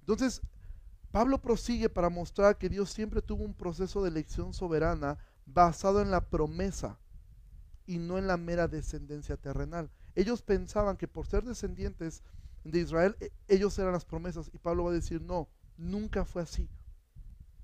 Entonces, 0.00 0.40
Pablo 1.12 1.42
prosigue 1.42 1.90
para 1.90 2.08
mostrar 2.08 2.56
que 2.56 2.70
Dios 2.70 2.90
siempre 2.90 3.20
tuvo 3.20 3.44
un 3.44 3.54
proceso 3.54 4.02
de 4.02 4.08
elección 4.08 4.54
soberana 4.54 5.18
basado 5.44 6.00
en 6.00 6.10
la 6.10 6.28
promesa 6.28 6.98
y 7.86 7.98
no 7.98 8.16
en 8.16 8.26
la 8.26 8.38
mera 8.38 8.66
descendencia 8.66 9.36
terrenal. 9.36 9.90
Ellos 10.14 10.40
pensaban 10.40 10.96
que 10.96 11.06
por 11.06 11.26
ser 11.26 11.44
descendientes 11.44 12.22
de 12.64 12.78
Israel, 12.80 13.14
e, 13.20 13.30
ellos 13.46 13.78
eran 13.78 13.92
las 13.92 14.06
promesas. 14.06 14.50
Y 14.54 14.58
Pablo 14.58 14.84
va 14.84 14.90
a 14.90 14.94
decir, 14.94 15.20
no, 15.20 15.48
nunca 15.76 16.24
fue 16.24 16.42
así. 16.42 16.68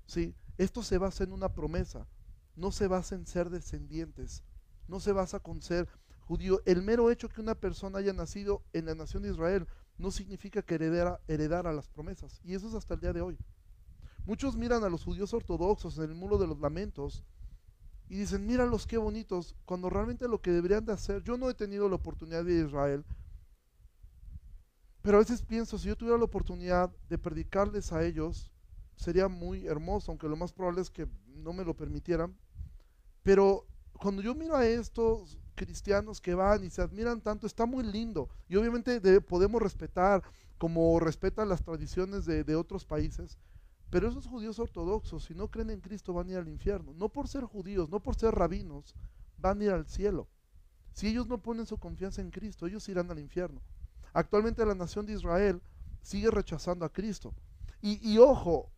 ¿Sí? 0.05 0.35
Esto 0.57 0.83
se 0.83 0.97
basa 0.97 1.23
en 1.23 1.31
una 1.31 1.53
promesa, 1.53 2.07
no 2.55 2.71
se 2.71 2.87
basa 2.87 3.15
en 3.15 3.25
ser 3.25 3.49
descendientes, 3.49 4.43
no 4.87 4.99
se 4.99 5.11
basa 5.11 5.39
con 5.39 5.61
ser 5.61 5.87
judío. 6.21 6.61
El 6.65 6.81
mero 6.81 7.11
hecho 7.11 7.29
que 7.29 7.41
una 7.41 7.55
persona 7.55 7.99
haya 7.99 8.13
nacido 8.13 8.63
en 8.73 8.85
la 8.85 8.95
nación 8.95 9.23
de 9.23 9.29
Israel 9.29 9.67
no 9.97 10.11
significa 10.11 10.61
que 10.61 10.75
heredara, 10.75 11.19
heredara 11.27 11.73
las 11.73 11.87
promesas. 11.89 12.39
Y 12.43 12.55
eso 12.55 12.67
es 12.67 12.73
hasta 12.73 12.95
el 12.95 12.99
día 12.99 13.13
de 13.13 13.21
hoy. 13.21 13.37
Muchos 14.25 14.55
miran 14.55 14.83
a 14.83 14.89
los 14.89 15.03
judíos 15.03 15.33
ortodoxos 15.33 15.97
en 15.97 16.05
el 16.05 16.15
muro 16.15 16.37
de 16.37 16.47
los 16.47 16.59
lamentos 16.59 17.23
y 18.09 18.15
dicen, 18.15 18.45
míralos 18.45 18.87
qué 18.87 18.97
bonitos, 18.97 19.55
cuando 19.65 19.89
realmente 19.89 20.27
lo 20.27 20.41
que 20.41 20.51
deberían 20.51 20.85
de 20.85 20.93
hacer, 20.93 21.23
yo 21.23 21.37
no 21.37 21.49
he 21.49 21.53
tenido 21.53 21.87
la 21.87 21.95
oportunidad 21.95 22.43
de 22.43 22.65
Israel, 22.65 23.05
pero 25.01 25.17
a 25.17 25.19
veces 25.21 25.41
pienso, 25.41 25.77
si 25.77 25.87
yo 25.87 25.95
tuviera 25.95 26.17
la 26.17 26.25
oportunidad 26.25 26.91
de 27.09 27.17
predicarles 27.17 27.91
a 27.93 28.03
ellos, 28.03 28.51
sería 28.95 29.27
muy 29.29 29.65
hermoso, 29.65 30.11
aunque 30.11 30.27
lo 30.27 30.35
más 30.35 30.51
probable 30.51 30.81
es 30.81 30.89
que 30.89 31.07
no 31.27 31.53
me 31.53 31.63
lo 31.63 31.75
permitieran. 31.75 32.35
Pero 33.23 33.65
cuando 33.93 34.21
yo 34.21 34.35
miro 34.35 34.55
a 34.55 34.67
estos 34.67 35.37
cristianos 35.55 36.19
que 36.19 36.33
van 36.33 36.63
y 36.63 36.69
se 36.69 36.81
admiran 36.81 37.21
tanto, 37.21 37.47
está 37.47 37.65
muy 37.65 37.83
lindo. 37.83 38.29
Y 38.47 38.57
obviamente 38.57 38.99
podemos 39.21 39.61
respetar, 39.61 40.23
como 40.57 40.99
respetan 40.99 41.47
las 41.47 41.63
tradiciones 41.63 42.25
de, 42.25 42.43
de 42.43 42.55
otros 42.55 42.85
países. 42.85 43.37
Pero 43.89 44.07
esos 44.07 44.27
judíos 44.27 44.59
ortodoxos, 44.59 45.23
si 45.23 45.33
no 45.33 45.49
creen 45.49 45.69
en 45.71 45.81
Cristo, 45.81 46.13
van 46.13 46.27
a 46.27 46.31
ir 46.31 46.37
al 46.37 46.49
infierno. 46.49 46.93
No 46.93 47.09
por 47.09 47.27
ser 47.27 47.43
judíos, 47.45 47.89
no 47.89 48.01
por 48.01 48.15
ser 48.15 48.35
rabinos, 48.35 48.95
van 49.37 49.61
a 49.61 49.63
ir 49.63 49.71
al 49.71 49.87
cielo. 49.87 50.27
Si 50.93 51.07
ellos 51.07 51.27
no 51.27 51.41
ponen 51.41 51.65
su 51.65 51.77
confianza 51.77 52.21
en 52.21 52.31
Cristo, 52.31 52.67
ellos 52.67 52.87
irán 52.89 53.09
al 53.09 53.19
infierno. 53.19 53.61
Actualmente 54.13 54.65
la 54.65 54.75
nación 54.75 55.05
de 55.05 55.13
Israel 55.13 55.61
sigue 56.01 56.31
rechazando 56.31 56.85
a 56.85 56.91
Cristo. 56.91 57.33
Y, 57.81 58.17
ojo, 58.17 58.69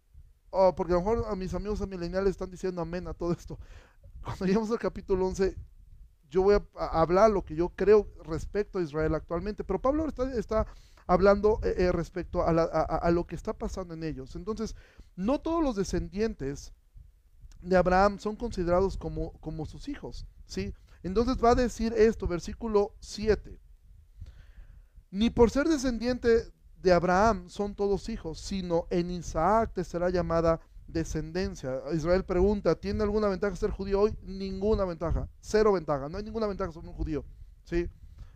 oh, 0.51 0.75
porque 0.75 0.93
a 0.93 0.97
lo 0.97 1.01
mejor 1.01 1.25
a 1.27 1.35
mis 1.35 1.53
amigos 1.55 1.85
mileniales 1.87 2.31
están 2.31 2.51
diciendo 2.51 2.81
amén 2.81 3.07
a 3.07 3.13
todo 3.13 3.31
esto. 3.31 3.57
Cuando 4.21 4.45
lleguemos 4.45 4.69
al 4.69 4.77
capítulo 4.77 5.25
11, 5.25 5.55
yo 6.29 6.43
voy 6.43 6.55
a, 6.55 6.85
hablar 6.85 7.31
lo 7.31 7.43
que 7.43 7.55
yo 7.55 7.69
creo 7.69 8.07
respecto 8.23 8.77
a 8.77 8.83
Israel 8.83 9.15
actualmente. 9.15 9.63
Pero 9.63 9.81
Pablo 9.81 10.07
está, 10.07 10.31
está 10.37 10.67
hablando 11.07 11.59
eh, 11.63 11.75
eh, 11.77 11.91
respecto 11.91 12.43
a, 12.43 13.11
lo 13.11 13.25
que 13.25 13.35
está 13.35 13.53
pasando 13.53 13.93
en 13.93 14.03
ellos. 14.03 14.35
Entonces, 14.35 14.75
no 15.15 15.41
todos 15.41 15.63
los 15.63 15.75
descendientes 15.75 16.73
de 17.61 17.75
Abraham 17.75 18.19
son 18.19 18.35
considerados 18.35 18.97
como, 18.97 19.33
como 19.39 19.65
sus 19.65 19.87
hijos. 19.87 20.27
¿sí? 20.45 20.73
Entonces 21.03 21.43
va 21.43 21.51
a 21.51 21.55
decir 21.55 21.93
esto, 21.93 22.27
versículo 22.27 22.93
7. 22.99 23.59
Ni 25.11 25.29
por 25.29 25.51
ser 25.51 25.67
descendiente 25.67 26.49
de 26.81 26.93
Abraham 26.93 27.49
son 27.49 27.75
todos 27.75 28.07
hijos, 28.07 28.39
sino 28.39 28.87
en 28.89 29.11
Isaac 29.11 29.73
te 29.73 29.83
será 29.83 30.09
llamada 30.09 30.61
descendencia. 30.87 31.81
Israel 31.93 32.23
pregunta, 32.23 32.75
¿tiene 32.75 33.03
alguna 33.03 33.27
ventaja 33.27 33.53
ser 33.57 33.71
judío 33.71 33.99
hoy? 33.99 34.15
Ninguna 34.23 34.85
ventaja, 34.85 35.27
cero 35.41 35.73
ventaja, 35.73 36.07
no 36.07 36.17
hay 36.17 36.23
ninguna 36.23 36.47
ventaja 36.47 36.71
ser 36.71 36.85
un 36.85 36.93
judío. 36.93 37.25
¿sí? 37.65 37.89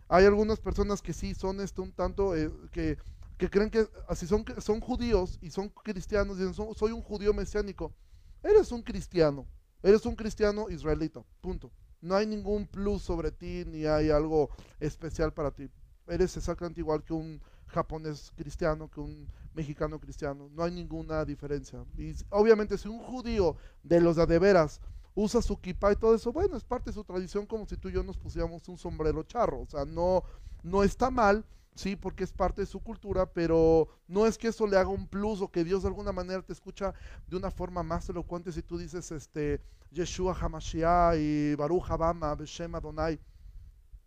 Hay 0.06 0.26
algunas 0.26 0.60
personas 0.60 1.00
que 1.00 1.14
sí 1.14 1.34
son 1.34 1.62
esto 1.62 1.82
un 1.82 1.92
tanto, 1.92 2.36
eh, 2.36 2.52
que, 2.70 2.98
creen 3.38 3.70
que 3.70 3.88
así 4.06 4.26
son, 4.26 4.44
son 4.58 4.80
judíos 4.80 5.38
y 5.40 5.50
son 5.50 5.70
cristianos, 5.70 6.36
dicen, 6.36 6.52
soy 6.74 6.92
un 6.92 7.00
judío 7.00 7.32
mesiánico. 7.32 7.94
Eres 8.42 8.70
un 8.70 8.82
cristiano, 8.82 9.46
eres 9.82 10.04
un 10.04 10.14
cristiano 10.14 10.68
israelita, 10.68 11.22
punto. 11.40 11.72
No 12.02 12.14
hay 12.14 12.26
ningún 12.26 12.66
plus 12.66 13.00
sobre 13.00 13.32
ti, 13.32 13.64
ni 13.66 13.86
hay 13.86 14.10
algo 14.10 14.50
especial 14.78 15.32
para 15.32 15.50
ti 15.50 15.70
eres 16.06 16.36
exactamente 16.36 16.80
igual 16.80 17.02
que 17.02 17.12
un 17.12 17.40
japonés 17.66 18.32
cristiano, 18.36 18.90
que 18.90 19.00
un 19.00 19.28
mexicano 19.54 19.98
cristiano. 19.98 20.48
No 20.52 20.62
hay 20.62 20.72
ninguna 20.72 21.24
diferencia. 21.24 21.84
Y 21.96 22.14
obviamente 22.30 22.78
si 22.78 22.88
un 22.88 22.98
judío 23.00 23.56
de 23.82 24.00
los 24.00 24.16
de 24.16 24.38
veras 24.38 24.80
usa 25.14 25.40
su 25.40 25.58
kippah 25.58 25.92
y 25.92 25.96
todo 25.96 26.14
eso, 26.14 26.32
bueno, 26.32 26.56
es 26.56 26.64
parte 26.64 26.90
de 26.90 26.94
su 26.94 27.02
tradición 27.02 27.46
como 27.46 27.66
si 27.66 27.76
tú 27.76 27.88
y 27.88 27.92
yo 27.92 28.02
nos 28.02 28.18
pusiéramos 28.18 28.68
un 28.68 28.76
sombrero 28.76 29.22
charro. 29.22 29.60
O 29.60 29.66
sea, 29.66 29.84
no, 29.84 30.22
no 30.62 30.82
está 30.82 31.10
mal, 31.10 31.44
sí, 31.74 31.96
porque 31.96 32.24
es 32.24 32.32
parte 32.32 32.60
de 32.60 32.66
su 32.66 32.80
cultura, 32.80 33.26
pero 33.26 33.88
no 34.06 34.26
es 34.26 34.36
que 34.36 34.48
eso 34.48 34.66
le 34.66 34.76
haga 34.76 34.90
un 34.90 35.06
plus 35.06 35.40
o 35.40 35.50
que 35.50 35.64
Dios 35.64 35.82
de 35.82 35.88
alguna 35.88 36.12
manera 36.12 36.42
te 36.42 36.52
escucha 36.52 36.94
de 37.26 37.36
una 37.36 37.50
forma 37.50 37.82
más 37.82 38.08
elocuente 38.08 38.52
si 38.52 38.62
tú 38.62 38.76
dices, 38.76 39.10
este, 39.10 39.62
Yeshua 39.90 40.36
Hamashiach 40.38 41.16
y 41.16 41.54
Baruch 41.54 41.90
Habama, 41.90 42.34
Beshem 42.34 42.74
Adonai. 42.74 43.18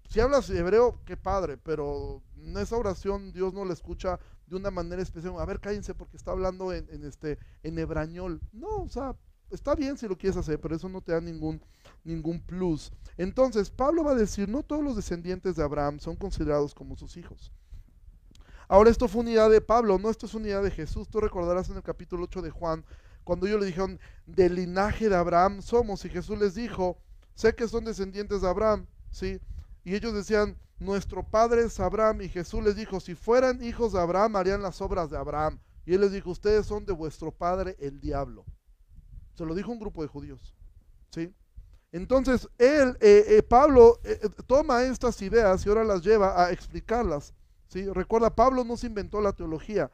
Si 0.09 0.19
hablas 0.19 0.49
hebreo, 0.49 0.99
qué 1.05 1.15
padre, 1.15 1.57
pero 1.57 2.23
en 2.35 2.57
esa 2.57 2.75
oración 2.75 3.31
Dios 3.31 3.53
no 3.53 3.63
la 3.63 3.73
escucha 3.73 4.19
de 4.47 4.55
una 4.55 4.71
manera 4.71 5.03
especial. 5.03 5.35
A 5.37 5.45
ver, 5.45 5.59
cállense 5.59 5.93
porque 5.93 6.17
está 6.17 6.31
hablando 6.31 6.73
en, 6.73 7.03
este 7.03 7.37
en 7.61 7.77
hebrañol. 7.77 8.41
No, 8.51 8.77
o 8.77 8.89
sea, 8.89 9.15
está 9.51 9.75
bien 9.75 9.99
si 9.99 10.07
lo 10.07 10.17
quieres 10.17 10.35
hacer, 10.35 10.59
pero 10.59 10.75
eso 10.75 10.89
no 10.89 11.01
te 11.01 11.11
da 11.11 11.21
ningún 11.21 11.61
ningún 12.03 12.41
plus. 12.41 12.91
Entonces, 13.17 13.69
Pablo 13.69 14.03
va 14.03 14.13
a 14.13 14.15
decir, 14.15 14.49
no 14.49 14.63
todos 14.63 14.83
los 14.83 14.95
descendientes 14.95 15.55
de 15.55 15.63
Abraham 15.63 15.99
son 15.99 16.15
considerados 16.15 16.73
como 16.73 16.95
sus 16.95 17.15
hijos. 17.15 17.51
Ahora 18.67 18.89
esto 18.89 19.07
fue 19.07 19.21
unidad 19.21 19.51
de 19.51 19.61
Pablo, 19.61 19.99
no 19.99 20.09
esto 20.09 20.25
es 20.25 20.33
unidad 20.33 20.63
de 20.63 20.71
Jesús. 20.71 21.07
Tú 21.07 21.19
recordarás 21.19 21.69
en 21.69 21.75
el 21.75 21.83
capítulo 21.83 22.23
8 22.23 22.41
de 22.41 22.49
Juan, 22.49 22.83
cuando 23.23 23.45
ellos 23.45 23.59
le 23.59 23.67
dijeron, 23.67 23.99
del 24.25 24.55
linaje 24.55 25.07
de 25.07 25.15
Abraham 25.15 25.61
somos, 25.61 26.03
y 26.05 26.09
Jesús 26.09 26.39
les 26.39 26.55
dijo, 26.55 26.97
sé 27.35 27.53
que 27.53 27.67
son 27.67 27.85
descendientes 27.85 28.41
de 28.41 28.49
Abraham, 28.49 28.87
¿sí? 29.11 29.39
Y 29.89 29.95
ellos 29.95 30.13
decían, 30.13 30.55
nuestro 30.77 31.23
padre 31.23 31.63
es 31.63 31.79
Abraham. 31.79 32.21
Y 32.21 32.29
Jesús 32.29 32.63
les 32.63 32.75
dijo, 32.75 32.99
si 32.99 33.15
fueran 33.15 33.63
hijos 33.63 33.93
de 33.93 33.99
Abraham, 33.99 34.35
harían 34.35 34.61
las 34.61 34.81
obras 34.81 35.09
de 35.09 35.17
Abraham. 35.17 35.59
Y 35.83 35.95
él 35.95 36.01
les 36.01 36.11
dijo, 36.11 36.29
ustedes 36.29 36.67
son 36.67 36.85
de 36.85 36.93
vuestro 36.93 37.31
padre 37.31 37.75
el 37.79 37.99
diablo. 37.99 38.45
Se 39.33 39.43
lo 39.47 39.55
dijo 39.55 39.71
un 39.71 39.79
grupo 39.79 40.03
de 40.03 40.07
judíos. 40.07 40.53
¿Sí? 41.09 41.33
Entonces, 41.91 42.47
él, 42.59 42.97
eh, 43.01 43.25
eh, 43.29 43.41
Pablo, 43.41 43.99
eh, 44.03 44.19
toma 44.45 44.83
estas 44.83 45.19
ideas 45.23 45.65
y 45.65 45.69
ahora 45.69 45.83
las 45.83 46.03
lleva 46.03 46.39
a 46.39 46.51
explicarlas. 46.51 47.33
¿sí? 47.67 47.91
Recuerda, 47.91 48.35
Pablo 48.35 48.63
no 48.63 48.77
se 48.77 48.85
inventó 48.85 49.21
la 49.21 49.33
teología. 49.33 49.89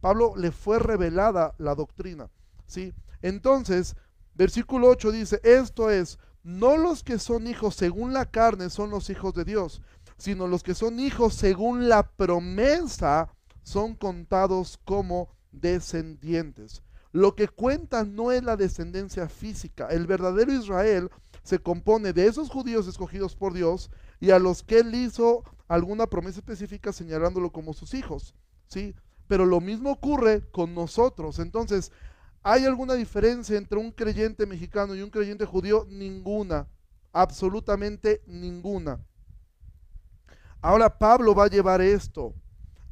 Pablo 0.00 0.34
le 0.36 0.52
fue 0.52 0.78
revelada 0.78 1.56
la 1.58 1.74
doctrina. 1.74 2.30
¿sí? 2.66 2.94
Entonces, 3.22 3.96
versículo 4.34 4.86
8 4.86 5.10
dice, 5.10 5.40
esto 5.42 5.90
es, 5.90 6.20
no 6.42 6.76
los 6.76 7.02
que 7.02 7.18
son 7.18 7.46
hijos 7.46 7.74
según 7.76 8.12
la 8.12 8.26
carne 8.26 8.70
son 8.70 8.90
los 8.90 9.10
hijos 9.10 9.34
de 9.34 9.44
Dios, 9.44 9.80
sino 10.16 10.46
los 10.46 10.62
que 10.62 10.74
son 10.74 11.00
hijos 11.00 11.34
según 11.34 11.88
la 11.88 12.08
promesa 12.10 13.32
son 13.62 13.94
contados 13.94 14.78
como 14.84 15.28
descendientes. 15.52 16.82
Lo 17.12 17.34
que 17.36 17.48
cuenta 17.48 18.04
no 18.04 18.32
es 18.32 18.42
la 18.42 18.56
descendencia 18.56 19.28
física. 19.28 19.88
El 19.88 20.06
verdadero 20.06 20.52
Israel 20.52 21.10
se 21.42 21.58
compone 21.58 22.12
de 22.12 22.26
esos 22.26 22.48
judíos 22.48 22.86
escogidos 22.86 23.36
por 23.36 23.52
Dios 23.52 23.90
y 24.20 24.30
a 24.30 24.38
los 24.38 24.62
que 24.62 24.78
él 24.78 24.94
hizo 24.94 25.44
alguna 25.68 26.06
promesa 26.06 26.38
específica 26.38 26.92
señalándolo 26.92 27.50
como 27.50 27.74
sus 27.74 27.94
hijos. 27.94 28.34
¿sí? 28.66 28.94
Pero 29.28 29.44
lo 29.44 29.60
mismo 29.60 29.90
ocurre 29.90 30.48
con 30.50 30.74
nosotros. 30.74 31.38
Entonces, 31.38 31.92
¿Hay 32.42 32.64
alguna 32.64 32.94
diferencia 32.94 33.56
entre 33.56 33.78
un 33.78 33.92
creyente 33.92 34.46
mexicano 34.46 34.94
y 34.94 35.02
un 35.02 35.10
creyente 35.10 35.44
judío? 35.44 35.86
Ninguna, 35.88 36.66
absolutamente 37.12 38.22
ninguna. 38.26 39.00
Ahora 40.60 40.98
Pablo 40.98 41.34
va 41.34 41.44
a 41.44 41.48
llevar 41.48 41.80
esto 41.80 42.34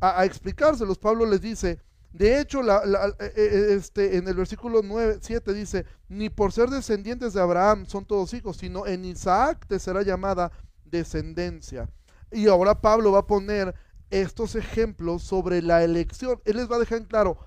a, 0.00 0.24
explicárselos. 0.24 0.98
Pablo 0.98 1.26
les 1.26 1.40
dice, 1.40 1.80
de 2.12 2.40
hecho, 2.40 2.60
eh, 2.62 3.32
eh, 3.36 3.66
este, 3.76 4.16
en 4.16 4.26
el 4.28 4.34
versículo 4.34 4.82
9, 4.82 5.18
7 5.20 5.52
dice, 5.52 5.84
ni 6.08 6.30
por 6.30 6.52
ser 6.52 6.68
descendientes 6.70 7.32
de 7.32 7.40
Abraham 7.40 7.86
son 7.86 8.04
todos 8.04 8.34
hijos, 8.34 8.56
sino 8.56 8.86
en 8.86 9.04
Isaac 9.04 9.66
te 9.66 9.78
será 9.78 10.02
llamada 10.02 10.50
descendencia. 10.84 11.88
Y 12.32 12.48
ahora 12.48 12.80
Pablo 12.80 13.12
va 13.12 13.20
a 13.20 13.26
poner 13.26 13.74
estos 14.10 14.54
ejemplos 14.56 15.22
sobre 15.22 15.62
la 15.62 15.84
elección. 15.84 16.40
Él 16.44 16.56
les 16.56 16.70
va 16.70 16.76
a 16.76 16.80
dejar 16.80 16.98
en 16.98 17.04
claro, 17.04 17.38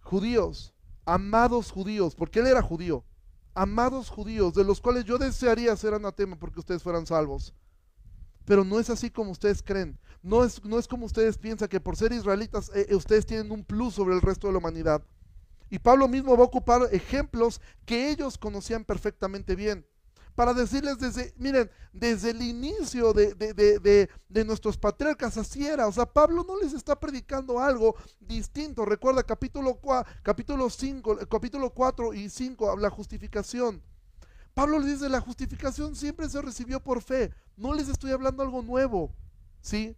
judíos, 0.00 0.71
amados 1.04 1.70
judíos, 1.70 2.14
porque 2.14 2.40
él 2.40 2.46
era 2.46 2.62
judío, 2.62 3.04
amados 3.54 4.08
judíos, 4.08 4.54
de 4.54 4.64
los 4.64 4.80
cuales 4.80 5.04
yo 5.04 5.18
desearía 5.18 5.76
ser 5.76 5.94
anatema 5.94 6.38
porque 6.38 6.60
ustedes 6.60 6.82
fueran 6.82 7.06
salvos. 7.06 7.54
Pero 8.44 8.64
no 8.64 8.80
es 8.80 8.90
así 8.90 9.10
como 9.10 9.30
ustedes 9.30 9.62
creen. 9.62 9.98
No 10.22 10.44
es, 10.44 10.64
no 10.64 10.78
es 10.78 10.88
como 10.88 11.06
ustedes 11.06 11.38
piensan 11.38 11.68
que 11.68 11.80
por 11.80 11.96
ser 11.96 12.12
israelitas 12.12 12.70
eh, 12.74 12.86
eh, 12.88 12.94
ustedes 12.94 13.26
tienen 13.26 13.50
un 13.52 13.64
plus 13.64 13.94
sobre 13.94 14.14
el 14.14 14.20
resto 14.20 14.46
de 14.46 14.52
la 14.52 14.58
humanidad. 14.58 15.04
Y 15.70 15.78
Pablo 15.78 16.06
mismo 16.08 16.36
va 16.36 16.42
a 16.42 16.46
ocupar 16.46 16.82
ejemplos 16.92 17.60
que 17.86 18.10
ellos 18.10 18.36
conocían 18.36 18.84
perfectamente 18.84 19.56
bien. 19.56 19.86
Para 20.34 20.54
decirles 20.54 20.98
desde, 20.98 21.34
miren, 21.36 21.70
desde 21.92 22.30
el 22.30 22.42
inicio 22.42 23.12
de, 23.12 23.34
de, 23.34 24.44
nuestros 24.44 24.78
patriarcas 24.78 25.36
así 25.36 25.66
era. 25.66 25.86
O 25.86 25.92
sea, 25.92 26.06
Pablo 26.06 26.44
no 26.46 26.58
les 26.58 26.72
está 26.72 26.98
predicando 26.98 27.60
algo 27.60 27.94
distinto. 28.20 28.84
Recuerda 28.84 29.22
capítulo, 29.22 29.78
capítulo 30.22 30.70
5, 30.70 31.18
capítulo 31.30 31.70
4 31.70 32.14
y 32.14 32.30
5, 32.30 32.76
la 32.78 32.90
justificación. 32.90 33.82
Pablo 34.54 34.78
les 34.78 34.92
dice, 34.92 35.08
la 35.08 35.20
justificación 35.20 35.94
siempre 35.96 36.28
se 36.28 36.40
recibió 36.40 36.80
por 36.80 37.02
fe. 37.02 37.32
No 37.56 37.74
les 37.74 37.88
estoy 37.88 38.12
hablando 38.12 38.42
algo 38.42 38.62
nuevo. 38.62 39.14
¿Sí? 39.60 39.96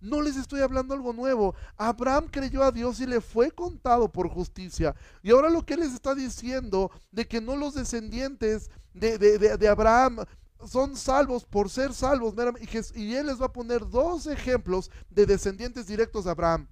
No 0.00 0.20
les 0.20 0.36
estoy 0.36 0.60
hablando 0.60 0.94
algo 0.94 1.12
nuevo. 1.12 1.54
Abraham 1.76 2.28
creyó 2.30 2.62
a 2.62 2.72
Dios 2.72 3.00
y 3.00 3.06
le 3.06 3.20
fue 3.20 3.50
contado 3.50 4.10
por 4.10 4.28
justicia. 4.28 4.94
Y 5.22 5.30
ahora 5.30 5.48
lo 5.48 5.64
que 5.64 5.76
les 5.76 5.94
está 5.94 6.14
diciendo 6.14 6.90
de 7.10 7.26
que 7.26 7.40
no 7.40 7.56
los 7.56 7.74
descendientes 7.74 8.70
de, 8.92 9.68
Abraham 9.68 10.24
son 10.66 10.96
salvos 10.96 11.44
por 11.44 11.70
ser 11.70 11.94
salvos. 11.94 12.34
Y 12.94 13.14
él 13.14 13.26
les 13.26 13.40
va 13.40 13.46
a 13.46 13.52
poner 13.52 13.88
dos 13.88 14.26
ejemplos 14.26 14.90
de 15.08 15.26
descendientes 15.26 15.86
directos 15.86 16.24
de 16.24 16.30
Abraham. 16.30 16.68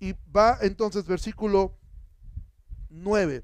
Y 0.00 0.14
va 0.34 0.58
entonces 0.60 1.06
versículo 1.06 1.78
9. 2.90 3.42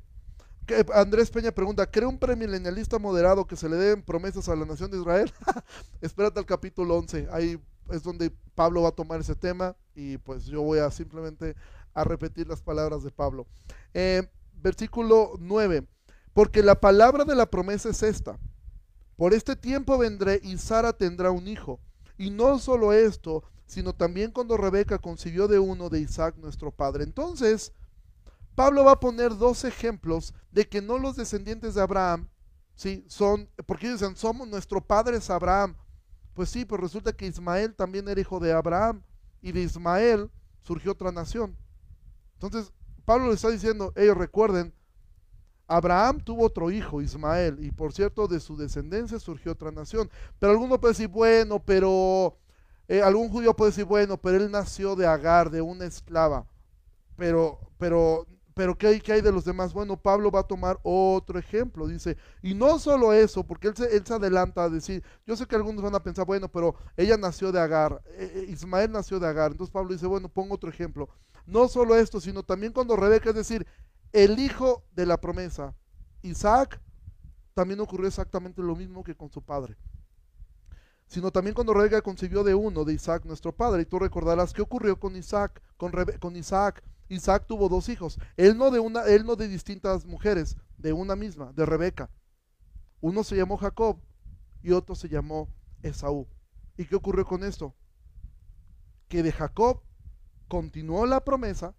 Andrés 0.94 1.30
Peña 1.30 1.52
pregunta, 1.52 1.86
¿cree 1.86 2.06
un 2.06 2.18
premilenialista 2.18 2.98
moderado 2.98 3.46
que 3.46 3.56
se 3.56 3.68
le 3.68 3.76
den 3.76 4.02
promesas 4.02 4.48
a 4.48 4.56
la 4.56 4.64
nación 4.64 4.90
de 4.90 4.98
Israel? 4.98 5.32
Espérate 6.00 6.38
al 6.38 6.46
capítulo 6.46 6.96
11, 6.96 7.28
ahí 7.30 7.60
es 7.90 8.02
donde 8.02 8.30
Pablo 8.54 8.82
va 8.82 8.90
a 8.90 8.92
tomar 8.92 9.20
ese 9.20 9.34
tema 9.34 9.76
y 9.94 10.18
pues 10.18 10.46
yo 10.46 10.62
voy 10.62 10.78
a 10.78 10.90
simplemente 10.90 11.56
a 11.92 12.04
repetir 12.04 12.48
las 12.48 12.62
palabras 12.62 13.02
de 13.02 13.10
Pablo. 13.10 13.46
Eh, 13.92 14.28
versículo 14.54 15.34
9, 15.38 15.86
porque 16.32 16.62
la 16.62 16.80
palabra 16.80 17.24
de 17.24 17.34
la 17.34 17.46
promesa 17.46 17.90
es 17.90 18.02
esta, 18.02 18.38
por 19.16 19.32
este 19.32 19.54
tiempo 19.54 19.96
vendré 19.96 20.40
y 20.42 20.58
Sara 20.58 20.92
tendrá 20.92 21.30
un 21.30 21.46
hijo. 21.46 21.80
Y 22.16 22.30
no 22.30 22.58
solo 22.58 22.92
esto, 22.92 23.44
sino 23.66 23.94
también 23.94 24.30
cuando 24.30 24.56
Rebeca 24.56 24.98
concibió 24.98 25.48
de 25.48 25.58
uno 25.58 25.88
de 25.88 26.00
Isaac 26.00 26.36
nuestro 26.36 26.70
padre. 26.70 27.04
Entonces, 27.04 27.72
Pablo 28.54 28.84
va 28.84 28.92
a 28.92 29.00
poner 29.00 29.36
dos 29.36 29.64
ejemplos 29.64 30.34
de 30.50 30.68
que 30.68 30.80
no 30.82 30.98
los 30.98 31.16
descendientes 31.16 31.74
de 31.74 31.82
Abraham, 31.82 32.28
¿sí? 32.74 33.04
Son, 33.08 33.48
porque 33.66 33.86
ellos 33.86 34.00
dicen, 34.00 34.16
somos, 34.16 34.48
nuestro 34.48 34.80
padre 34.80 35.16
es 35.16 35.30
Abraham. 35.30 35.76
Pues 36.34 36.50
sí, 36.50 36.64
pero 36.64 36.82
resulta 36.82 37.12
que 37.12 37.26
Ismael 37.26 37.74
también 37.74 38.08
era 38.08 38.20
hijo 38.20 38.40
de 38.40 38.52
Abraham 38.52 39.02
y 39.40 39.52
de 39.52 39.62
Ismael 39.62 40.30
surgió 40.62 40.92
otra 40.92 41.12
nación. 41.12 41.56
Entonces, 42.34 42.72
Pablo 43.04 43.28
le 43.28 43.34
está 43.34 43.50
diciendo, 43.50 43.92
ellos 43.96 44.16
recuerden, 44.16 44.74
Abraham 45.66 46.20
tuvo 46.20 46.44
otro 46.44 46.70
hijo, 46.70 47.00
Ismael, 47.00 47.64
y 47.64 47.70
por 47.70 47.92
cierto, 47.92 48.26
de 48.26 48.40
su 48.40 48.56
descendencia 48.56 49.18
surgió 49.18 49.52
otra 49.52 49.70
nación. 49.70 50.10
Pero 50.38 50.52
alguno 50.52 50.80
puede 50.80 50.92
decir, 50.92 51.08
bueno, 51.08 51.60
pero 51.60 52.36
eh, 52.88 53.00
algún 53.02 53.30
judío 53.30 53.54
puede 53.54 53.70
decir, 53.70 53.84
bueno, 53.84 54.18
pero 54.18 54.36
él 54.36 54.50
nació 54.50 54.96
de 54.96 55.06
Agar, 55.06 55.50
de 55.50 55.62
una 55.62 55.86
esclava. 55.86 56.46
Pero, 57.16 57.60
pero 57.78 58.26
pero 58.54 58.78
¿qué 58.78 58.86
hay, 58.86 59.00
¿qué 59.00 59.12
hay, 59.12 59.20
de 59.20 59.32
los 59.32 59.44
demás? 59.44 59.72
Bueno, 59.72 59.96
Pablo 59.96 60.30
va 60.30 60.40
a 60.40 60.46
tomar 60.46 60.78
otro 60.82 61.38
ejemplo, 61.38 61.88
dice, 61.88 62.16
y 62.40 62.54
no 62.54 62.78
solo 62.78 63.12
eso, 63.12 63.44
porque 63.44 63.68
él 63.68 63.76
se, 63.76 63.96
él 63.96 64.06
se 64.06 64.14
adelanta 64.14 64.64
a 64.64 64.70
decir, 64.70 65.02
yo 65.26 65.36
sé 65.36 65.46
que 65.46 65.56
algunos 65.56 65.82
van 65.82 65.94
a 65.94 66.02
pensar, 66.02 66.24
bueno, 66.24 66.48
pero 66.48 66.76
ella 66.96 67.16
nació 67.16 67.50
de 67.50 67.60
Agar, 67.60 68.00
eh, 68.06 68.32
eh, 68.34 68.46
Ismael 68.48 68.92
nació 68.92 69.18
de 69.18 69.26
Agar, 69.26 69.50
entonces 69.50 69.72
Pablo 69.72 69.92
dice, 69.92 70.06
bueno, 70.06 70.28
pongo 70.28 70.54
otro 70.54 70.70
ejemplo, 70.70 71.08
no 71.46 71.68
solo 71.68 71.96
esto, 71.96 72.20
sino 72.20 72.42
también 72.42 72.72
cuando 72.72 72.96
Rebeca, 72.96 73.30
es 73.30 73.36
decir, 73.36 73.66
el 74.12 74.38
hijo 74.38 74.84
de 74.92 75.06
la 75.06 75.20
promesa, 75.20 75.74
Isaac, 76.22 76.80
también 77.54 77.80
ocurrió 77.80 78.06
exactamente 78.06 78.62
lo 78.62 78.76
mismo 78.76 79.02
que 79.02 79.16
con 79.16 79.30
su 79.30 79.42
padre 79.42 79.76
sino 81.06 81.30
también 81.30 81.54
cuando 81.54 81.74
Rebeca 81.74 82.02
concibió 82.02 82.42
de 82.42 82.54
uno, 82.54 82.84
de 82.84 82.94
Isaac 82.94 83.24
nuestro 83.24 83.52
padre. 83.52 83.82
Y 83.82 83.86
tú 83.86 83.98
recordarás 83.98 84.52
qué 84.52 84.62
ocurrió 84.62 84.98
con 84.98 85.16
Isaac, 85.16 85.62
con, 85.76 85.92
con 86.18 86.36
Isaac. 86.36 86.82
Isaac 87.08 87.44
tuvo 87.46 87.68
dos 87.68 87.88
hijos, 87.88 88.18
él 88.36 88.56
no 88.56 88.70
de 88.70 88.80
una, 88.80 89.04
él 89.04 89.24
no 89.24 89.36
de 89.36 89.48
distintas 89.48 90.04
mujeres, 90.06 90.56
de 90.78 90.92
una 90.92 91.16
misma, 91.16 91.52
de 91.52 91.66
Rebeca. 91.66 92.10
Uno 93.00 93.22
se 93.24 93.36
llamó 93.36 93.56
Jacob 93.56 93.98
y 94.62 94.72
otro 94.72 94.94
se 94.94 95.08
llamó 95.08 95.48
Esaú. 95.82 96.26
¿Y 96.76 96.86
qué 96.86 96.96
ocurrió 96.96 97.24
con 97.24 97.44
esto? 97.44 97.74
Que 99.08 99.22
de 99.22 99.30
Jacob 99.30 99.80
continuó 100.48 101.06
la 101.06 101.22
promesa, 101.22 101.74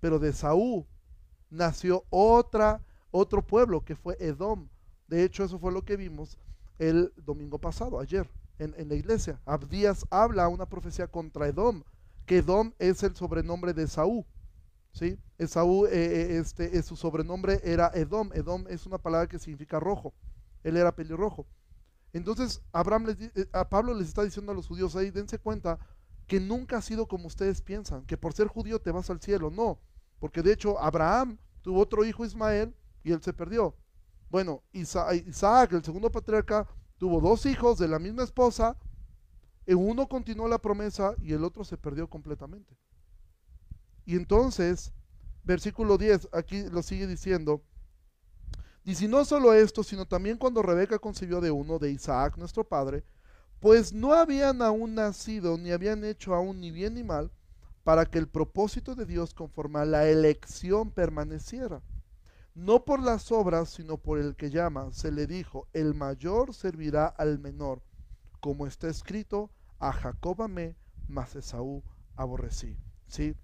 pero 0.00 0.18
de 0.18 0.30
Esaú 0.30 0.86
nació 1.50 2.04
otra, 2.10 2.82
otro 3.10 3.46
pueblo 3.46 3.84
que 3.84 3.96
fue 3.96 4.16
Edom. 4.20 4.68
De 5.06 5.24
hecho, 5.24 5.44
eso 5.44 5.58
fue 5.58 5.72
lo 5.72 5.84
que 5.84 5.96
vimos 5.96 6.36
el 6.78 7.12
domingo 7.16 7.58
pasado, 7.58 7.98
ayer, 7.98 8.28
en, 8.58 8.74
en 8.76 8.88
la 8.88 8.94
iglesia. 8.94 9.40
Abdías 9.46 10.06
habla 10.10 10.48
una 10.48 10.66
profecía 10.66 11.06
contra 11.06 11.48
Edom, 11.48 11.82
que 12.26 12.38
Edom 12.38 12.72
es 12.78 13.02
el 13.02 13.16
sobrenombre 13.16 13.72
de 13.72 13.84
Esaú. 13.84 14.26
¿Sí? 14.92 15.18
Esaú, 15.38 15.86
eh, 15.86 15.90
eh, 15.92 16.38
este, 16.38 16.76
eh, 16.76 16.82
su 16.82 16.96
sobrenombre 16.96 17.60
era 17.62 17.90
Edom. 17.94 18.30
Edom 18.34 18.64
es 18.68 18.86
una 18.86 18.98
palabra 18.98 19.28
que 19.28 19.38
significa 19.38 19.78
rojo. 19.78 20.14
Él 20.62 20.76
era 20.76 20.94
pelirrojo. 20.94 21.46
Entonces, 22.12 22.62
Abraham 22.72 23.06
a 23.52 23.68
Pablo 23.68 23.94
les 23.94 24.08
está 24.08 24.24
diciendo 24.24 24.52
a 24.52 24.54
los 24.54 24.66
judíos 24.66 24.96
ahí, 24.96 25.10
dense 25.10 25.38
cuenta 25.38 25.78
que 26.26 26.40
nunca 26.40 26.78
ha 26.78 26.82
sido 26.82 27.06
como 27.06 27.26
ustedes 27.26 27.62
piensan, 27.62 28.04
que 28.04 28.16
por 28.16 28.32
ser 28.32 28.48
judío 28.48 28.80
te 28.80 28.90
vas 28.90 29.10
al 29.10 29.20
cielo. 29.20 29.50
No, 29.50 29.78
porque 30.18 30.42
de 30.42 30.52
hecho 30.52 30.78
Abraham 30.80 31.38
tuvo 31.62 31.80
otro 31.80 32.04
hijo 32.04 32.24
Ismael 32.24 32.74
y 33.04 33.12
él 33.12 33.22
se 33.22 33.32
perdió. 33.32 33.76
Bueno, 34.30 34.62
Isaac, 34.72 35.72
el 35.72 35.84
segundo 35.84 36.10
patriarca, 36.10 36.66
tuvo 36.98 37.20
dos 37.20 37.46
hijos 37.46 37.78
de 37.78 37.88
la 37.88 37.98
misma 37.98 38.24
esposa, 38.24 38.76
uno 39.66 40.08
continuó 40.08 40.48
la 40.48 40.58
promesa 40.58 41.14
y 41.22 41.32
el 41.32 41.44
otro 41.44 41.64
se 41.64 41.76
perdió 41.76 42.08
completamente. 42.08 42.76
Y 44.08 44.16
entonces, 44.16 44.94
versículo 45.44 45.98
10, 45.98 46.30
aquí 46.32 46.62
lo 46.70 46.82
sigue 46.82 47.06
diciendo, 47.06 47.62
dice, 48.82 49.06
no 49.06 49.22
solo 49.26 49.52
esto, 49.52 49.84
sino 49.84 50.06
también 50.06 50.38
cuando 50.38 50.62
Rebeca 50.62 50.98
concibió 50.98 51.42
de 51.42 51.50
uno, 51.50 51.78
de 51.78 51.90
Isaac, 51.90 52.38
nuestro 52.38 52.66
padre, 52.66 53.04
pues 53.60 53.92
no 53.92 54.14
habían 54.14 54.62
aún 54.62 54.94
nacido, 54.94 55.58
ni 55.58 55.72
habían 55.72 56.04
hecho 56.04 56.34
aún 56.34 56.58
ni 56.58 56.70
bien 56.70 56.94
ni 56.94 57.04
mal, 57.04 57.30
para 57.84 58.06
que 58.06 58.16
el 58.16 58.28
propósito 58.28 58.94
de 58.94 59.04
Dios 59.04 59.34
conforme 59.34 59.80
a 59.80 59.84
la 59.84 60.08
elección 60.08 60.90
permaneciera. 60.90 61.82
No 62.54 62.86
por 62.86 63.02
las 63.02 63.30
obras, 63.30 63.68
sino 63.68 63.98
por 63.98 64.18
el 64.18 64.36
que 64.36 64.48
llama, 64.48 64.88
se 64.90 65.12
le 65.12 65.26
dijo, 65.26 65.68
el 65.74 65.92
mayor 65.92 66.54
servirá 66.54 67.08
al 67.08 67.40
menor, 67.40 67.82
como 68.40 68.66
está 68.66 68.88
escrito, 68.88 69.50
a 69.78 69.92
Jacob 69.92 70.40
amé, 70.40 70.76
mas 71.08 71.36
Esaú 71.36 71.82
aborrecí. 72.16 72.78
¿Sí? 73.06 73.34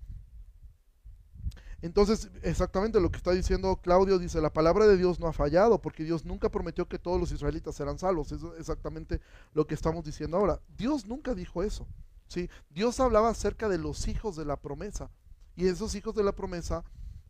Entonces, 1.84 2.30
exactamente 2.40 2.98
lo 2.98 3.10
que 3.10 3.18
está 3.18 3.32
diciendo 3.32 3.76
Claudio 3.76 4.18
dice, 4.18 4.40
la 4.40 4.50
palabra 4.50 4.86
de 4.86 4.96
Dios 4.96 5.20
no 5.20 5.26
ha 5.26 5.34
fallado, 5.34 5.82
porque 5.82 6.02
Dios 6.02 6.24
nunca 6.24 6.48
prometió 6.48 6.88
que 6.88 6.98
todos 6.98 7.20
los 7.20 7.30
israelitas 7.30 7.74
serán 7.74 7.98
salvos. 7.98 8.32
Es 8.32 8.40
exactamente 8.58 9.20
lo 9.52 9.66
que 9.66 9.74
estamos 9.74 10.02
diciendo 10.02 10.38
ahora. 10.38 10.62
Dios 10.78 11.04
nunca 11.04 11.34
dijo 11.34 11.62
eso. 11.62 11.86
¿sí? 12.26 12.48
Dios 12.70 13.00
hablaba 13.00 13.28
acerca 13.28 13.68
de 13.68 13.76
los 13.76 14.08
hijos 14.08 14.34
de 14.34 14.46
la 14.46 14.56
promesa. 14.56 15.10
Y 15.56 15.66
esos 15.66 15.94
hijos 15.94 16.14
de 16.14 16.24
la 16.24 16.32
promesa 16.32 16.84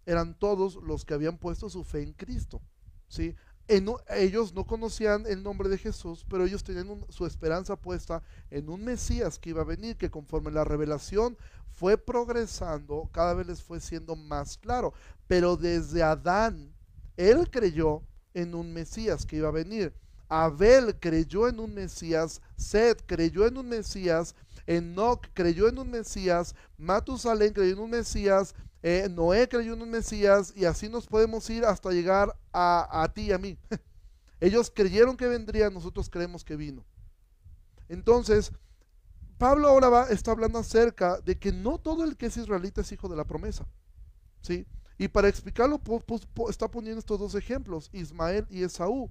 eran 0.07 0.39
todos 0.39 0.77
los 0.77 1.05
que 1.05 1.15
habían 1.15 1.37
puesto 1.37 1.69
su 1.69 1.83
fe 1.83 2.05
en 2.05 2.13
Cristo. 2.13 2.63
¿sí? 3.09 3.35
Ellos 3.67 4.53
no 4.53 4.67
conocían 4.67 5.25
el 5.27 5.43
nombre 5.43 5.69
de 5.69 5.79
Jesús, 5.79 6.25
pero 6.29 6.45
ellos 6.45 6.65
tenían 6.65 7.05
su 7.09 7.27
esperanza 7.27 7.77
puesta 7.77 8.23
en 8.51 8.69
un 8.69 8.85
Mesías 8.85 9.39
que 9.39 9.51
iba 9.51 9.63
a 9.63 9.67
venir, 9.67 9.97
que 9.97 10.11
conforme 10.11 10.51
la 10.51 10.65
revelación 10.65 11.37
fue 11.71 11.97
progresando, 11.99 13.09
cada 13.13 13.35
vez 13.35 13.47
les 13.47 13.63
fue 13.63 13.81
siendo 13.81 14.17
más 14.17 14.59
claro. 14.59 14.93
Pero 15.27 15.57
desde 15.57 16.03
Adán, 16.03 16.75
él 17.17 17.51
creyó 17.51 18.03
en 18.35 18.55
un 18.55 18.73
Mesías 18.73 19.25
que 19.25 19.37
iba 19.37 19.49
a 19.49 19.53
venir. 19.53 19.95
Abel 20.29 20.99
creyó 20.99 21.49
en 21.49 21.61
un 21.61 21.75
Mesías, 21.75 22.41
Seth 22.57 23.03
creyó 23.07 23.47
en 23.47 23.57
un 23.57 23.69
Mesías, 23.69 24.35
Enoch 24.67 25.27
creyó 25.35 25.69
en 25.69 25.79
un 25.79 25.91
Mesías, 25.91 26.55
Matusalén 26.77 27.53
creyó 27.53 27.75
en 27.75 27.79
un 27.79 27.91
Mesías, 27.91 28.55
eh, 28.87 29.09
Noé 29.09 29.49
creyó 29.49 29.73
en 29.73 29.81
un 29.81 29.91
Mesías 29.91 30.53
y 30.55 30.67
así 30.67 30.91
nos 30.91 31.07
podemos 31.07 31.49
ir 31.49 31.65
hasta 31.65 31.91
llegar 31.91 32.37
a, 32.53 33.11
ti 33.15 33.23
y 33.23 33.33
a 33.33 33.39
mí. 33.39 33.57
Ellos 34.41 34.71
creyeron 34.71 35.17
que 35.17 35.27
vendría, 35.27 35.71
nosotros 35.71 36.11
creemos 36.11 36.45
que 36.45 36.55
vino. 36.55 36.85
Entonces, 37.89 38.53
Pablo 39.39 39.69
ahora 39.69 39.89
va, 39.89 40.09
está 40.11 40.33
hablando 40.33 40.59
acerca 40.59 41.19
de 41.23 41.39
que 41.39 41.51
no 41.51 41.79
todo 41.79 42.05
el 42.05 42.19
que 42.19 42.27
es 42.27 42.37
israelita 42.37 42.83
es 42.83 42.93
hijo 42.93 43.09
de 43.09 43.17
la 43.17 43.25
promesa. 43.25 43.67
¿sí? 44.43 44.67
Y 44.99 45.09
para 45.09 45.29
explicarlo, 45.29 45.81
está 46.51 46.71
poniendo 46.71 46.99
estos 46.99 47.19
dos 47.19 47.35
ejemplos, 47.37 47.89
Ismael 47.91 48.47
y 48.51 48.65
Esaú. 48.65 49.11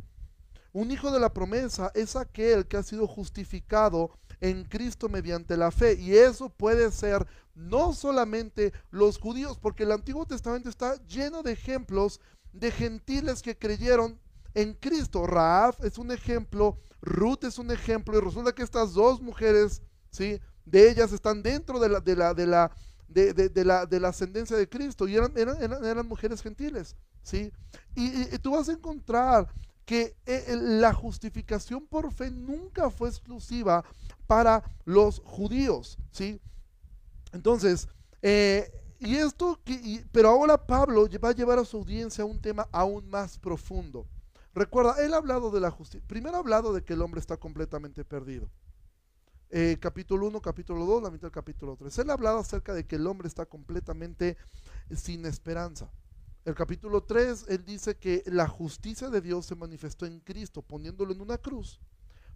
Un 0.73 0.91
hijo 0.91 1.11
de 1.11 1.19
la 1.19 1.33
promesa 1.33 1.91
es 1.93 2.15
aquel 2.15 2.67
que 2.67 2.77
ha 2.77 2.83
sido 2.83 3.07
justificado 3.07 4.11
en 4.41 4.65
Cristo 4.65 5.07
mediante 5.07 5.55
la 5.55 5.71
fe. 5.71 5.93
Y 5.93 6.15
eso 6.15 6.49
puede 6.49 6.91
ser 6.91 7.25
no 7.55 7.93
solamente 7.93 8.73
los 8.89 9.19
judíos, 9.19 9.57
porque 9.59 9.83
el 9.83 9.91
Antiguo 9.91 10.25
Testamento 10.25 10.69
está 10.69 10.95
lleno 11.05 11.43
de 11.43 11.51
ejemplos 11.51 12.19
de 12.51 12.71
gentiles 12.71 13.41
que 13.41 13.57
creyeron 13.57 14.19
en 14.53 14.73
Cristo. 14.73 15.27
Raab 15.27 15.75
es 15.83 15.97
un 15.97 16.11
ejemplo, 16.11 16.77
Ruth 17.01 17.43
es 17.43 17.57
un 17.57 17.71
ejemplo, 17.71 18.17
y 18.17 18.21
resulta 18.21 18.53
que 18.53 18.63
estas 18.63 18.93
dos 18.93 19.21
mujeres, 19.21 19.81
¿sí? 20.09 20.39
De 20.65 20.89
ellas 20.89 21.11
están 21.11 21.43
dentro 21.43 21.79
de 21.79 21.89
la, 21.89 21.99
de 21.99 22.15
la, 22.15 22.33
de 22.33 22.47
la, 22.47 22.71
de, 23.07 23.65
la, 23.65 23.85
de 23.85 23.99
la 23.99 24.07
ascendencia 24.09 24.57
de 24.57 24.67
Cristo 24.67 25.07
y 25.07 25.15
eran, 25.15 25.37
eran, 25.37 25.85
eran, 25.85 26.07
mujeres 26.07 26.41
gentiles, 26.41 26.95
¿sí? 27.21 27.51
Y, 27.95 28.25
tú 28.39 28.51
vas 28.51 28.69
a 28.69 28.73
encontrar 28.73 29.47
que 29.85 30.15
eh, 30.25 30.55
la 30.57 30.93
justificación 30.93 31.85
por 31.87 32.11
fe 32.11 32.31
nunca 32.31 32.89
fue 32.89 33.09
exclusiva 33.09 33.83
para 34.27 34.63
los 34.85 35.21
judíos, 35.25 35.97
¿sí? 36.11 36.39
Entonces, 37.31 37.87
eh, 38.21 38.71
y 38.99 39.15
esto, 39.15 39.59
pero 40.11 40.29
ahora 40.29 40.65
Pablo 40.65 41.07
va 41.21 41.29
a 41.29 41.33
llevar 41.33 41.59
a 41.59 41.65
su 41.65 41.77
audiencia 41.77 42.23
a 42.23 42.27
un 42.27 42.39
tema 42.39 42.69
aún 42.71 43.09
más 43.09 43.37
profundo. 43.37 44.07
Recuerda, 44.55 45.03
él 45.03 45.13
ha 45.13 45.17
hablado 45.17 45.51
de 45.51 45.59
la 45.59 45.71
justicia. 45.71 46.07
Primero 46.07 46.37
ha 46.37 46.39
hablado 46.39 46.73
de 46.73 46.83
que 46.83 46.93
el 46.93 47.01
hombre 47.01 47.19
está 47.19 47.37
completamente 47.37 48.05
perdido. 48.05 48.49
Eh, 49.49 49.77
capítulo 49.79 50.27
1, 50.27 50.41
capítulo 50.41 50.85
2, 50.85 51.03
la 51.03 51.11
mitad 51.11 51.23
del 51.23 51.31
capítulo 51.31 51.75
3. 51.75 51.99
Él 51.99 52.09
ha 52.09 52.13
hablado 52.13 52.39
acerca 52.39 52.73
de 52.73 52.85
que 52.85 52.95
el 52.95 53.05
hombre 53.05 53.27
está 53.27 53.45
completamente 53.45 54.37
sin 54.95 55.25
esperanza. 55.25 55.91
El 56.45 56.55
capítulo 56.55 57.03
3, 57.03 57.45
él 57.47 57.63
dice 57.63 57.95
que 57.95 58.21
la 58.25 58.49
justicia 58.49 59.09
de 59.09 59.21
Dios 59.21 59.45
se 59.45 59.55
manifestó 59.55 60.05
en 60.05 60.19
Cristo, 60.19 60.61
poniéndolo 60.61 61.13
en 61.13 61.21
una 61.21 61.37
cruz, 61.37 61.79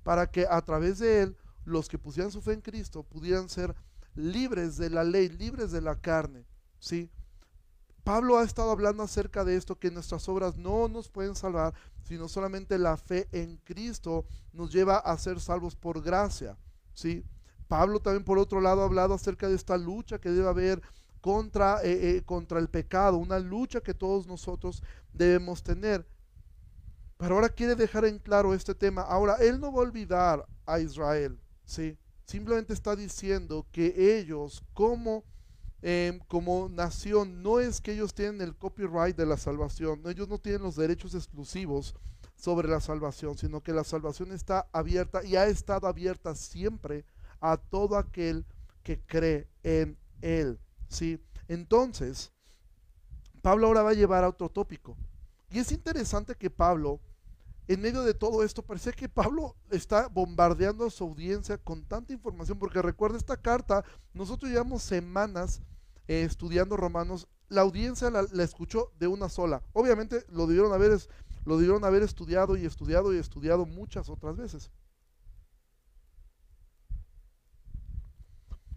para 0.04 0.32
que 0.32 0.48
a 0.50 0.62
través 0.62 1.00
de 1.00 1.24
él, 1.24 1.38
los 1.66 1.90
que 1.90 2.00
pusieran 2.00 2.32
su 2.32 2.42
fe 2.42 2.54
en 2.54 2.62
Cristo 2.62 3.04
pudieran 3.04 3.50
ser 3.50 3.76
libres 4.16 4.78
de 4.78 4.90
la 4.90 5.04
ley, 5.04 5.28
libres 5.28 5.74
de 5.74 5.82
la 5.82 6.00
carne. 6.00 6.46
¿sí? 6.80 7.12
Pablo 8.06 8.38
ha 8.38 8.46
estado 8.46 8.72
hablando 8.72 9.04
acerca 9.04 9.44
de 9.44 9.58
esto, 9.58 9.78
que 9.78 9.92
nuestras 9.92 10.30
obras 10.30 10.56
no 10.56 10.88
nos 10.88 11.10
pueden 11.10 11.36
salvar, 11.36 11.74
sino 12.04 12.30
solamente 12.30 12.78
la 12.78 12.96
fe 12.96 13.28
en 13.34 13.58
Cristo 13.58 14.26
nos 14.54 14.72
lleva 14.72 15.00
a 15.00 15.18
ser 15.18 15.42
salvos 15.42 15.76
por 15.76 16.02
gracia. 16.02 16.58
¿sí? 16.94 17.26
Pablo 17.68 18.00
también 18.00 18.24
por 18.24 18.38
otro 18.38 18.62
lado 18.62 18.84
ha 18.84 18.86
hablado 18.86 19.14
acerca 19.14 19.50
de 19.50 19.56
esta 19.56 19.78
lucha 19.78 20.20
que 20.20 20.32
debe 20.32 20.48
haber 20.48 20.82
contra, 21.28 21.84
eh, 21.84 22.18
eh, 22.18 22.22
contra 22.24 22.58
el 22.58 22.70
pecado, 22.70 23.18
una 23.18 23.38
lucha 23.38 23.82
que 23.82 23.94
todos 23.94 24.26
nosotros 24.28 24.82
debemos 25.12 25.62
tener. 25.62 26.08
Pero 27.18 27.36
ahora 27.36 27.50
quiere 27.50 27.76
dejar 27.76 28.06
en 28.06 28.18
claro 28.18 28.54
este 28.54 28.74
tema. 28.74 29.02
Ahora, 29.02 29.36
él 29.42 29.60
no 29.60 29.74
va 29.74 29.80
a 29.80 29.88
olvidar 29.88 30.46
a 30.66 30.80
Israel, 30.80 31.38
¿sí? 31.66 31.98
Simplemente 32.24 32.74
está 32.74 32.96
diciendo 32.96 33.66
que 33.74 34.18
ellos 34.18 34.64
como 34.74 35.26
Em, 35.82 36.20
como 36.28 36.70
nación, 36.70 37.44
no 37.44 37.60
es 37.60 37.82
que 37.82 37.92
ellos 37.92 38.14
tienen 38.14 38.42
el 38.42 38.56
copyright 38.56 39.16
de 39.16 39.28
la 39.28 39.38
salvación, 39.38 40.02
ellos 40.08 40.28
no 40.28 40.40
tienen 40.40 40.64
los 40.64 40.76
derechos 40.76 41.14
exclusivos 41.14 41.94
sobre 42.36 42.68
la 42.68 42.80
salvación, 42.80 43.38
sino 43.38 43.62
que 43.62 43.74
la 43.74 43.84
salvación 43.84 44.32
está 44.32 44.68
abierta 44.72 45.24
y 45.24 45.36
ha 45.36 45.46
estado 45.46 45.88
abierta 45.88 46.34
siempre 46.34 47.06
a 47.40 47.58
todo 47.58 47.96
aquel 47.96 48.44
que 48.82 49.00
cree 49.02 49.48
en 49.62 49.98
Él. 50.22 50.60
¿Sí? 50.88 51.20
Entonces, 51.48 52.32
Pablo 53.42 53.68
ahora 53.68 53.84
va 53.84 53.92
a 53.92 53.96
llevar 53.96 54.24
a 54.24 54.30
otro 54.30 54.50
tópico. 54.50 54.98
Y 55.50 55.60
es 55.60 55.72
interesante 55.72 56.36
que 56.36 56.50
Pablo, 56.50 57.00
en 57.68 57.82
medio 57.82 58.04
de 58.04 58.14
todo 58.14 58.44
esto, 58.44 58.62
parece 58.62 58.92
que 58.92 59.08
Pablo 59.08 59.56
está 59.70 60.08
bombardeando 60.08 60.86
a 60.86 60.90
su 60.90 61.04
audiencia 61.04 61.58
con 61.58 61.86
tanta 61.86 62.14
información, 62.14 62.60
porque 62.60 62.82
recuerda 62.82 63.18
esta 63.18 63.38
carta, 63.38 63.86
nosotros 64.14 64.52
llevamos 64.52 64.84
semanas 64.84 65.62
eh, 66.08 66.24
estudiando 66.24 66.78
Romanos, 66.78 67.28
la 67.50 67.62
audiencia 67.62 68.10
la, 68.10 68.44
escuchó 68.44 68.92
de 69.00 69.08
una 69.08 69.30
sola. 69.30 69.64
Obviamente 69.74 70.26
lo 70.30 70.48
debieron, 70.48 70.74
haber, 70.74 70.98
lo 71.46 71.58
debieron 71.58 71.86
haber 71.86 72.04
estudiado 72.04 72.58
y 72.58 72.66
estudiado 72.66 73.14
y 73.14 73.18
estudiado 73.18 73.66
muchas 73.66 74.10
otras 74.10 74.36
veces. 74.36 74.72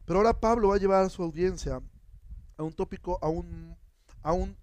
Pero 0.04 0.20
ahora 0.20 0.38
Pablo 0.40 0.68
va 0.68 0.76
a 0.76 0.78
llevar 0.78 1.04
a 1.04 1.08
su 1.08 1.22
audiencia 1.22 1.80
a 2.60 2.62
un 2.62 2.74
tópico 2.74 3.18
aún, 3.22 3.74
aún 4.22 4.54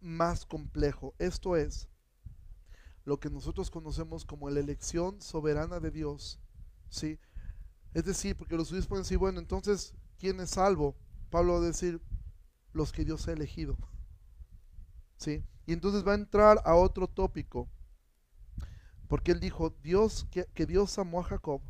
más 0.00 0.44
complejo. 0.44 1.14
Esto 1.18 1.56
es 1.56 1.88
lo 3.04 3.20
que 3.20 3.30
nosotros 3.30 3.70
conocemos 3.70 4.24
como 4.24 4.50
la 4.50 4.58
elección 4.58 5.22
soberana 5.22 5.78
de 5.78 5.92
Dios. 5.92 6.40
¿sí? 6.88 7.20
Es 7.94 8.04
decir, 8.04 8.36
porque 8.36 8.56
los 8.56 8.68
judíos 8.68 8.88
pueden 8.88 9.04
decir, 9.04 9.18
bueno, 9.18 9.38
entonces, 9.38 9.94
¿quién 10.18 10.40
es 10.40 10.50
salvo? 10.50 10.96
Pablo 11.30 11.52
va 11.52 11.58
a 11.60 11.62
decir, 11.62 12.02
los 12.72 12.90
que 12.90 13.04
Dios 13.04 13.28
ha 13.28 13.32
elegido. 13.32 13.78
¿Sí? 15.16 15.44
Y 15.66 15.72
entonces 15.72 16.04
va 16.04 16.12
a 16.12 16.16
entrar 16.16 16.60
a 16.64 16.74
otro 16.74 17.06
tópico. 17.06 17.68
Porque 19.06 19.30
él 19.30 19.38
dijo, 19.38 19.70
Dios, 19.84 20.26
que, 20.32 20.46
que 20.52 20.66
Dios 20.66 20.98
amó 20.98 21.20
a 21.20 21.24
Jacob, 21.24 21.62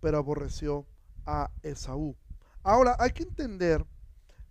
pero 0.00 0.18
aborreció 0.18 0.86
a 1.24 1.50
Esaú. 1.62 2.14
Ahora, 2.62 2.94
hay 2.98 3.12
que 3.12 3.22
entender 3.22 3.86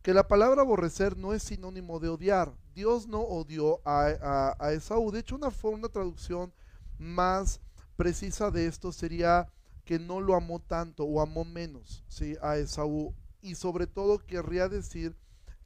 que 0.07 0.13
la 0.13 0.25
palabra 0.25 0.61
aborrecer 0.61 1.17
no 1.17 1.33
es 1.33 1.43
sinónimo 1.43 1.99
de 1.99 2.07
odiar. 2.07 2.53
Dios 2.73 3.09
no 3.09 3.19
odió 3.19 3.81
a, 3.83 4.55
a, 4.57 4.71
Esaú. 4.71 5.11
De 5.11 5.19
hecho, 5.19 5.35
una, 5.35 5.51
una 5.63 5.89
traducción 5.89 6.53
más 6.97 7.59
precisa 7.97 8.49
de 8.49 8.67
esto 8.67 8.93
sería 8.93 9.51
que 9.83 9.99
no 9.99 10.21
lo 10.21 10.35
amó 10.35 10.61
tanto 10.61 11.03
o 11.03 11.19
amó 11.19 11.43
menos 11.43 12.05
¿sí? 12.07 12.37
a 12.41 12.55
Esaú 12.55 13.13
y 13.41 13.55
sobre 13.55 13.85
todo 13.85 14.25
querría 14.25 14.69
decir 14.69 15.13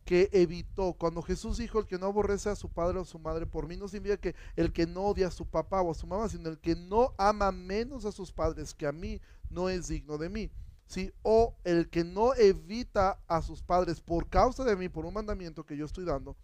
que 0.05 0.27
evitó. 0.31 0.93
Cuando 0.93 1.21
Jesús 1.21 1.59
dijo 1.59 1.77
el 1.77 1.85
que 1.85 1.99
no 1.99 2.07
aborrece 2.07 2.49
a 2.49 2.55
su 2.55 2.67
padre 2.67 2.97
o 2.97 3.03
a 3.03 3.05
su 3.05 3.19
madre 3.19 3.45
por 3.45 3.67
mí, 3.67 3.77
no 3.77 3.87
significa 3.87 4.17
que 4.17 4.35
el 4.55 4.73
que 4.73 4.87
no 4.87 5.03
odia 5.03 5.27
a 5.27 5.31
su 5.31 5.45
papá 5.45 5.83
o 5.83 5.91
a 5.91 5.93
su 5.93 6.07
mamá, 6.07 6.27
sino 6.29 6.49
el 6.49 6.57
que 6.57 6.75
no 6.75 7.13
ama 7.19 7.51
menos 7.51 8.05
a 8.05 8.11
sus 8.11 8.31
padres 8.31 8.73
que 8.73 8.87
a 8.87 8.91
mí 8.91 9.21
no 9.51 9.69
es 9.69 9.87
digno 9.89 10.17
de 10.17 10.29
mí. 10.29 10.49
¿Sí? 10.91 11.13
O 11.23 11.55
el 11.63 11.89
que 11.89 12.03
no 12.03 12.33
evita 12.35 13.17
a 13.27 13.41
sus 13.41 13.63
padres 13.63 14.01
por 14.01 14.27
causa 14.27 14.65
de 14.65 14.75
mí, 14.75 14.89
por 14.89 15.05
un 15.05 15.13
mandamiento 15.13 15.65
que 15.65 15.77
yo 15.77 15.85
estoy 15.85 16.03
dando, 16.03 16.35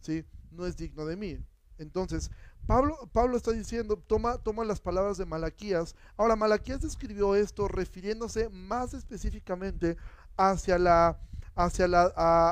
¿sí? 0.00 0.26
no 0.50 0.66
es 0.66 0.76
digno 0.76 1.06
de 1.06 1.16
mí. 1.16 1.38
Entonces, 1.78 2.30
Pablo, 2.66 3.08
Pablo 3.12 3.38
está 3.38 3.52
diciendo, 3.52 3.96
toma, 3.96 4.36
toma 4.36 4.64
las 4.64 4.80
palabras 4.80 5.16
de 5.16 5.24
Malaquías. 5.24 5.96
Ahora, 6.18 6.36
Malaquías 6.36 6.82
describió 6.82 7.34
esto 7.34 7.66
refiriéndose 7.66 8.50
más 8.50 8.92
específicamente 8.92 9.96
hacia, 10.36 10.78
la, 10.78 11.18
hacia, 11.54 11.88
la, 11.88 12.04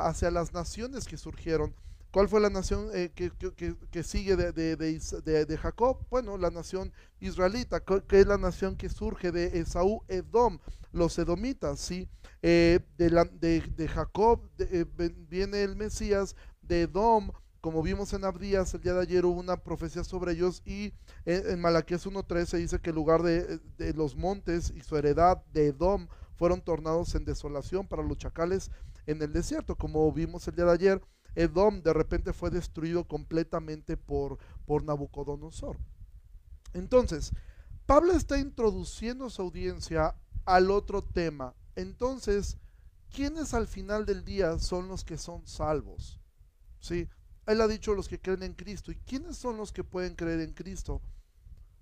hacia 0.07 0.31
las 0.31 0.53
naciones 0.53 1.05
que 1.05 1.17
surgieron. 1.17 1.75
¿Cuál 2.13 2.29
fue 2.29 2.39
la 2.39 2.51
nación 2.51 2.91
eh, 2.93 3.11
que, 3.11 4.03
sigue 4.03 4.35
de, 4.35 4.51
de, 4.51 4.75
de, 4.75 5.57
Jacob? 5.57 5.97
Bueno, 6.11 6.37
la 6.37 6.51
nación 6.51 6.93
israelita, 7.19 7.79
que 7.79 8.19
es 8.19 8.27
la 8.27 8.37
nación 8.37 8.75
que 8.75 8.87
surge 8.87 9.31
de 9.31 9.57
Esaú, 9.59 10.03
Edom, 10.07 10.59
los 10.91 11.17
edomitas, 11.17 11.79
¿sí? 11.79 12.07
Eh, 12.43 12.81
de, 12.99 13.89
Jacob 13.91 14.47
eh, 14.59 14.85
viene 15.27 15.63
el 15.63 15.75
Mesías, 15.75 16.35
de 16.61 16.83
Edom, 16.83 17.31
como 17.61 17.81
vimos 17.81 18.13
en 18.13 18.25
Abdías, 18.25 18.71
el 18.75 18.81
día 18.81 18.93
de 18.93 19.01
ayer 19.01 19.25
hubo 19.25 19.39
una 19.39 19.57
profecía 19.57 20.03
sobre 20.03 20.33
ellos 20.33 20.61
y 20.67 20.93
en, 21.25 21.49
en 21.49 21.59
Malaquías 21.61 22.05
1.13 22.05 22.59
dice 22.59 22.79
que 22.79 22.91
el 22.91 22.95
lugar 22.95 23.23
de, 23.23 23.59
los 23.95 24.15
montes 24.15 24.71
y 24.75 24.81
su 24.81 24.95
heredad 24.97 25.43
de 25.51 25.69
Edom 25.69 26.07
fueron 26.35 26.61
tornados 26.61 27.15
en 27.15 27.25
desolación 27.25 27.87
para 27.87 28.03
los 28.03 28.19
chacales 28.19 28.69
en 29.07 29.19
el 29.23 29.33
desierto. 29.33 29.75
Como 29.75 30.11
vimos 30.11 30.47
el 30.47 30.55
día 30.55 30.65
de 30.65 30.73
ayer, 30.73 31.01
Edom 31.35 31.81
de 31.81 31.93
repente 31.93 32.33
fue 32.33 32.49
destruido 32.49 33.07
completamente 33.07 33.97
por, 33.97 34.37
por 34.65 34.83
Nabucodonosor. 34.83 35.77
Entonces, 36.73 37.33
Pablo 37.85 38.13
está 38.13 38.39
introduciendo 38.39 39.29
su 39.29 39.41
audiencia 39.41 40.15
al 40.45 40.71
otro 40.71 41.03
tema. 41.03 41.55
Entonces, 41.75 42.57
¿quiénes 43.09 43.53
al 43.53 43.67
final 43.67 44.05
del 44.05 44.23
día 44.23 44.59
son 44.59 44.87
los 44.87 45.03
que 45.03 45.17
son 45.17 45.45
salvos? 45.47 46.19
¿Sí? 46.79 47.09
Él 47.45 47.61
ha 47.61 47.67
dicho 47.67 47.93
los 47.93 48.07
que 48.07 48.19
creen 48.19 48.43
en 48.43 48.53
Cristo. 48.53 48.91
¿Y 48.91 48.95
quiénes 48.95 49.37
son 49.37 49.57
los 49.57 49.71
que 49.71 49.83
pueden 49.83 50.15
creer 50.15 50.41
en 50.41 50.53
Cristo? 50.53 51.01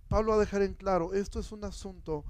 Pablo 0.08 0.32
va 0.32 0.38
a 0.38 0.42
dejar 0.42 0.62
en 0.62 0.74
claro, 0.74 1.14
esto 1.14 1.40
es 1.40 1.52
un 1.52 1.64
asunto 1.64 2.26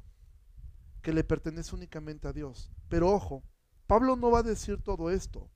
que 1.01 1.13
le 1.13 1.23
pertenece 1.23 1.75
únicamente 1.75 2.27
a 2.27 2.33
Dios. 2.33 2.69
Pero 2.89 3.09
ojo, 3.09 3.43
Pablo 3.87 4.15
no 4.15 4.29
va 4.29 4.39
a 4.39 4.43
decir 4.43 4.81
todo 4.81 5.09
esto 5.09 5.49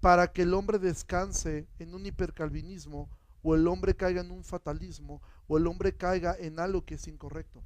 para 0.00 0.32
que 0.32 0.42
el 0.42 0.54
hombre 0.54 0.78
descanse 0.78 1.68
en 1.78 1.94
un 1.94 2.06
hipercalvinismo 2.06 3.08
o 3.42 3.54
el 3.54 3.68
hombre 3.68 3.94
caiga 3.94 4.20
en 4.20 4.30
un 4.30 4.44
fatalismo 4.44 5.22
o 5.46 5.58
el 5.58 5.66
hombre 5.66 5.96
caiga 5.96 6.34
en 6.38 6.58
algo 6.58 6.84
que 6.84 6.94
es 6.94 7.06
incorrecto. 7.06 7.62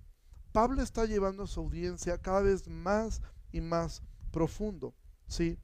Pablo 0.53 0.83
está 0.83 1.05
llevando 1.05 1.45
a 1.45 1.47
su 1.47 1.61
audiencia 1.61 2.19
cada 2.19 2.43
vez 2.43 2.69
más 2.69 3.23
y 3.53 3.61
más 3.61 4.03
profundo, 4.31 4.95
¿sí? 5.27 5.59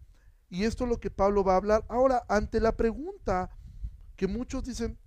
Y 0.48 0.64
esto 0.64 0.84
es 0.84 0.90
lo 0.90 0.98
que 0.98 1.10
Pablo 1.10 1.44
va 1.44 1.54
a 1.54 1.58
hablar. 1.58 1.84
Ahora, 1.88 2.24
ante 2.28 2.60
la 2.60 2.76
pregunta 2.76 3.50
que 4.16 4.26
muchos 4.26 4.64
dicen, 4.64 4.98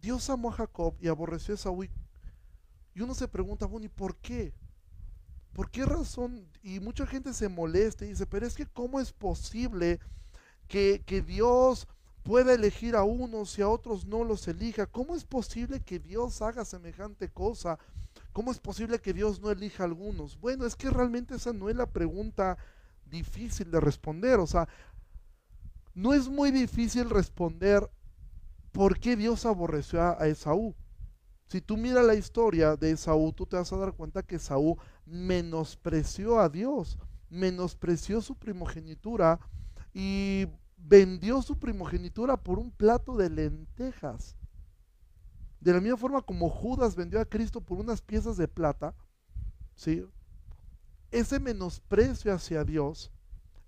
Dios 0.00 0.28
amó 0.28 0.50
a 0.50 0.54
Jacob 0.54 0.94
y 1.00 1.08
aborreció 1.08 1.54
a 1.54 1.58
Saúl, 1.58 1.90
Y 2.94 3.00
uno 3.00 3.14
se 3.14 3.28
pregunta, 3.28 3.66
bueno, 3.66 3.86
¿y 3.86 3.88
por 3.88 4.16
qué? 4.16 4.54
¿Por 5.52 5.70
qué 5.70 5.84
razón? 5.84 6.48
Y 6.62 6.80
mucha 6.80 7.06
gente 7.06 7.32
se 7.32 7.48
molesta 7.48 8.04
y 8.04 8.08
dice, 8.08 8.26
pero 8.26 8.46
es 8.46 8.54
que 8.54 8.66
¿cómo 8.66 9.00
es 9.00 9.12
posible 9.12 10.00
que, 10.70 11.02
que 11.04 11.20
Dios 11.20 11.88
pueda 12.22 12.54
elegir 12.54 12.94
a 12.94 13.02
unos 13.02 13.58
y 13.58 13.62
a 13.62 13.68
otros 13.68 14.06
no 14.06 14.22
los 14.22 14.46
elija? 14.46 14.86
¿Cómo 14.86 15.16
es 15.16 15.24
posible 15.24 15.80
que 15.80 15.98
Dios 15.98 16.40
haga 16.40 16.64
semejante 16.64 17.28
cosa? 17.28 17.76
¿Cómo 18.32 18.52
es 18.52 18.60
posible 18.60 19.00
que 19.00 19.12
Dios 19.12 19.40
no 19.40 19.50
elija 19.50 19.82
a 19.82 19.86
algunos? 19.86 20.40
Bueno, 20.40 20.64
es 20.64 20.76
que 20.76 20.88
realmente 20.88 21.34
esa 21.34 21.52
no 21.52 21.68
es 21.68 21.74
la 21.74 21.86
pregunta 21.86 22.56
difícil 23.04 23.72
de 23.72 23.80
responder. 23.80 24.38
O 24.38 24.46
sea, 24.46 24.68
no 25.92 26.14
es 26.14 26.28
muy 26.28 26.52
difícil 26.52 27.10
responder 27.10 27.90
por 28.70 29.00
qué 29.00 29.16
Dios 29.16 29.44
aborreció 29.44 30.00
a, 30.00 30.28
Esaú. 30.28 30.76
Si 31.48 31.60
tú 31.60 31.76
miras 31.76 32.04
la 32.04 32.14
historia 32.14 32.76
de 32.76 32.92
Esaú, 32.92 33.32
tú 33.32 33.44
te 33.44 33.56
vas 33.56 33.72
a 33.72 33.76
dar 33.76 33.92
cuenta 33.94 34.22
que 34.22 34.36
Esaú 34.36 34.78
menospreció 35.04 36.38
a 36.38 36.48
Dios, 36.48 36.96
menospreció 37.28 38.20
su 38.20 38.36
primogenitura 38.36 39.40
y 39.92 40.46
vendió 40.82 41.42
su 41.42 41.58
primogenitura 41.58 42.36
por 42.36 42.58
un 42.58 42.70
plato 42.70 43.16
de 43.16 43.30
lentejas. 43.30 44.36
De 45.60 45.72
la 45.72 45.80
misma 45.80 45.98
forma 45.98 46.22
como 46.22 46.48
Judas 46.48 46.96
vendió 46.96 47.20
a 47.20 47.24
Cristo 47.24 47.60
por 47.60 47.78
unas 47.78 48.00
piezas 48.00 48.36
de 48.36 48.48
plata, 48.48 48.94
¿sí? 49.74 50.04
ese 51.10 51.40
menosprecio 51.40 52.32
hacia 52.32 52.64
Dios, 52.64 53.12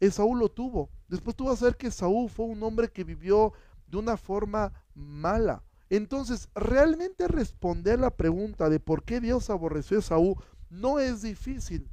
Esaú 0.01 0.35
lo 0.35 0.49
tuvo. 0.49 0.91
Después 1.09 1.37
vas 1.37 1.63
a 1.63 1.67
ver 1.67 1.77
que 1.77 1.89
Esaú 1.89 2.29
fue 2.29 2.47
un 2.47 2.63
hombre 2.63 2.91
que 2.91 3.05
vivió 3.05 3.53
de 3.87 3.99
una 3.99 4.17
forma 4.17 4.73
mala. 4.95 5.63
Entonces, 5.91 6.49
realmente 6.55 7.29
responder 7.29 7.99
la 7.99 8.11
pregunta 8.11 8.71
de 8.71 8.81
por 8.81 9.05
qué 9.05 9.21
Dios 9.21 9.51
aborreció 9.51 9.99
a 9.99 10.01
Esaú 10.01 10.37
no 10.71 10.99
es 10.99 11.23
difícil. 11.23 11.89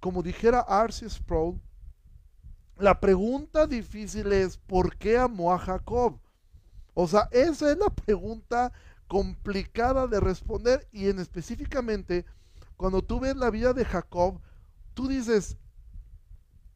Como 0.00 0.22
dijera 0.22 0.60
Arceus 0.60 1.14
Sproul, 1.14 1.60
la 2.78 3.00
pregunta 3.00 3.66
difícil 3.66 4.32
es 4.32 4.56
¿por 4.56 4.96
qué 4.96 5.18
amó 5.18 5.52
a 5.52 5.58
Jacob? 5.58 6.18
O 6.94 7.08
sea, 7.08 7.28
esa 7.32 7.70
es 7.70 7.78
la 7.78 7.90
pregunta 7.90 8.72
complicada 9.06 10.06
de 10.06 10.20
responder 10.20 10.88
y 10.92 11.08
en 11.08 11.18
específicamente 11.18 12.24
cuando 12.76 13.02
tú 13.02 13.20
ves 13.20 13.36
la 13.36 13.50
vida 13.50 13.72
de 13.72 13.84
Jacob, 13.84 14.40
tú 14.94 15.08
dices, 15.08 15.56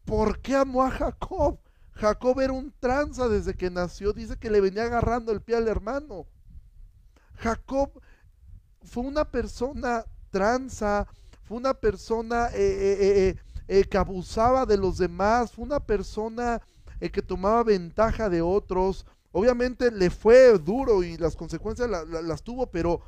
¿por 0.04 0.40
qué 0.40 0.56
amó 0.56 0.84
a 0.84 0.90
Jacob? 0.90 1.58
Jacob 1.92 2.40
era 2.40 2.52
un 2.52 2.72
tranza 2.78 3.28
desde 3.28 3.54
que 3.54 3.70
nació, 3.70 4.12
dice 4.12 4.38
que 4.38 4.50
le 4.50 4.60
venía 4.60 4.84
agarrando 4.84 5.32
el 5.32 5.42
pie 5.42 5.56
al 5.56 5.66
hermano. 5.66 6.26
Jacob 7.34 8.00
fue 8.82 9.02
una 9.02 9.24
persona 9.24 10.04
tranza, 10.30 11.06
fue 11.42 11.56
una 11.56 11.74
persona 11.74 12.48
eh, 12.48 12.58
eh, 12.58 13.28
eh, 13.28 13.36
que 13.68 13.98
abusaba 13.98 14.66
de 14.66 14.76
los 14.76 14.98
demás, 14.98 15.52
fue 15.52 15.64
una 15.64 15.80
persona 15.80 16.60
que 17.00 17.22
tomaba 17.22 17.62
ventaja 17.62 18.28
de 18.28 18.42
otros, 18.42 19.06
Obviamente 19.32 19.90
le 19.90 20.10
fue 20.10 20.58
duro 20.58 21.02
y 21.02 21.16
las 21.16 21.36
consecuencias 21.36 21.88
las 21.88 22.42
tuvo, 22.42 22.66
pero 22.70 23.02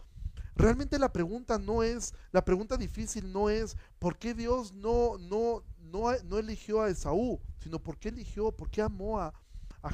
realmente 0.55 0.99
la 0.99 1.13
pregunta 1.13 1.59
no 1.59 1.83
es, 1.83 2.15
la 2.31 2.45
pregunta 2.45 2.77
difícil 2.77 3.33
no 3.33 3.49
es 3.49 3.77
por 3.99 4.19
qué 4.19 4.35
Dios 4.35 4.73
no, 4.73 5.17
no, 5.19 5.65
no, 5.79 6.13
no 6.25 6.39
eligió 6.39 6.83
a 6.83 6.91
Esaú, 6.91 7.41
sino 7.59 7.79
por 7.79 7.99
qué 7.99 8.11
eligió, 8.11 8.53
por 8.53 8.71
qué 8.71 8.83
amó 8.83 9.19
a, 9.19 9.33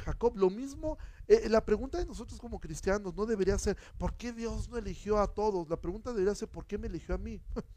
Jacob. 0.03 0.35
Lo 0.35 0.49
mismo, 0.49 0.97
eh, 1.29 1.47
la 1.47 1.63
pregunta 1.63 1.97
de 1.97 2.05
nosotros 2.05 2.41
como 2.41 2.59
cristianos 2.59 3.15
no 3.15 3.25
debería 3.25 3.57
ser 3.57 3.77
por 3.97 4.13
qué 4.15 4.33
Dios 4.33 4.67
no 4.67 4.77
eligió 4.77 5.17
a 5.17 5.27
todos, 5.33 5.69
la 5.69 5.79
pregunta 5.79 6.11
debería 6.11 6.35
ser 6.35 6.49
por 6.49 6.65
qué 6.65 6.77
me 6.77 6.87
eligió 6.87 7.15
a 7.15 7.17
mí. 7.17 7.41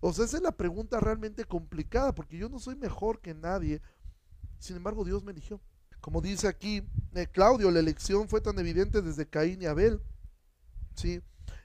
o 0.00 0.12
sea, 0.12 0.24
esa 0.24 0.36
es 0.36 0.42
la 0.42 0.52
pregunta 0.52 1.00
realmente 1.00 1.44
complicada, 1.44 2.14
porque 2.14 2.36
yo 2.38 2.48
no 2.48 2.58
soy 2.58 2.76
mejor 2.76 3.20
que 3.20 3.34
nadie, 3.34 3.80
sin 4.58 4.76
embargo 4.76 5.04
Dios 5.04 5.24
me 5.24 5.32
eligió. 5.32 5.60
Como 6.00 6.20
dice 6.20 6.46
aquí 6.46 6.82
eh, 7.14 7.26
Claudio, 7.26 7.70
la 7.70 7.80
elección 7.80 8.28
fue 8.28 8.40
tan 8.40 8.58
evidente 8.58 9.02
desde 9.02 9.26
Caín 9.26 9.62
y 9.62 9.66
Abel. 9.66 10.00
¿sí? 10.94 11.20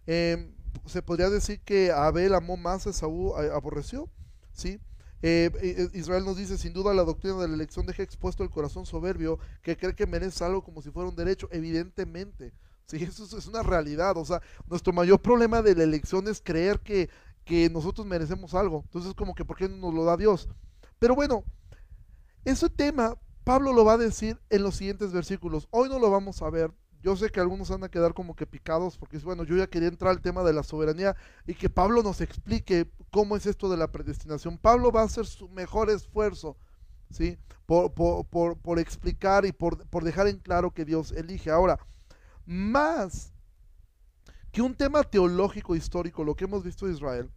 Em, 0.05 0.55
se 0.85 1.01
podría 1.01 1.29
decir 1.29 1.61
que 1.61 1.91
Abel 1.91 2.33
amó 2.33 2.57
más 2.57 2.87
a 2.87 2.93
Saúl, 2.93 3.33
aborreció. 3.51 4.09
¿sí? 4.53 4.79
Eh, 5.21 5.51
eh, 5.61 5.89
Israel 5.93 6.25
nos 6.25 6.37
dice, 6.37 6.57
sin 6.57 6.73
duda 6.73 6.93
la 6.93 7.03
doctrina 7.03 7.37
de 7.37 7.47
la 7.47 7.53
elección 7.53 7.85
deja 7.85 8.01
expuesto 8.01 8.43
el 8.43 8.49
corazón 8.49 8.87
soberbio 8.87 9.37
que 9.61 9.77
cree 9.77 9.93
que 9.93 10.07
merece 10.07 10.43
algo 10.43 10.63
como 10.63 10.81
si 10.81 10.89
fuera 10.89 11.09
un 11.09 11.15
derecho, 11.15 11.47
evidentemente. 11.51 12.53
Sí, 12.87 12.97
eso 13.03 13.37
es 13.37 13.47
una 13.47 13.63
realidad. 13.63 14.17
O 14.17 14.25
sea, 14.25 14.41
nuestro 14.67 14.93
mayor 14.93 15.21
problema 15.21 15.61
de 15.61 15.75
la 15.75 15.83
elección 15.83 16.27
es 16.27 16.41
creer 16.41 16.79
que, 16.79 17.09
que 17.51 17.69
nosotros 17.69 18.07
merecemos 18.07 18.53
algo. 18.53 18.83
Entonces, 18.85 19.13
como 19.13 19.35
que, 19.35 19.43
¿por 19.43 19.57
qué 19.57 19.67
no 19.67 19.75
nos 19.75 19.93
lo 19.93 20.05
da 20.05 20.15
Dios? 20.15 20.47
Pero 20.99 21.15
bueno, 21.15 21.43
ese 22.45 22.69
tema 22.69 23.19
Pablo 23.43 23.73
lo 23.73 23.83
va 23.83 23.93
a 23.93 23.97
decir 23.97 24.39
en 24.49 24.63
los 24.63 24.77
siguientes 24.77 25.11
versículos. 25.11 25.67
Hoy 25.69 25.89
no 25.89 25.99
lo 25.99 26.09
vamos 26.09 26.41
a 26.41 26.49
ver. 26.49 26.71
Yo 27.01 27.13
sé 27.17 27.29
que 27.29 27.41
algunos 27.41 27.69
van 27.69 27.83
a 27.83 27.89
quedar 27.89 28.13
como 28.13 28.37
que 28.37 28.47
picados 28.47 28.97
porque 28.97 29.17
bueno, 29.17 29.43
yo 29.43 29.57
ya 29.57 29.67
quería 29.67 29.89
entrar 29.89 30.11
al 30.11 30.21
tema 30.21 30.43
de 30.43 30.53
la 30.53 30.63
soberanía 30.63 31.17
y 31.45 31.53
que 31.53 31.69
Pablo 31.69 32.01
nos 32.03 32.21
explique 32.21 32.89
cómo 33.09 33.35
es 33.35 33.45
esto 33.45 33.69
de 33.69 33.75
la 33.75 33.91
predestinación. 33.91 34.57
Pablo 34.57 34.89
va 34.89 35.01
a 35.01 35.05
hacer 35.05 35.25
su 35.25 35.49
mejor 35.49 35.89
esfuerzo, 35.89 36.55
¿sí? 37.09 37.37
Por, 37.65 37.91
por 37.93 38.79
explicar 38.79 39.45
y 39.45 39.51
por, 39.51 40.03
dejar 40.05 40.27
en 40.27 40.39
claro 40.39 40.71
que 40.71 40.85
Dios 40.85 41.11
elige. 41.11 41.51
Ahora, 41.51 41.85
más 42.45 43.33
que 44.53 44.61
un 44.61 44.73
tema 44.73 45.03
teológico 45.03 45.75
histórico, 45.75 46.23
lo 46.23 46.35
que 46.35 46.45
hemos 46.45 46.63
visto 46.63 46.85
de 46.85 46.93
Israel, 46.93 47.29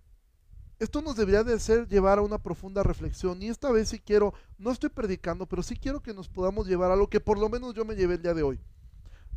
esto 0.79 1.03
nos 1.03 1.17
debería 1.17 1.45
de 1.45 1.55
hacer 1.55 1.89
llevar 1.89 2.19
a 2.19 2.23
una 2.23 2.39
profunda 2.39 2.83
reflexión. 2.83 3.43
Y 3.43 3.49
esta 3.49 3.71
vez 3.71 3.89
sí 3.89 4.01
quiero, 4.01 4.35
no 4.59 4.71
estoy 4.71 4.91
predicando, 4.91 5.47
pero 5.47 5.63
sí 5.63 5.77
quiero 5.77 6.03
que 6.03 6.15
nos 6.15 6.29
podamos 6.29 6.67
llevar 6.67 6.91
a 6.91 6.97
lo 6.97 7.09
que 7.09 7.21
por 7.21 7.39
lo 7.39 7.49
menos 7.49 7.75
yo 7.75 7.85
me 7.85 7.95
llevé 7.95 8.15
el 8.15 8.23
día 8.23 8.35
de 8.35 8.43
hoy. 8.43 8.61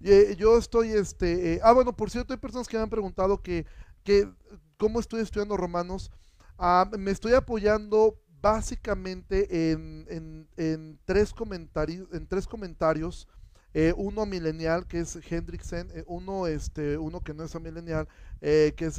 Eh, 0.03 0.35
yo 0.37 0.57
estoy, 0.57 0.89
este, 0.89 1.53
eh, 1.53 1.59
ah, 1.63 1.73
bueno, 1.73 1.95
por 1.95 2.09
cierto, 2.09 2.33
hay 2.33 2.39
personas 2.39 2.67
que 2.67 2.77
me 2.77 2.83
han 2.83 2.89
preguntado 2.89 3.41
que, 3.41 3.65
que 4.03 4.29
cómo 4.77 4.99
estoy 4.99 5.21
estudiando 5.21 5.57
Romanos. 5.57 6.11
Ah, 6.57 6.89
me 6.97 7.11
estoy 7.11 7.33
apoyando 7.33 8.19
básicamente 8.41 9.71
en, 9.71 10.47
en, 10.57 10.99
tres, 11.05 11.33
comentarios, 11.33 12.07
en 12.13 12.27
tres 12.27 12.47
comentarios. 12.47 13.27
Eh, 13.73 13.93
uno 13.95 14.25
milenial, 14.25 14.87
que 14.87 15.01
es 15.01 15.19
Hendrickson, 15.29 15.89
uno, 16.07 16.47
este, 16.47 16.97
uno 16.97 17.21
que 17.21 17.33
no 17.33 17.43
es 17.43 17.59
milenial, 17.61 18.07
que 18.39 18.75
es 18.77 18.97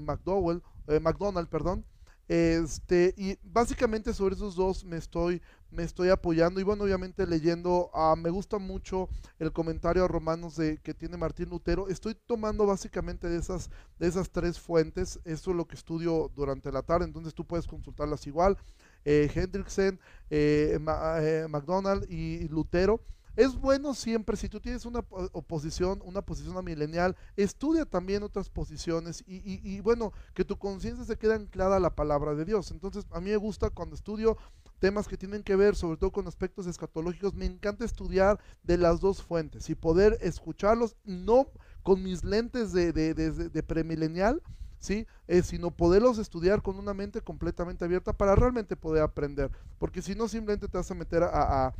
McDowell, 0.00 0.62
eh, 0.90 1.00
McDonald, 1.00 1.48
perdón. 1.48 1.84
Este, 2.30 3.12
y 3.16 3.36
básicamente 3.42 4.14
sobre 4.14 4.36
esos 4.36 4.54
dos 4.54 4.84
me 4.84 4.96
estoy, 4.96 5.42
me 5.72 5.82
estoy 5.82 6.10
apoyando 6.10 6.60
y 6.60 6.62
bueno, 6.62 6.84
obviamente 6.84 7.26
leyendo, 7.26 7.90
ah, 7.92 8.14
me 8.16 8.30
gusta 8.30 8.58
mucho 8.58 9.08
el 9.40 9.50
comentario 9.52 10.04
a 10.04 10.08
Romanos 10.08 10.54
de, 10.54 10.78
que 10.78 10.94
tiene 10.94 11.16
Martín 11.16 11.48
Lutero. 11.50 11.88
Estoy 11.88 12.14
tomando 12.14 12.66
básicamente 12.66 13.28
de 13.28 13.36
esas, 13.36 13.68
de 13.98 14.06
esas 14.06 14.30
tres 14.30 14.60
fuentes, 14.60 15.18
eso 15.24 15.50
es 15.50 15.56
lo 15.56 15.66
que 15.66 15.74
estudio 15.74 16.30
durante 16.36 16.70
la 16.70 16.82
tarde, 16.82 17.04
entonces 17.04 17.34
tú 17.34 17.44
puedes 17.44 17.66
consultarlas 17.66 18.24
igual. 18.28 18.56
Eh, 19.04 19.28
Hendrickson, 19.34 19.98
eh, 20.30 20.78
eh 20.78 21.46
McDonald 21.48 22.08
y 22.08 22.46
Lutero. 22.46 23.00
Es 23.36 23.54
bueno 23.56 23.94
siempre, 23.94 24.36
si 24.36 24.48
tú 24.48 24.60
tienes 24.60 24.84
una 24.84 25.04
oposición, 25.32 26.00
una 26.04 26.22
posición 26.22 26.62
milenial, 26.64 27.16
estudia 27.36 27.86
también 27.86 28.22
otras 28.22 28.50
posiciones 28.50 29.22
y, 29.26 29.80
bueno, 29.80 30.12
que 30.34 30.44
tu 30.44 30.58
conciencia 30.58 31.04
se 31.04 31.16
quede 31.16 31.34
anclada 31.34 31.76
a 31.76 31.80
la 31.80 31.94
palabra 31.94 32.34
de 32.34 32.44
Dios. 32.44 32.70
Entonces, 32.70 33.06
a 33.10 33.20
mí 33.20 33.30
me 33.30 33.36
gusta 33.36 33.70
cuando 33.70 33.94
estudio 33.94 34.36
temas 34.78 35.06
que 35.06 35.16
tienen 35.16 35.42
que 35.42 35.56
ver 35.56 35.76
sobre 35.76 35.98
todo 35.98 36.10
con 36.10 36.26
aspectos 36.26 36.66
escatológicos, 36.66 37.34
me 37.34 37.44
encanta 37.44 37.84
estudiar 37.84 38.40
de 38.62 38.78
las 38.78 39.00
dos 39.00 39.22
fuentes 39.22 39.68
y 39.70 39.74
poder 39.74 40.18
escucharlos, 40.20 40.96
no 41.04 41.48
con 41.82 42.02
mis 42.02 42.24
lentes 42.24 42.72
de, 42.72 42.92
de, 42.92 43.62
premilenial, 43.62 44.42
¿sí? 44.78 45.06
Eh, 45.28 45.42
sino 45.42 45.70
poderlos 45.70 46.18
estudiar 46.18 46.62
con 46.62 46.76
una 46.76 46.94
mente 46.94 47.20
completamente 47.20 47.84
abierta 47.84 48.12
para 48.12 48.34
realmente 48.34 48.76
poder 48.76 49.02
aprender, 49.02 49.50
porque 49.78 50.02
si 50.02 50.14
no 50.14 50.28
simplemente 50.28 50.68
te 50.68 50.78
vas 50.78 50.90
a 50.90 50.94
meter 50.94 51.22
a 51.22 51.66
a, 51.66 51.74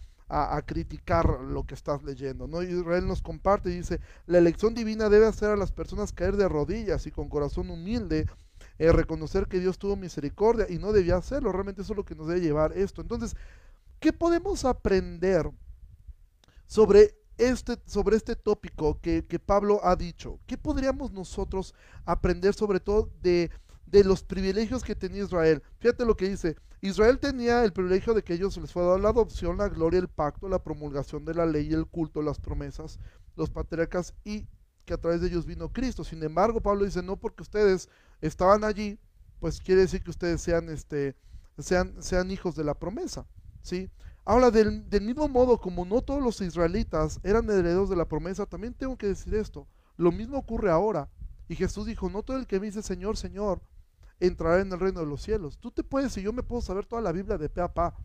criticar 0.65 1.41
lo 1.41 1.65
que 1.65 1.75
estás 1.75 2.03
leyendo. 2.03 2.47
¿no? 2.47 2.63
Israel 2.63 3.07
nos 3.07 3.23
comparte 3.23 3.71
y 3.71 3.77
dice, 3.77 4.01
la 4.27 4.39
elección 4.39 4.75
divina 4.75 5.09
debe 5.09 5.27
hacer 5.27 5.51
a 5.51 5.57
las 5.57 5.73
personas 5.73 6.13
caer 6.13 6.37
de 6.37 6.49
rodillas 6.49 7.07
y 7.07 7.11
con 7.11 7.29
corazón 7.29 7.71
humilde 7.71 8.27
eh, 8.79 8.93
reconocer 8.93 9.47
que 9.47 9.59
Dios 9.61 9.79
tuvo 9.79 9.97
misericordia 9.97 10.67
y 10.69 10.79
no 10.79 10.93
debía 10.93 11.17
hacerlo. 11.17 11.53
Realmente 11.53 11.83
eso 11.83 11.93
es 11.93 11.97
lo 11.97 12.05
que 12.05 12.15
nos 12.15 12.29
debe 12.29 12.41
llevar 12.41 12.73
esto. 12.77 13.03
Entonces, 13.03 13.37
¿qué 13.99 14.13
podemos 14.13 14.65
aprender 14.65 15.51
sobre 16.67 17.17
este, 17.37 17.77
sobre 17.87 18.17
este 18.17 18.37
tópico 18.37 19.01
que 19.01 19.43
Pablo 19.45 19.81
ha 19.83 19.97
dicho? 19.97 20.39
¿Qué 20.47 20.57
podríamos 20.57 21.11
nosotros 21.11 21.75
aprender 22.05 22.55
sobre 22.55 22.81
todo 22.81 23.11
de 23.21 23.51
de 23.91 24.05
los 24.05 24.23
privilegios 24.23 24.85
que 24.85 24.95
tenía 24.95 25.25
Israel. 25.25 25.63
Fíjate 25.79 26.05
lo 26.05 26.17
que 26.17 26.29
dice. 26.29 26.57
Israel 26.81 27.19
tenía 27.19 27.65
el 27.65 27.73
privilegio 27.73 28.15
de 28.15 28.23
que 28.23 28.35
ellos 28.35 28.57
les 28.57 28.73
fue 28.73 28.83
dado 28.83 28.99
la 28.99 29.11
adopción, 29.11 29.59
la 29.59 29.69
gloria, 29.69 29.99
el 29.99 30.09
pacto, 30.09 30.49
la 30.49 30.63
promulgación 30.63 31.25
de 31.25 31.35
la 31.35 31.45
ley, 31.45 31.73
el 31.73 31.87
culto, 31.87 32.23
las 32.23 32.39
promesas, 32.39 32.99
los 33.37 33.51
patriarcas 33.51 34.15
y 34.25 34.47
que 34.85 34.95
a 34.95 34.99
través 34.99 35.21
de 35.21 35.29
ellos 35.29 35.45
vino 35.45 35.73
Cristo. 35.73 36.05
Sin 36.05 36.23
embargo, 36.23 36.61
Pablo 36.61 36.85
dice, 36.85 37.03
no 37.03 37.17
porque 37.17 37.43
ustedes 37.43 37.89
estaban 38.21 38.65
allí, 38.65 38.99
pues 39.41 39.61
quiere 39.61 39.83
decir 39.83 40.03
que 40.03 40.11
ustedes 40.11 40.41
sean, 40.41 40.69
este, 40.69 41.17
sean, 41.59 42.03
sean 42.03 42.31
hijos 42.31 42.55
de 42.55 42.65
la 42.65 42.75
promesa. 42.75 43.27
¿sí? 43.63 43.91
Ahora, 44.25 44.51
del, 44.51 44.89
del 44.89 45.03
mismo 45.03 45.29
modo 45.29 45.59
como 45.59 45.85
no 45.85 46.01
todos 46.01 46.23
los 46.23 46.41
israelitas 46.41 47.21
eran 47.25 47.51
herederos 47.51 47.91
de 47.91 47.97
la 47.97 48.07
promesa, 48.09 48.47
también 48.47 48.73
tengo 48.73 48.97
que 48.97 49.09
decir 49.09 49.35
esto. 49.35 49.67
Lo 49.97 50.13
mismo 50.13 50.39
ocurre 50.39 50.71
ahora. 50.71 51.11
Y 51.49 51.57
Jesús 51.57 51.87
dijo, 51.87 52.09
no 52.09 52.23
todo 52.23 52.37
el 52.37 52.47
que 52.47 52.61
me 52.61 52.67
dice 52.67 52.81
Señor, 52.81 53.17
Señor, 53.17 53.61
entrará 54.21 54.61
en 54.61 54.73
el 54.73 54.79
reino 54.79 55.01
de 55.01 55.07
los 55.07 55.23
cielos. 55.23 55.59
Tú 55.59 55.71
te 55.71 55.83
puedes, 55.83 56.17
y 56.17 56.23
yo 56.23 56.33
me 56.33 56.43
puedo 56.43 56.63
saber 56.63 56.87
toda 56.87 57.03
la 57.03 57.13
Biblia 57.13 57.39
de 57.39 57.49
pe 57.49 57.61
a 57.61 57.73
pa, 57.73 57.97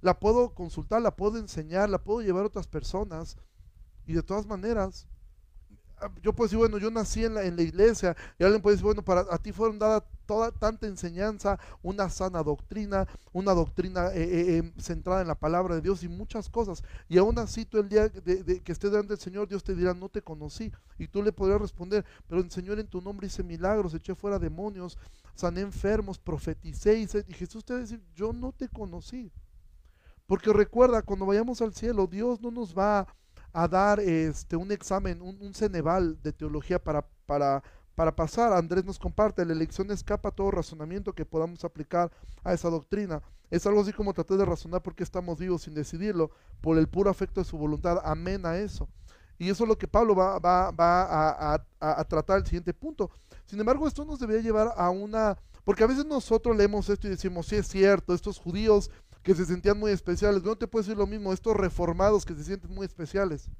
la 0.00 0.18
puedo 0.18 0.54
consultar, 0.54 1.02
la 1.02 1.14
puedo 1.14 1.38
enseñar, 1.38 1.88
la 1.90 2.02
puedo 2.02 2.22
llevar 2.22 2.44
a 2.44 2.46
otras 2.46 2.66
personas, 2.66 3.36
y 4.06 4.14
de 4.14 4.22
todas 4.22 4.46
maneras, 4.46 5.06
ah, 5.98 6.10
yo 6.22 6.32
puedo 6.32 6.46
decir, 6.46 6.58
bueno, 6.58 6.78
yo 6.78 6.90
nací 6.90 7.24
en 7.24 7.34
la, 7.34 7.44
en 7.44 7.56
la 7.56 7.62
iglesia, 7.62 8.16
y 8.38 8.44
alguien 8.44 8.62
puede 8.62 8.76
decir, 8.76 8.86
bueno, 8.86 9.04
para 9.04 9.26
a 9.30 9.38
ti 9.38 9.52
fueron 9.52 9.78
dadas 9.78 10.02
toda 10.30 10.52
tanta 10.52 10.86
enseñanza, 10.86 11.58
una 11.82 12.08
sana 12.08 12.44
doctrina, 12.44 13.08
una 13.32 13.52
doctrina 13.52 14.14
eh, 14.14 14.22
eh, 14.22 14.56
em, 14.58 14.72
centrada 14.78 15.22
en 15.22 15.26
la 15.26 15.34
palabra 15.34 15.74
de 15.74 15.80
Dios 15.80 16.04
y 16.04 16.08
muchas 16.08 16.48
cosas. 16.48 16.84
Y 17.08 17.18
aún 17.18 17.36
así 17.40 17.64
tú 17.64 17.78
el 17.78 17.88
día 17.88 18.08
de, 18.08 18.62
que 18.62 18.70
estés 18.70 18.92
delante 18.92 19.14
del 19.14 19.18
Señor, 19.18 19.48
Dios 19.48 19.64
te 19.64 19.74
dirá, 19.74 19.92
no 19.92 20.08
te 20.08 20.22
conocí. 20.22 20.70
Y 21.00 21.08
tú 21.08 21.20
le 21.20 21.32
podrías 21.32 21.60
responder, 21.60 22.04
pero 22.28 22.40
el 22.40 22.48
Señor 22.48 22.78
en 22.78 22.86
tu 22.86 23.00
nombre 23.00 23.26
hice 23.26 23.42
milagros, 23.42 23.92
eché 23.92 24.14
fuera 24.14 24.38
demonios, 24.38 24.96
sané 25.34 25.62
enfermos, 25.62 26.16
profeticé. 26.16 27.00
Y, 27.00 27.08
y 27.26 27.34
Jesús 27.34 27.64
te 27.64 27.72
va 27.72 27.80
a 27.80 27.82
decir, 27.82 28.00
yo 28.14 28.32
no 28.32 28.52
te 28.52 28.68
conocí. 28.68 29.32
Porque 30.28 30.52
recuerda, 30.52 31.02
cuando 31.02 31.26
vayamos 31.26 31.60
al 31.60 31.74
cielo, 31.74 32.06
Dios 32.06 32.40
no 32.40 32.52
nos 32.52 32.72
va 32.72 33.04
a 33.52 33.66
dar 33.66 33.98
este, 33.98 34.54
un 34.54 34.70
examen, 34.70 35.22
un, 35.22 35.36
un 35.40 35.54
Ceneval 35.54 36.22
de 36.22 36.32
teología 36.32 36.78
para, 36.78 37.04
para, 37.26 37.64
para 38.00 38.16
pasar. 38.16 38.54
Andrés 38.54 38.82
nos 38.86 38.98
comparte, 38.98 39.44
la 39.44 39.52
elección 39.52 39.90
escapa 39.90 40.30
todo 40.30 40.50
razonamiento 40.50 41.12
que 41.12 41.26
podamos 41.26 41.62
aplicar 41.66 42.10
a 42.42 42.54
esa 42.54 42.70
doctrina. 42.70 43.20
Es 43.50 43.66
algo 43.66 43.82
así 43.82 43.92
como 43.92 44.14
tratar 44.14 44.38
de 44.38 44.46
razonar 44.46 44.80
por 44.80 44.94
qué 44.94 45.02
estamos 45.02 45.38
vivos 45.38 45.60
sin 45.60 45.74
decidirlo, 45.74 46.30
por 46.62 46.78
el 46.78 46.88
puro 46.88 47.10
afecto 47.10 47.42
de 47.42 47.44
su 47.44 47.58
voluntad. 47.58 48.00
Amén 48.02 48.46
a 48.46 48.56
eso. 48.56 48.88
Y 49.36 49.50
eso 49.50 49.64
es 49.64 49.68
lo 49.68 49.76
que 49.76 49.86
Pablo 49.86 50.14
va, 50.14 50.38
a, 50.38 51.62
a, 51.78 52.04
tratar 52.04 52.38
el 52.38 52.46
siguiente 52.46 52.72
punto. 52.72 53.10
Sin 53.44 53.60
embargo, 53.60 53.86
esto 53.86 54.02
nos 54.06 54.18
debería 54.18 54.40
llevar 54.40 54.72
a 54.78 54.88
una... 54.88 55.36
Porque 55.62 55.84
a 55.84 55.86
veces 55.86 56.06
nosotros 56.06 56.56
leemos 56.56 56.88
esto 56.88 57.06
y 57.06 57.10
decimos, 57.10 57.48
sí 57.48 57.56
es 57.56 57.68
cierto, 57.68 58.14
estos 58.14 58.38
judíos 58.38 58.90
que 59.22 59.34
se 59.34 59.44
sentían 59.44 59.78
muy 59.78 59.92
especiales. 59.92 60.42
No 60.42 60.56
te 60.56 60.66
puedo 60.66 60.82
decir 60.82 60.96
lo 60.96 61.06
mismo, 61.06 61.34
estos 61.34 61.54
reformados 61.54 62.24
que 62.24 62.34
se 62.34 62.44
sienten 62.44 62.74
muy 62.74 62.86
especiales. 62.86 63.50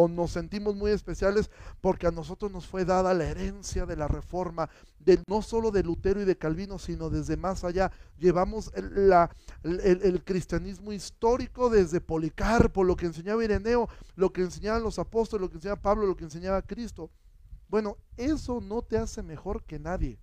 O 0.00 0.06
nos 0.06 0.30
sentimos 0.30 0.76
muy 0.76 0.92
especiales 0.92 1.50
porque 1.80 2.06
a 2.06 2.12
nosotros 2.12 2.52
nos 2.52 2.68
fue 2.68 2.84
dada 2.84 3.12
la 3.14 3.24
herencia 3.24 3.84
de 3.84 3.96
la 3.96 4.06
reforma, 4.06 4.70
de, 5.00 5.20
no 5.26 5.42
solo 5.42 5.72
de 5.72 5.82
Lutero 5.82 6.22
y 6.22 6.24
de 6.24 6.38
Calvino, 6.38 6.78
sino 6.78 7.10
desde 7.10 7.36
más 7.36 7.64
allá. 7.64 7.90
Llevamos 8.16 8.70
el, 8.76 9.08
la, 9.08 9.28
el, 9.64 10.22
cristianismo 10.22 10.92
histórico 10.92 11.68
desde 11.68 12.00
Policarpo, 12.00 12.84
lo 12.84 12.94
que 12.94 13.06
enseñaba 13.06 13.42
Ireneo, 13.42 13.88
lo 14.14 14.32
que 14.32 14.42
enseñaban 14.42 14.84
los 14.84 15.00
apóstoles, 15.00 15.40
lo 15.40 15.50
que 15.50 15.56
enseñaba 15.56 15.82
Pablo, 15.82 16.06
lo 16.06 16.16
que 16.16 16.22
enseñaba 16.22 16.62
Cristo. 16.62 17.10
Bueno, 17.68 17.96
eso 18.16 18.60
no 18.60 18.82
te 18.82 18.98
hace 18.98 19.24
mejor 19.24 19.64
que 19.64 19.80
nadie. 19.80 20.20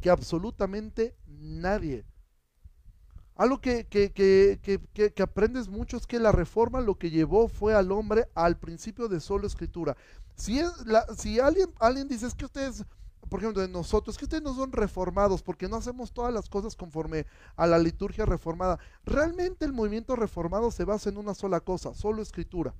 Que 0.00 0.10
absolutamente 0.10 1.14
nadie. 1.28 2.04
Algo 3.36 3.60
que, 3.60 3.86
que, 3.86 5.22
aprendes 5.22 5.68
mucho 5.68 5.96
es 5.96 6.06
que 6.06 6.18
la 6.18 6.32
reforma 6.32 6.80
lo 6.80 6.96
que 6.96 7.10
llevó 7.10 7.48
fue 7.48 7.74
al 7.74 7.90
hombre 7.90 8.28
al 8.34 8.58
principio 8.58 9.08
de 9.08 9.20
solo 9.20 9.46
escritura. 9.46 9.96
Si, 10.34 10.60
si 11.16 11.40
alguien, 11.40 11.70
alguien 11.78 12.08
dice, 12.08 12.26
es 12.26 12.34
que 12.34 12.44
ustedes, 12.44 12.84
por 13.28 13.40
ejemplo, 13.40 13.62
de 13.62 13.68
nosotros, 13.68 14.18
que 14.18 14.26
ustedes 14.26 14.42
no 14.42 14.54
son 14.54 14.72
reformados 14.72 15.42
porque 15.42 15.68
no 15.68 15.76
hacemos 15.76 16.12
todas 16.12 16.32
las 16.32 16.48
cosas 16.48 16.76
conforme 16.76 17.26
a 17.56 17.66
la 17.66 17.78
liturgia 17.78 18.26
reformada. 18.26 18.78
Realmente 19.04 19.64
el 19.64 19.72
movimiento 19.72 20.14
reformado 20.14 20.70
se 20.70 20.84
basa 20.84 21.08
en 21.08 21.16
una 21.16 21.34
sola 21.34 21.60
cosa, 21.60 21.94
solo 21.94 22.20
escritura. 22.20 22.74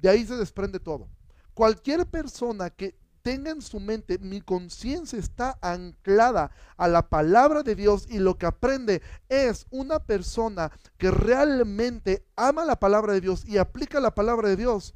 De 0.00 0.10
ahí 0.10 0.26
se 0.26 0.36
desprende 0.36 0.78
todo. 0.78 1.08
Cualquier 1.54 2.06
persona 2.06 2.70
que 2.70 2.96
tenga 3.22 3.50
en 3.50 3.62
su 3.62 3.80
mente, 3.80 4.18
mi 4.18 4.40
conciencia 4.40 5.18
está 5.18 5.58
anclada 5.60 6.50
a 6.76 6.88
la 6.88 7.08
palabra 7.08 7.62
de 7.62 7.74
Dios 7.74 8.06
y 8.08 8.18
lo 8.18 8.38
que 8.38 8.46
aprende 8.46 9.02
es 9.28 9.66
una 9.70 9.98
persona 10.00 10.70
que 10.98 11.10
realmente 11.10 12.24
ama 12.36 12.64
la 12.64 12.78
palabra 12.78 13.12
de 13.12 13.20
Dios 13.20 13.44
y 13.46 13.58
aplica 13.58 14.00
la 14.00 14.14
palabra 14.14 14.48
de 14.48 14.56
Dios. 14.56 14.94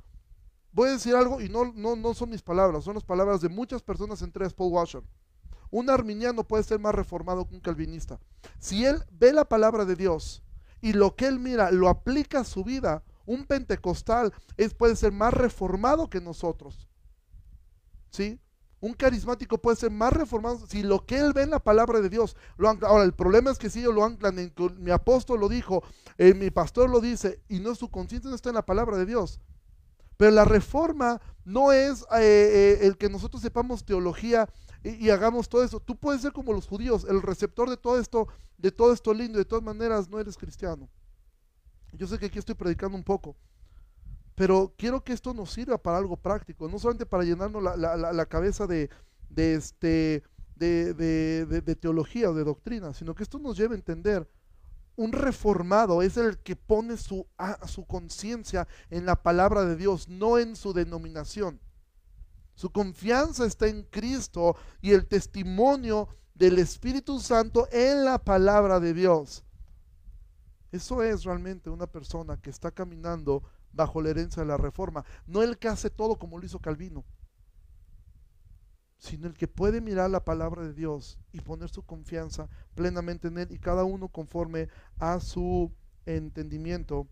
Voy 0.72 0.88
a 0.88 0.92
decir 0.92 1.14
algo 1.14 1.40
y 1.40 1.48
no, 1.48 1.72
no, 1.74 1.96
no 1.96 2.14
son 2.14 2.30
mis 2.30 2.42
palabras, 2.42 2.84
son 2.84 2.94
las 2.94 3.04
palabras 3.04 3.40
de 3.40 3.48
muchas 3.48 3.82
personas 3.82 4.22
entre 4.22 4.44
ellas 4.44 4.54
Paul 4.54 4.72
Washer. 4.72 5.02
Un 5.70 5.90
arminiano 5.90 6.44
puede 6.44 6.62
ser 6.62 6.78
más 6.78 6.94
reformado 6.94 7.46
que 7.46 7.54
un 7.54 7.60
calvinista. 7.60 8.18
Si 8.58 8.84
él 8.84 9.04
ve 9.10 9.32
la 9.32 9.44
palabra 9.44 9.84
de 9.84 9.96
Dios 9.96 10.42
y 10.80 10.92
lo 10.92 11.16
que 11.16 11.26
él 11.26 11.38
mira 11.38 11.70
lo 11.70 11.88
aplica 11.88 12.40
a 12.40 12.44
su 12.44 12.64
vida, 12.64 13.02
un 13.26 13.46
pentecostal 13.46 14.32
puede 14.76 14.96
ser 14.96 15.12
más 15.12 15.32
reformado 15.32 16.08
que 16.08 16.20
nosotros. 16.20 16.88
¿Sí? 18.14 18.38
Un 18.80 18.92
carismático 18.92 19.58
puede 19.58 19.76
ser 19.76 19.90
más 19.90 20.12
reformado 20.12 20.66
si 20.68 20.82
lo 20.82 21.04
que 21.04 21.18
él 21.18 21.32
ve 21.32 21.42
en 21.42 21.50
la 21.50 21.58
palabra 21.58 22.00
de 22.00 22.08
Dios 22.08 22.36
lo 22.56 22.68
Ahora, 22.68 23.04
el 23.04 23.14
problema 23.14 23.50
es 23.50 23.58
que 23.58 23.70
si 23.70 23.80
ellos 23.80 23.94
lo 23.94 24.04
anclan 24.04 24.38
en 24.38 24.52
mi 24.78 24.90
apóstol 24.90 25.40
lo 25.40 25.48
dijo, 25.48 25.82
eh, 26.18 26.34
mi 26.34 26.50
pastor 26.50 26.90
lo 26.90 27.00
dice, 27.00 27.42
y 27.48 27.60
no 27.60 27.74
su 27.74 27.90
conciencia 27.90 28.28
no 28.28 28.36
está 28.36 28.50
en 28.50 28.56
la 28.56 28.66
palabra 28.66 28.96
de 28.98 29.06
Dios. 29.06 29.40
Pero 30.16 30.30
la 30.30 30.44
reforma 30.44 31.20
no 31.44 31.72
es 31.72 32.02
eh, 32.02 32.20
eh, 32.20 32.78
el 32.82 32.96
que 32.96 33.08
nosotros 33.08 33.42
sepamos 33.42 33.84
teología 33.84 34.48
y, 34.84 35.06
y, 35.06 35.10
hagamos 35.10 35.48
todo 35.48 35.64
eso. 35.64 35.80
Tú 35.80 35.96
puedes 35.96 36.20
ser 36.20 36.32
como 36.32 36.52
los 36.52 36.68
judíos, 36.68 37.06
el 37.08 37.20
receptor 37.22 37.68
de 37.68 37.76
todo 37.76 37.98
esto, 37.98 38.28
de 38.58 38.70
todo 38.70 38.92
esto 38.92 39.12
lindo, 39.12 39.38
de 39.38 39.44
todas 39.44 39.64
maneras 39.64 40.08
no 40.08 40.20
eres 40.20 40.36
cristiano. 40.36 40.88
Yo 41.92 42.06
sé 42.06 42.18
que 42.18 42.26
aquí 42.26 42.38
estoy 42.38 42.54
predicando 42.54 42.96
un 42.96 43.04
poco. 43.04 43.34
Pero 44.34 44.74
quiero 44.76 45.04
que 45.04 45.12
esto 45.12 45.32
nos 45.32 45.50
sirva 45.50 45.78
para 45.78 45.98
algo 45.98 46.16
práctico, 46.16 46.68
no 46.68 46.78
solamente 46.78 47.06
para 47.06 47.24
llenarnos 47.24 47.62
la, 47.62 48.26
cabeza 48.26 48.66
de, 48.66 48.90
este, 49.36 50.22
de, 50.56 51.76
teología 51.80 52.30
o 52.30 52.34
de 52.34 52.44
doctrina, 52.44 52.92
sino 52.94 53.14
que 53.14 53.22
esto 53.22 53.38
nos 53.38 53.56
lleve 53.56 53.74
a 53.74 53.78
entender 53.78 54.28
un 54.96 55.12
reformado 55.12 56.02
es 56.02 56.16
el 56.16 56.38
que 56.38 56.56
pone 56.56 56.96
su, 56.96 57.26
su 57.66 57.84
conciencia 57.84 58.68
en 58.90 59.06
la 59.06 59.22
palabra 59.22 59.64
de 59.64 59.76
Dios, 59.76 60.08
no 60.08 60.38
en 60.38 60.56
su 60.56 60.72
denominación. 60.72 61.60
Su 62.54 62.70
confianza 62.70 63.46
está 63.46 63.66
en 63.66 63.82
Cristo 63.82 64.56
y 64.80 64.92
el 64.92 65.06
testimonio 65.06 66.08
del 66.34 66.58
Espíritu 66.58 67.18
Santo 67.18 67.68
en 67.72 68.04
la 68.04 68.18
palabra 68.18 68.78
de 68.78 68.94
Dios. 68.94 69.44
Eso 70.70 71.02
es 71.02 71.24
realmente 71.24 71.70
una 71.70 71.86
persona 71.86 72.36
que 72.36 72.50
está 72.50 72.70
caminando 72.70 73.42
bajo 73.74 74.00
la 74.00 74.10
herencia 74.10 74.42
de 74.42 74.48
la 74.48 74.56
reforma. 74.56 75.04
No 75.26 75.42
el 75.42 75.58
que 75.58 75.68
hace 75.68 75.90
todo 75.90 76.16
como 76.16 76.38
lo 76.38 76.46
hizo 76.46 76.60
Calvino, 76.60 77.04
sino 78.98 79.26
el 79.26 79.34
que 79.34 79.48
puede 79.48 79.80
mirar 79.80 80.10
la 80.10 80.24
palabra 80.24 80.62
de 80.62 80.72
Dios 80.72 81.18
y 81.32 81.40
poner 81.40 81.68
su 81.68 81.84
confianza 81.84 82.48
plenamente 82.74 83.28
en 83.28 83.38
Él 83.38 83.52
y 83.52 83.58
cada 83.58 83.84
uno 83.84 84.08
conforme 84.08 84.68
a 84.98 85.20
su 85.20 85.70
entendimiento 86.06 87.06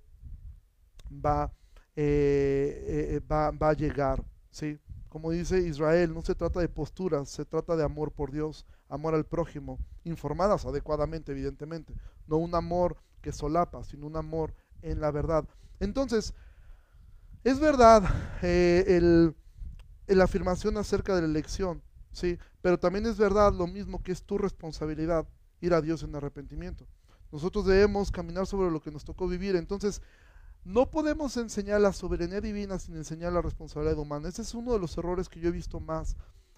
va, 1.12 1.52
eh, 1.96 3.10
eh, 3.16 3.20
va, 3.30 3.50
va, 3.50 3.70
a 3.70 3.74
llegar. 3.74 4.24
¿sí? 4.50 4.78
Como 5.08 5.30
dice 5.30 5.60
Israel, 5.60 6.14
no 6.14 6.22
se 6.22 6.34
trata 6.34 6.60
de 6.60 6.68
posturas, 6.68 7.28
se 7.28 7.44
trata 7.44 7.76
de 7.76 7.84
amor 7.84 8.12
por 8.12 8.32
Dios, 8.32 8.64
amor 8.88 9.14
al 9.14 9.26
prójimo, 9.26 9.78
informadas 10.04 10.64
adecuadamente, 10.64 11.32
evidentemente. 11.32 11.94
No 12.26 12.38
un 12.38 12.54
amor 12.54 12.96
que 13.20 13.32
solapa, 13.32 13.84
sino 13.84 14.06
un 14.06 14.16
amor 14.16 14.54
en 14.80 15.00
la 15.00 15.10
verdad. 15.10 15.46
Entonces, 15.80 16.34
es 17.44 17.60
verdad 17.60 18.04
eh, 18.42 18.84
el, 18.88 19.34
la 20.06 20.24
afirmación 20.24 20.76
acerca 20.76 21.14
de 21.14 21.22
la 21.22 21.28
elección, 21.28 21.82
¿sí? 22.12 22.38
Pero 22.60 22.78
también 22.78 23.06
es 23.06 23.18
verdad 23.18 23.52
lo 23.52 23.66
mismo 23.66 24.02
que 24.02 24.12
es 24.12 24.22
tu 24.22 24.38
responsabilidad 24.38 25.26
ir 25.60 25.74
a 25.74 25.80
Dios 25.80 26.02
en 26.02 26.14
arrepentimiento. 26.14 26.86
Nosotros 27.30 27.66
debemos 27.66 28.10
caminar 28.10 28.46
sobre 28.46 28.70
lo 28.70 28.80
que 28.80 28.90
nos 28.90 29.04
tocó 29.04 29.26
vivir. 29.26 29.56
Entonces, 29.56 30.02
no 30.64 30.90
podemos 30.90 31.36
enseñar 31.36 31.80
la 31.80 31.92
soberanía 31.92 32.40
divina 32.40 32.78
sin 32.78 32.96
enseñar 32.96 33.32
la 33.32 33.42
responsabilidad 33.42 33.98
humana. 33.98 34.28
Ese 34.28 34.42
es 34.42 34.54
uno 34.54 34.72
de 34.72 34.78
los 34.78 34.96
errores 34.98 35.28
que 35.28 35.40
yo 35.40 35.48
he 35.48 35.52
visto 35.52 35.80
más 35.80 36.16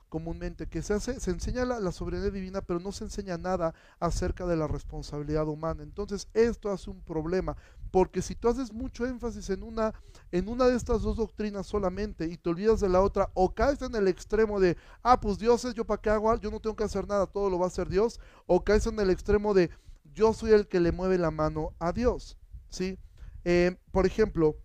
comúnmente, 0.08 0.68
que 0.68 0.82
se, 0.82 0.94
hace, 0.94 1.18
se 1.18 1.30
enseña 1.30 1.64
la, 1.64 1.90
soberanía 1.90 2.30
divina, 2.30 2.60
pero 2.60 2.78
no 2.78 2.92
se 2.92 3.04
enseña 3.04 3.38
nada 3.38 3.74
acerca 3.98 4.46
de 4.46 4.56
la 4.56 4.68
responsabilidad 4.68 5.48
humana. 5.48 5.82
Entonces, 5.82 6.28
esto 6.34 6.70
hace 6.70 6.90
un 6.90 7.00
problema, 7.00 7.56
porque 7.94 8.22
si 8.22 8.34
tú 8.34 8.48
haces 8.48 8.72
mucho 8.72 9.06
énfasis 9.06 9.50
en 9.50 9.62
una, 9.62 9.94
en 10.32 10.48
una 10.48 10.66
de 10.66 10.76
estas 10.76 11.02
dos 11.02 11.16
doctrinas 11.16 11.64
solamente 11.64 12.26
y 12.26 12.36
te 12.36 12.50
olvidas 12.50 12.80
de 12.80 12.88
la 12.88 13.00
otra, 13.00 13.30
o 13.34 13.54
caes 13.54 13.80
en 13.82 13.94
el 13.94 14.08
extremo 14.08 14.58
de, 14.58 14.76
ah, 15.04 15.20
pues 15.20 15.38
Dios 15.38 15.64
es, 15.64 15.74
yo 15.74 15.84
para 15.84 16.02
qué 16.02 16.10
hago, 16.10 16.36
yo 16.40 16.50
no 16.50 16.58
tengo 16.58 16.74
que 16.74 16.82
hacer 16.82 17.06
nada, 17.06 17.28
todo 17.28 17.48
lo 17.48 17.56
va 17.56 17.66
a 17.66 17.68
hacer 17.68 17.88
Dios, 17.88 18.18
o 18.46 18.64
caes 18.64 18.88
en 18.88 18.98
el 18.98 19.10
extremo 19.10 19.54
de, 19.54 19.70
yo 20.12 20.32
soy 20.32 20.50
el 20.50 20.66
que 20.66 20.80
le 20.80 20.90
mueve 20.90 21.18
la 21.18 21.30
mano 21.30 21.72
a 21.78 21.92
Dios, 21.92 22.36
¿sí? 22.68 22.98
Eh, 23.44 23.76
por 23.92 24.06
ejemplo, 24.06 24.56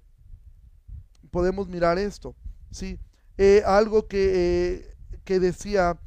podemos 1.29 1.67
mirar 1.67 1.99
esto, 1.99 2.35
¿sí? 2.71 2.97
eh, 3.37 3.61
algo 3.63 4.07
que, 4.07 4.31
eh, 4.33 4.95
que 5.23 5.39
decía 5.39 6.01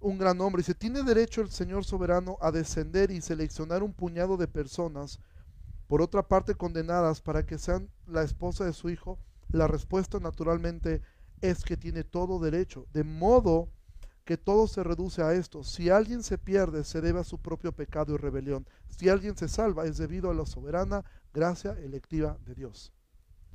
un 0.00 0.18
gran 0.18 0.40
hombre. 0.40 0.62
Dice, 0.62 0.74
¿tiene 0.74 1.04
derecho 1.04 1.40
el 1.40 1.52
Señor 1.52 1.84
soberano 1.84 2.36
a 2.40 2.50
descender 2.50 3.12
y 3.12 3.20
seleccionar 3.20 3.84
un 3.84 3.94
puñado 3.94 4.36
de 4.36 4.48
personas, 4.48 5.20
por 5.88 6.02
otra 6.02 6.28
parte 6.28 6.54
condenadas, 6.54 7.20
para 7.20 7.44
que 7.44 7.58
sean 7.58 7.90
la 8.06 8.22
esposa 8.22 8.64
de 8.64 8.72
su 8.72 8.90
hijo? 8.90 9.18
La 9.50 9.66
respuesta 9.66 10.20
naturalmente 10.20 11.02
es 11.40 11.64
que 11.64 11.76
tiene 11.76 12.04
todo 12.04 12.38
derecho, 12.38 12.86
de 12.92 13.04
modo 13.04 13.70
que 14.24 14.36
todo 14.36 14.68
se 14.68 14.84
reduce 14.84 15.22
a 15.22 15.32
esto. 15.32 15.64
Si 15.64 15.88
alguien 15.88 16.22
se 16.22 16.36
pierde, 16.36 16.84
se 16.84 17.00
debe 17.00 17.20
a 17.20 17.24
su 17.24 17.38
propio 17.38 17.72
pecado 17.72 18.14
y 18.14 18.18
rebelión. 18.18 18.66
Si 18.90 19.08
alguien 19.08 19.36
se 19.36 19.48
salva, 19.48 19.86
es 19.86 19.96
debido 19.96 20.30
a 20.30 20.34
la 20.34 20.44
soberana 20.44 21.02
gracia 21.32 21.72
electiva 21.72 22.36
de 22.44 22.54
Dios. 22.54 22.92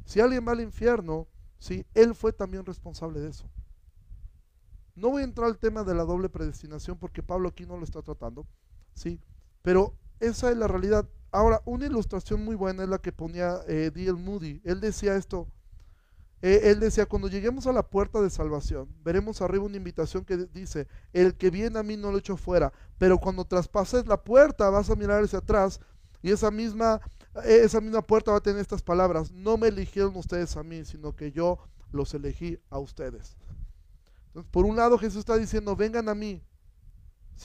Si 0.06 0.20
alguien 0.20 0.48
va 0.48 0.54
al 0.54 0.62
infierno, 0.62 1.28
sí, 1.60 1.86
él 1.94 2.16
fue 2.16 2.34
también 2.34 2.66
responsable 2.66 3.20
de 3.20 3.30
eso. 3.30 3.48
No 4.96 5.10
voy 5.10 5.22
a 5.22 5.26
entrar 5.26 5.48
al 5.48 5.60
tema 5.60 5.84
de 5.84 5.94
la 5.94 6.06
doble 6.06 6.30
predestinación 6.30 6.98
porque 6.98 7.22
Pablo 7.22 7.50
aquí 7.50 7.68
no 7.68 7.78
lo 7.78 7.84
está 7.84 8.02
tratando, 8.02 8.48
¿sí? 8.96 9.20
Pero 9.62 9.96
esa 10.20 10.50
es 10.50 10.58
la 10.58 10.68
realidad. 10.68 11.08
Ahora, 11.34 11.62
una 11.66 11.86
ilustración 11.86 12.46
muy 12.46 12.56
buena 12.56 12.84
es 12.84 12.90
la 12.90 13.00
que 13.00 13.12
ponía 13.12 13.60
eh, 13.68 13.92
D.L. 13.94 14.14
Moody. 14.14 14.62
Él 14.64 14.80
decía 14.80 15.16
esto, 15.16 15.48
eh, 16.42 16.62
él 16.66 16.80
decía, 16.80 17.06
cuando 17.06 17.28
lleguemos 17.28 17.68
a 17.68 17.74
la 17.74 17.84
puerta 17.84 18.22
de 18.22 18.30
salvación, 18.30 18.88
veremos 19.04 19.42
arriba 19.42 19.66
una 19.66 19.78
invitación 19.78 20.24
que 20.24 20.38
dice, 20.38 20.88
el 21.12 21.36
que 21.36 21.50
viene 21.50 21.80
a 21.80 21.84
mí 21.84 21.98
no 21.98 22.12
lo 22.12 22.20
echo 22.20 22.38
fuera, 22.38 22.72
pero 22.98 23.18
cuando 23.18 23.46
traspases 23.46 24.08
la 24.08 24.24
puerta 24.24 24.70
vas 24.70 24.90
a 24.90 24.96
mirar 24.96 25.24
hacia 25.24 25.40
atrás 25.40 25.80
y 26.22 26.32
esa 26.32 26.52
misma, 26.52 27.02
eh, 27.44 27.62
esa 27.64 27.82
misma 27.82 28.02
puerta 28.02 28.32
va 28.32 28.38
a 28.38 28.42
tener 28.42 28.62
estas 28.62 28.82
palabras, 28.82 29.32
no 29.32 29.58
me 29.58 29.68
eligieron 29.70 30.16
ustedes 30.16 30.56
a 30.56 30.64
mí, 30.64 30.86
sino 30.86 31.16
que 31.16 31.32
yo 31.32 31.58
los 31.92 32.14
elegí 32.14 32.60
a 32.70 32.80
ustedes 32.80 33.36
por 34.52 34.66
un 34.66 34.76
lado 34.76 34.98
Jesús 34.98 35.20
está 35.20 35.38
diciendo, 35.38 35.76
vengan 35.76 36.10
a 36.10 36.16
mí. 36.16 36.42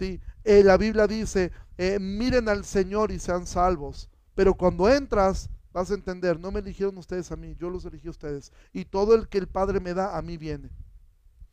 Eh, 0.00 0.62
la 0.64 0.76
Biblia 0.76 1.06
dice, 1.06 1.52
eh, 1.76 1.98
miren 1.98 2.48
al 2.48 2.64
Señor 2.64 3.10
y 3.10 3.18
sean 3.18 3.46
salvos. 3.46 4.08
Pero 4.34 4.54
cuando 4.54 4.88
entras, 4.88 5.50
vas 5.72 5.90
a 5.90 5.94
entender, 5.94 6.38
no 6.38 6.50
me 6.50 6.60
eligieron 6.60 6.96
ustedes 6.98 7.30
a 7.32 7.36
mí, 7.36 7.54
yo 7.58 7.70
los 7.70 7.84
elegí 7.84 8.08
a 8.08 8.12
ustedes. 8.12 8.52
Y 8.72 8.84
todo 8.84 9.14
el 9.14 9.28
que 9.28 9.38
el 9.38 9.48
Padre 9.48 9.80
me 9.80 9.94
da, 9.94 10.16
a 10.16 10.22
mí 10.22 10.36
viene. 10.36 10.70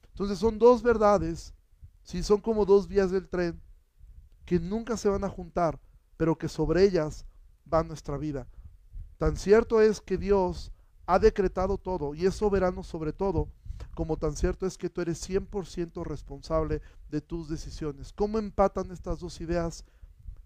Entonces 0.09 0.39
son 0.39 0.57
dos 0.57 0.81
verdades, 0.81 1.53
sí, 2.03 2.23
son 2.23 2.39
como 2.39 2.65
dos 2.65 2.87
vías 2.87 3.11
del 3.11 3.27
tren 3.27 3.61
que 4.45 4.59
nunca 4.59 4.95
se 4.95 5.09
van 5.09 5.23
a 5.23 5.29
juntar, 5.29 5.79
pero 6.17 6.37
que 6.37 6.47
sobre 6.47 6.83
ellas 6.83 7.25
va 7.71 7.83
nuestra 7.83 8.17
vida. 8.17 8.47
Tan 9.17 9.35
cierto 9.37 9.81
es 9.81 10.01
que 10.01 10.17
Dios 10.17 10.71
ha 11.05 11.19
decretado 11.19 11.77
todo 11.77 12.15
y 12.15 12.25
es 12.25 12.35
soberano 12.35 12.83
sobre 12.83 13.13
todo 13.13 13.49
como 13.95 14.17
tan 14.17 14.35
cierto 14.35 14.65
es 14.65 14.77
que 14.77 14.89
tú 14.89 15.01
eres 15.01 15.27
100% 15.27 16.03
responsable 16.03 16.81
de 17.09 17.21
tus 17.21 17.49
decisiones. 17.49 18.13
¿Cómo 18.13 18.37
empatan 18.39 18.91
estas 18.91 19.19
dos 19.19 19.39
ideas? 19.41 19.85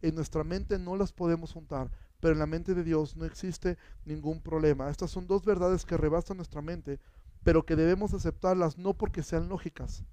En 0.02 0.16
nuestra 0.16 0.44
mente 0.44 0.80
no 0.80 0.96
las 0.96 1.12
podemos 1.12 1.52
juntar, 1.52 1.92
pero 2.20 2.34
en 2.34 2.40
la 2.40 2.46
mente 2.46 2.74
de 2.74 2.84
Dios 2.84 3.16
no 3.16 3.26
existe 3.26 3.78
ningún 4.06 4.42
problema. 4.42 4.90
Estas 4.90 5.12
son 5.12 5.28
dos 5.28 5.44
verdades 5.44 5.86
que 5.86 5.98
rebasan 5.98 6.38
nuestra 6.38 6.62
mente, 6.62 7.00
pero 7.44 7.66
que 7.66 7.76
debemos 7.76 8.14
aceptarlas 8.14 8.78
no 8.78 8.94
porque 8.94 9.24
sean 9.24 9.50
lógicas, 9.50 10.04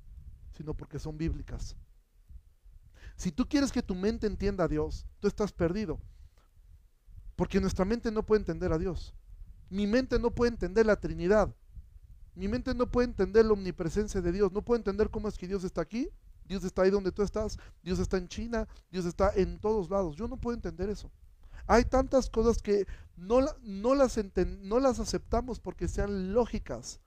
sino 0.52 0.74
porque 0.74 0.98
son 0.98 1.18
bíblicas. 1.18 1.76
Si 3.16 3.32
tú 3.32 3.48
quieres 3.48 3.72
que 3.72 3.82
tu 3.82 3.94
mente 3.94 4.26
entienda 4.26 4.64
a 4.64 4.68
Dios, 4.68 5.06
tú 5.20 5.28
estás 5.28 5.52
perdido. 5.52 6.00
Porque 7.34 7.60
nuestra 7.60 7.84
mente 7.84 8.10
no 8.10 8.24
puede 8.24 8.40
entender 8.40 8.72
a 8.72 8.78
Dios. 8.78 9.14
Mi 9.68 9.86
mente 9.86 10.18
no 10.18 10.30
puede 10.30 10.52
entender 10.52 10.86
la 10.86 10.96
Trinidad. 10.96 11.54
Mi 12.36 12.48
mente 12.48 12.74
no 12.74 12.86
puede 12.86 13.08
entender 13.08 13.46
la 13.46 13.54
omnipresencia 13.54 14.20
de 14.20 14.30
Dios, 14.30 14.52
no 14.52 14.62
puede 14.62 14.80
entender 14.80 15.08
cómo 15.10 15.26
es 15.26 15.38
que 15.38 15.48
Dios 15.48 15.64
está 15.64 15.80
aquí, 15.80 16.08
Dios 16.44 16.64
está 16.64 16.82
ahí 16.82 16.90
donde 16.90 17.10
tú 17.10 17.22
estás, 17.22 17.58
Dios 17.82 17.98
está 17.98 18.18
en 18.18 18.28
China, 18.28 18.68
Dios 18.90 19.06
está 19.06 19.32
en 19.34 19.58
todos 19.58 19.88
lados. 19.88 20.16
Yo 20.16 20.28
no 20.28 20.36
puedo 20.36 20.54
entender 20.54 20.90
eso. 20.90 21.10
Hay 21.66 21.84
tantas 21.84 22.28
cosas 22.28 22.62
que 22.62 22.86
no, 23.16 23.40
no, 23.62 23.94
las, 23.94 24.20
no 24.60 24.80
las 24.80 25.00
aceptamos 25.00 25.58
porque 25.58 25.88
sean 25.88 26.34
lógicas. 26.34 27.00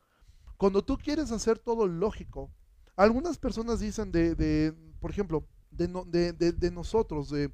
Cuando 0.57 0.83
tú 0.83 0.97
quieres 0.97 1.31
hacer 1.31 1.59
todo 1.59 1.87
lógico, 1.87 2.51
algunas 2.95 3.37
personas 3.37 3.79
dicen 3.79 4.11
de, 4.11 4.75
por 4.99 5.11
ejemplo, 5.11 5.47
de, 5.71 6.33
de, 6.33 6.71
nosotros, 6.71 7.29
de 7.29 7.53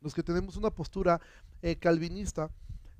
los 0.00 0.12
que 0.12 0.22
tenemos 0.22 0.56
una 0.56 0.70
postura 0.70 1.20
eh, 1.62 1.76
calvinista, 1.76 2.50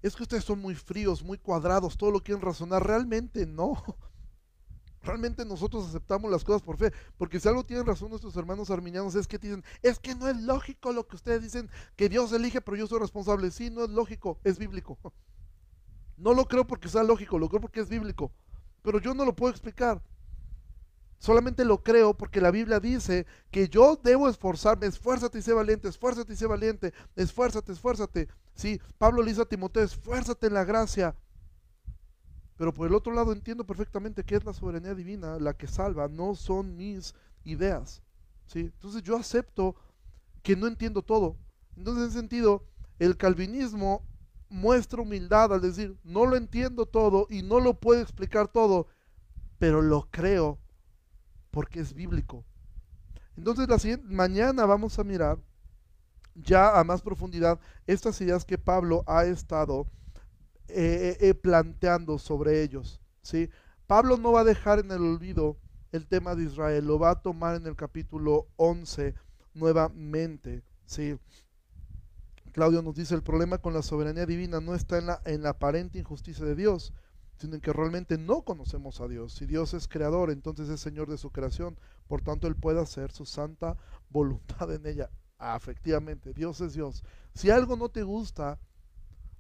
es 0.07 0.15
que 0.15 0.23
ustedes 0.23 0.45
son 0.45 0.61
muy 0.61 0.75
fríos, 0.75 1.25
muy 1.25 1.39
cuadrados, 1.39 1.97
todo 1.97 2.11
lo 2.11 2.23
quieren 2.23 2.43
razonar. 2.43 2.87
Realmente 2.87 3.47
no. 3.47 3.83
Realmente 5.03 5.47
nosotros 5.47 5.87
aceptamos 5.87 6.31
las 6.31 6.45
cosas 6.45 6.61
por 6.61 6.77
fe, 6.77 6.93
porque 7.17 7.41
si 7.41 7.49
algo 7.49 7.65
tienen 7.65 7.87
razón 7.87 8.11
nuestros 8.11 8.37
hermanos 8.37 8.71
arminianos 8.71 9.15
es 9.15 9.27
que 9.27 9.39
dicen, 9.39 9.65
es 9.83 9.99
que 9.99 10.15
no 10.15 10.29
es 10.29 10.37
lógico 10.43 10.93
lo 10.93 11.07
que 11.07 11.17
ustedes 11.17 11.43
dicen, 11.43 11.71
que 11.97 12.11
Dios 12.11 12.33
elige, 12.33 12.61
pero 12.61 12.77
yo 12.77 12.87
soy 12.87 12.99
responsable. 12.99 13.51
Sí, 13.51 13.71
no 13.71 13.85
es 13.85 13.91
lógico, 13.91 14.39
es 14.45 14.59
bíblico. 14.59 14.99
No 16.17 16.33
lo 16.33 16.45
creo 16.47 16.65
porque 16.65 16.89
sea 16.89 17.03
lógico, 17.03 17.41
lo 17.41 17.49
creo 17.49 17.61
porque 17.61 17.81
es 17.81 17.89
bíblico, 17.89 18.31
pero 18.83 19.01
yo 19.01 19.15
no 19.15 19.25
lo 19.25 19.35
puedo 19.35 19.51
explicar. 19.51 20.01
Solamente 21.19 21.65
lo 21.65 21.83
creo 21.83 22.15
porque 22.15 22.41
la 22.41 22.53
Biblia 22.53 22.79
dice 22.79 23.27
que 23.51 23.69
yo 23.69 23.99
debo 24.01 24.29
esforzarme, 24.29 24.87
esfuérzate 24.87 25.41
y 25.41 25.43
sé 25.43 25.53
valiente, 25.53 25.89
esfuérzate 25.89 26.33
y 26.33 26.37
sé 26.37 26.47
valiente, 26.47 26.95
esfuérzate, 27.17 27.73
esfuérzate. 27.73 28.29
Sí, 28.55 28.81
Pablo 28.99 29.23
le 29.23 29.31
dice 29.31 29.43
a 29.43 29.47
Timoteo, 29.47 29.83
esfuérzate 29.83 30.47
en 30.47 30.55
la 30.55 30.65
gracia. 30.65 31.17
Pero 32.57 32.73
por 32.73 32.87
el 32.87 32.95
otro 32.95 33.13
lado 33.13 33.33
entiendo 33.33 33.67
perfectamente 33.67 34.25
que 34.25 34.37
es 34.37 34.45
la 34.45 34.53
soberanía 34.53 34.95
divina 34.95 35.39
la 35.39 35.55
que 35.55 35.67
salva, 35.67 36.09
no 36.09 36.35
son 36.35 36.77
mis 36.77 37.15
ideas. 37.43 38.01
¿sí? 38.47 38.61
Entonces 38.61 39.03
yo 39.03 39.17
acepto 39.17 39.75
que 40.43 40.55
no 40.55 40.69
entiendo 40.69 41.03
todo. 41.03 41.37
Entonces 41.77 42.05
en 42.05 42.09
ese 42.11 42.19
sentido, 42.21 42.65
el 42.99 43.17
calvinismo 43.17 44.07
muestra 44.49 45.03
humildad 45.03 45.53
al 45.53 45.61
decir, 45.61 45.99
no 46.05 46.27
lo 46.27 46.37
entiendo 46.37 46.87
todo 46.87 47.27
y 47.29 47.43
no 47.43 47.59
lo 47.59 47.81
puedo 47.81 48.01
explicar 48.01 48.47
todo, 48.47 48.87
pero 49.59 49.83
lo 49.83 50.09
creo 50.11 50.59
porque 51.51 51.81
es 51.81 51.93
bíblico. 51.93 52.45
Entonces 53.37 53.69
la 53.69 53.81
siguiente, 53.81 54.07
mañana 54.09 54.65
vamos 54.65 54.99
a 54.99 55.05
mirar 55.05 55.39
ya 56.35 56.79
a 56.79 56.85
más 56.85 57.03
profundidad 57.03 57.61
estas 57.87 58.21
ideas 58.21 58.45
que 58.45 58.59
Pablo 58.59 59.05
ha 59.07 59.25
estado 59.25 59.87
eh, 60.69 61.17
eh, 61.21 61.29
eh, 61.29 61.35
planteando 61.35 62.19
sobre 62.19 62.63
ellos. 62.63 63.01
¿sí? 63.23 63.51
Pablo 63.87 64.17
no 64.17 64.33
va 64.33 64.41
a 64.41 64.45
dejar 64.45 64.79
en 64.79 64.91
el 64.91 65.03
olvido 65.03 65.59
el 65.93 66.07
tema 66.07 66.35
de 66.35 66.45
Israel, 66.45 66.87
lo 66.87 66.99
va 66.99 67.11
a 67.11 67.23
tomar 67.23 67.57
en 67.57 67.67
el 67.67 67.77
capítulo 67.77 68.49
11 68.57 69.15
nuevamente. 69.55 70.65
¿sí? 70.87 71.17
Claudio 72.53 72.83
nos 72.83 72.95
dice, 72.95 73.15
el 73.15 73.23
problema 73.23 73.59
con 73.59 73.75
la 73.75 73.83
soberanía 73.83 74.27
divina 74.27 74.61
no 74.61 74.75
está 74.75 74.99
en 74.99 75.07
la, 75.07 75.21
en 75.25 75.43
la 75.43 75.51
aparente 75.51 75.99
injusticia 75.99 76.45
de 76.45 76.55
Dios, 76.55 76.93
sino 77.37 77.55
en 77.55 77.61
que 77.61 77.73
realmente 77.73 78.17
no 78.17 78.43
conocemos 78.43 79.01
a 79.01 79.09
Dios. 79.09 79.35
Si 79.35 79.47
Dios 79.47 79.75
es 79.75 79.87
creador, 79.87 80.31
entonces 80.31 80.69
es 80.69 80.81
Señor 80.81 81.09
de 81.09 81.19
su 81.19 81.31
creación, 81.31 81.79
por 82.09 82.23
tanto 82.23 82.47
Él 82.47 82.57
puede 82.57 82.81
hacer 82.81 83.13
su 83.13 83.27
santa 83.27 83.77
voluntad 84.09 84.73
en 84.73 84.87
ella. 84.87 85.11
Ah, 85.47 85.57
efectivamente, 85.57 86.33
Dios 86.33 86.59
es 86.63 86.73
Dios. 86.73 87.05
Si 87.35 87.51
algo 87.51 87.77
no 87.77 87.91
te 87.91 88.03
gusta, 88.03 88.59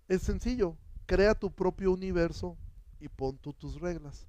es 0.06 0.20
sencillo, 0.20 0.76
crea 1.06 1.34
tu 1.34 1.50
propio 1.50 1.92
universo 1.92 2.58
y 3.00 3.08
pon 3.08 3.38
tú 3.38 3.54
tus 3.54 3.80
reglas. 3.80 4.26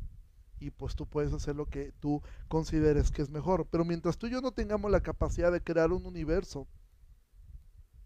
Y 0.58 0.72
pues 0.72 0.96
tú 0.96 1.06
puedes 1.06 1.34
hacer 1.34 1.54
lo 1.58 1.66
que 1.66 1.92
tú 2.00 2.22
consideres 2.48 3.12
que 3.12 3.22
es 3.22 3.30
mejor. 3.30 3.68
Pero 3.70 3.84
mientras 3.84 4.18
tú 4.18 4.28
y 4.28 4.30
yo 4.30 4.40
no 4.40 4.54
tengamos 4.54 4.90
la 4.90 5.02
capacidad 5.02 5.52
de 5.52 5.62
crear 5.62 5.92
un 5.92 6.06
universo, 6.06 6.66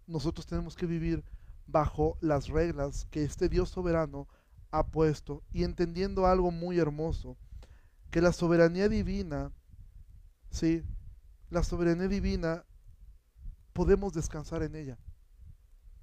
nosotros 0.07 0.47
tenemos 0.47 0.76
que 0.76 0.88
vivir 0.88 1.24
bajo 1.67 2.17
las 2.22 2.47
reglas 2.47 3.05
que 3.11 3.24
este 3.24 3.49
Dios 3.49 3.70
soberano 3.70 4.28
ha 4.72 4.88
puesto 4.88 5.43
y 5.51 5.63
entendiendo 5.63 6.26
algo 6.26 6.49
muy 6.49 6.80
hermoso, 6.80 7.38
que 8.09 8.20
la 8.20 8.34
soberanía 8.34 8.89
divina, 8.89 9.51
sí, 10.49 10.82
la 11.51 11.61
soberanía 11.61 12.07
divina 12.07 12.65
podemos 13.74 14.13
descansar 14.13 14.63
en 14.63 14.76
ella. 14.76 14.97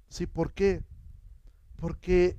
Sí, 0.09 0.25
¿por 0.25 0.53
qué? 0.53 0.83
Porque 1.75 2.37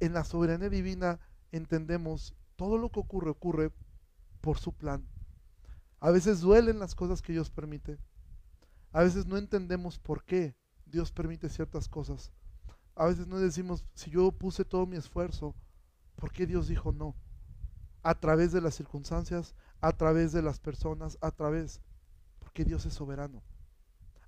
en 0.00 0.12
la 0.12 0.24
soberanía 0.24 0.68
divina 0.68 1.20
entendemos 1.52 2.34
todo 2.56 2.78
lo 2.78 2.90
que 2.90 3.00
ocurre, 3.00 3.30
ocurre 3.30 3.72
por 4.40 4.58
su 4.58 4.72
plan. 4.72 5.06
A 6.00 6.10
veces 6.10 6.40
duelen 6.40 6.78
las 6.78 6.94
cosas 6.94 7.22
que 7.22 7.32
Dios 7.32 7.50
permite. 7.50 7.98
A 8.92 9.02
veces 9.02 9.26
no 9.26 9.36
entendemos 9.36 9.98
por 9.98 10.24
qué 10.24 10.54
Dios 10.86 11.12
permite 11.12 11.48
ciertas 11.48 11.88
cosas. 11.88 12.32
A 12.94 13.06
veces 13.06 13.26
no 13.26 13.38
decimos, 13.38 13.86
si 13.94 14.10
yo 14.10 14.30
puse 14.32 14.64
todo 14.64 14.86
mi 14.86 14.96
esfuerzo, 14.96 15.54
¿Por 16.16 16.32
qué 16.32 16.46
Dios 16.46 16.68
dijo 16.68 16.92
no? 16.92 17.14
A 18.02 18.14
través 18.14 18.52
de 18.52 18.60
las 18.60 18.74
circunstancias, 18.74 19.54
a 19.80 19.92
través 19.92 20.32
de 20.32 20.42
las 20.42 20.60
personas, 20.60 21.18
a 21.20 21.30
través, 21.30 21.80
porque 22.38 22.64
Dios 22.64 22.86
es 22.86 22.94
soberano. 22.94 23.42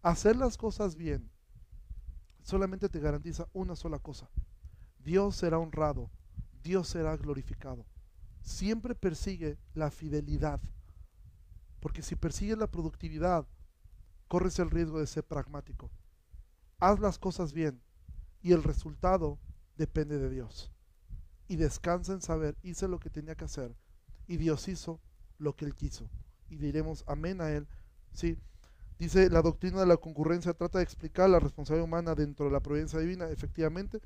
Hacer 0.03 0.37
las 0.37 0.57
cosas 0.57 0.97
bien 0.97 1.31
solamente 2.43 2.89
te 2.89 3.01
garantiza 3.01 3.49
una 3.53 3.75
sola 3.75 3.99
cosa. 3.99 4.31
Dios 4.99 5.37
será 5.37 5.59
honrado, 5.59 6.11
Dios 6.63 6.89
será 6.89 7.17
glorificado. 7.17 7.87
siempre 8.43 8.95
persigue 8.95 9.59
la 9.75 9.91
fidelidad. 9.91 10.61
Porque 11.81 12.03
si 12.03 12.15
persigues 12.15 12.57
la 12.57 12.71
productividad, 12.71 13.47
corres 14.29 14.59
el 14.61 14.71
riesgo 14.71 15.01
de 15.01 15.07
ser 15.09 15.25
pragmático. 15.25 15.91
Haz 16.79 17.01
las 17.01 17.19
cosas 17.19 17.53
bien 17.53 17.83
y 18.43 18.53
el 18.53 18.63
resultado 18.63 19.41
depende 19.77 20.19
de 20.19 20.31
Dios. 20.31 20.71
Y 21.49 21.57
descansa 21.57 22.13
en 22.13 22.23
saber, 22.23 22.57
hice 22.63 22.87
lo 22.87 23.01
que 23.01 23.11
tenía 23.11 23.35
que 23.35 23.45
hacer 23.45 23.77
y 24.29 24.37
Dios 24.37 24.69
hizo 24.69 25.01
lo 25.39 25.57
que 25.57 25.65
Él 25.65 25.75
quiso. 25.75 26.09
Y 26.49 26.57
diremos 26.57 27.05
amén 27.07 27.41
a 27.41 27.51
Él. 27.51 27.67
Sí. 28.13 28.39
Dice 28.99 29.29
la 29.29 29.43
doctrina 29.43 29.81
de 29.81 29.87
la 29.87 29.97
concurrencia 29.99 30.55
trata 30.55 30.79
de 30.79 30.85
explicar 30.85 31.29
la 31.29 31.39
responsabilidad 31.39 31.85
humana 31.85 32.15
dentro 32.15 32.47
de 32.47 32.53
la 32.53 32.61
providencia 32.61 32.99
divina. 32.99 33.29
Efectivamente, 33.29 34.01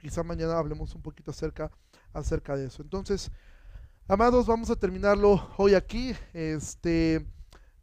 quizá 0.00 0.22
mañana 0.22 0.58
hablemos 0.58 0.94
un 0.94 1.02
poquito 1.02 1.32
acerca, 1.32 1.70
acerca 2.12 2.56
de 2.56 2.66
eso. 2.66 2.82
Entonces, 2.82 3.30
amados, 4.06 4.46
vamos 4.46 4.70
a 4.70 4.76
terminarlo 4.76 5.48
hoy 5.56 5.74
aquí. 5.74 6.14
Este, 6.32 7.26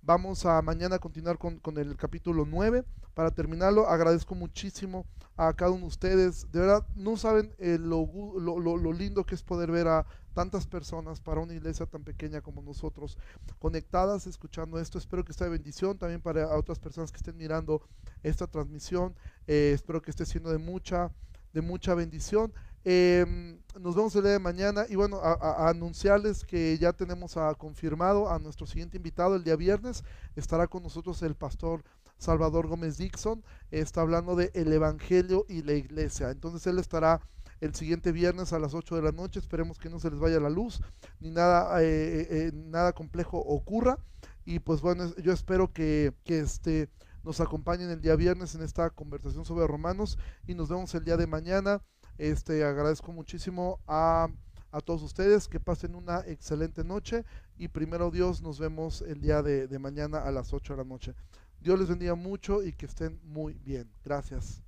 vamos 0.02 0.46
a 0.46 0.62
mañana 0.62 1.00
continuar 1.00 1.38
con, 1.38 1.60
con 1.60 1.78
el 1.78 1.98
capítulo 1.98 2.46
9 2.46 2.86
para 3.14 3.32
terminarlo, 3.32 3.88
agradezco 3.88 4.36
muchísimo 4.36 5.06
a 5.36 5.54
cada 5.54 5.72
uno 5.72 5.82
de 5.82 5.88
ustedes. 5.88 6.52
De 6.52 6.60
verdad, 6.60 6.86
no 6.96 7.18
saben 7.18 7.54
eh, 7.60 7.78
lo, 7.80 8.94
lindo 8.94 9.26
que 9.26 9.36
es 9.36 9.44
poder 9.44 9.72
ver 9.72 9.88
a 9.88 10.06
tantas 10.34 10.66
personas 10.66 11.22
para 11.22 11.42
una 11.42 11.54
iglesia 11.54 11.86
tan 11.86 12.04
pequeña 12.04 12.42
como 12.42 12.62
nosotros, 12.62 13.18
conectadas, 13.60 14.26
escuchando 14.26 14.80
esto. 14.80 14.98
Espero 14.98 15.24
que 15.24 15.34
sea 15.34 15.46
de 15.46 15.54
bendición 15.54 15.98
también 15.98 16.22
para 16.22 16.56
otras 16.58 16.80
personas 16.80 17.12
que 17.12 17.18
estén 17.18 17.38
mirando 17.38 17.82
esta 18.24 18.48
transmisión. 18.48 19.16
Eh, 19.48 19.72
espero 19.76 20.02
que 20.02 20.12
esté 20.12 20.26
siendo 20.26 20.52
de 20.52 20.58
mucha, 20.58 21.12
de 21.54 21.62
mucha 21.62 21.94
bendición. 21.94 22.52
Em, 22.86 23.60
nos 23.80 23.96
vemos 23.96 24.14
el 24.16 24.24
día 24.24 24.34
de 24.34 24.40
mañana 24.40 24.86
y 24.90 24.96
bueno, 24.96 25.22
a, 25.24 25.70
anunciarles 25.70 26.44
que 26.44 26.78
ya 26.78 26.92
tenemos 26.92 27.38
a, 27.38 27.54
confirmado 27.56 28.30
a 28.30 28.40
nuestro 28.40 28.68
siguiente 28.68 28.98
invitado 28.98 29.36
el 29.36 29.44
día 29.44 29.56
viernes. 29.56 30.04
Estará 30.36 30.68
con 30.68 30.84
nosotros 30.84 31.22
el 31.22 31.36
pastor 31.36 31.84
Salvador 32.18 32.68
Gómez 32.68 32.98
Dixon, 32.98 33.44
está 33.72 34.02
hablando 34.02 34.36
de 34.36 34.52
el 34.54 34.72
Evangelio 34.72 35.46
y 35.50 35.64
la 35.64 35.74
iglesia. 35.74 36.30
Entonces 36.32 36.66
él 36.68 36.80
estará 36.80 37.22
el 37.64 37.74
siguiente 37.76 38.12
viernes 38.12 38.52
a 38.52 38.60
las 38.60 38.74
8 38.74 38.96
de 38.96 39.02
la 39.02 39.12
noche. 39.12 39.40
Esperemos 39.40 39.80
que 39.80 39.90
no 39.90 40.00
se 40.00 40.10
les 40.10 40.20
vaya 40.20 40.40
la 40.40 40.50
luz, 40.50 40.82
ni 41.20 41.32
nada, 41.32 41.82
eh, 41.82 41.86
eh, 41.86 42.28
eh, 42.30 42.52
nada 42.54 42.94
complejo 42.94 43.38
ocurra. 43.38 43.98
Y 44.46 44.60
pues 44.60 44.82
bueno, 44.82 45.16
yo 45.16 45.32
espero 45.32 45.72
que, 45.72 46.14
que 46.26 46.40
este, 46.40 46.90
nos 47.24 47.40
acompañen 47.40 47.90
el 47.90 48.02
día 48.02 48.16
viernes 48.16 48.54
en 48.56 48.62
esta 48.62 48.90
conversación 48.90 49.46
sobre 49.46 49.66
Romanos 49.66 50.18
y 50.46 50.56
nos 50.56 50.70
vemos 50.70 50.94
el 50.96 51.06
día 51.06 51.16
de 51.16 51.28
mañana. 51.28 51.82
Este, 52.18 52.64
agradezco 52.66 53.14
muchísimo 53.14 53.80
a, 53.88 54.28
a 54.72 54.82
todos 54.82 55.02
ustedes, 55.02 55.48
que 55.48 55.62
pasen 55.62 55.96
una 55.96 56.20
excelente 56.28 56.84
noche 56.84 57.24
y 57.58 57.70
primero 57.70 58.12
Dios 58.12 58.42
nos 58.42 58.60
vemos 58.60 59.02
el 59.04 59.22
día 59.22 59.42
de, 59.42 59.68
de 59.68 59.80
mañana 59.80 60.18
a 60.18 60.32
las 60.32 60.52
8 60.54 60.74
de 60.74 60.78
la 60.78 60.84
noche. 60.84 61.16
Dios 61.64 61.80
les 61.80 61.88
bendiga 61.88 62.14
mucho 62.16 62.62
y 62.62 62.74
que 62.74 62.86
estén 62.86 63.22
muy 63.24 63.54
bien. 63.54 63.90
Gracias. 64.04 64.62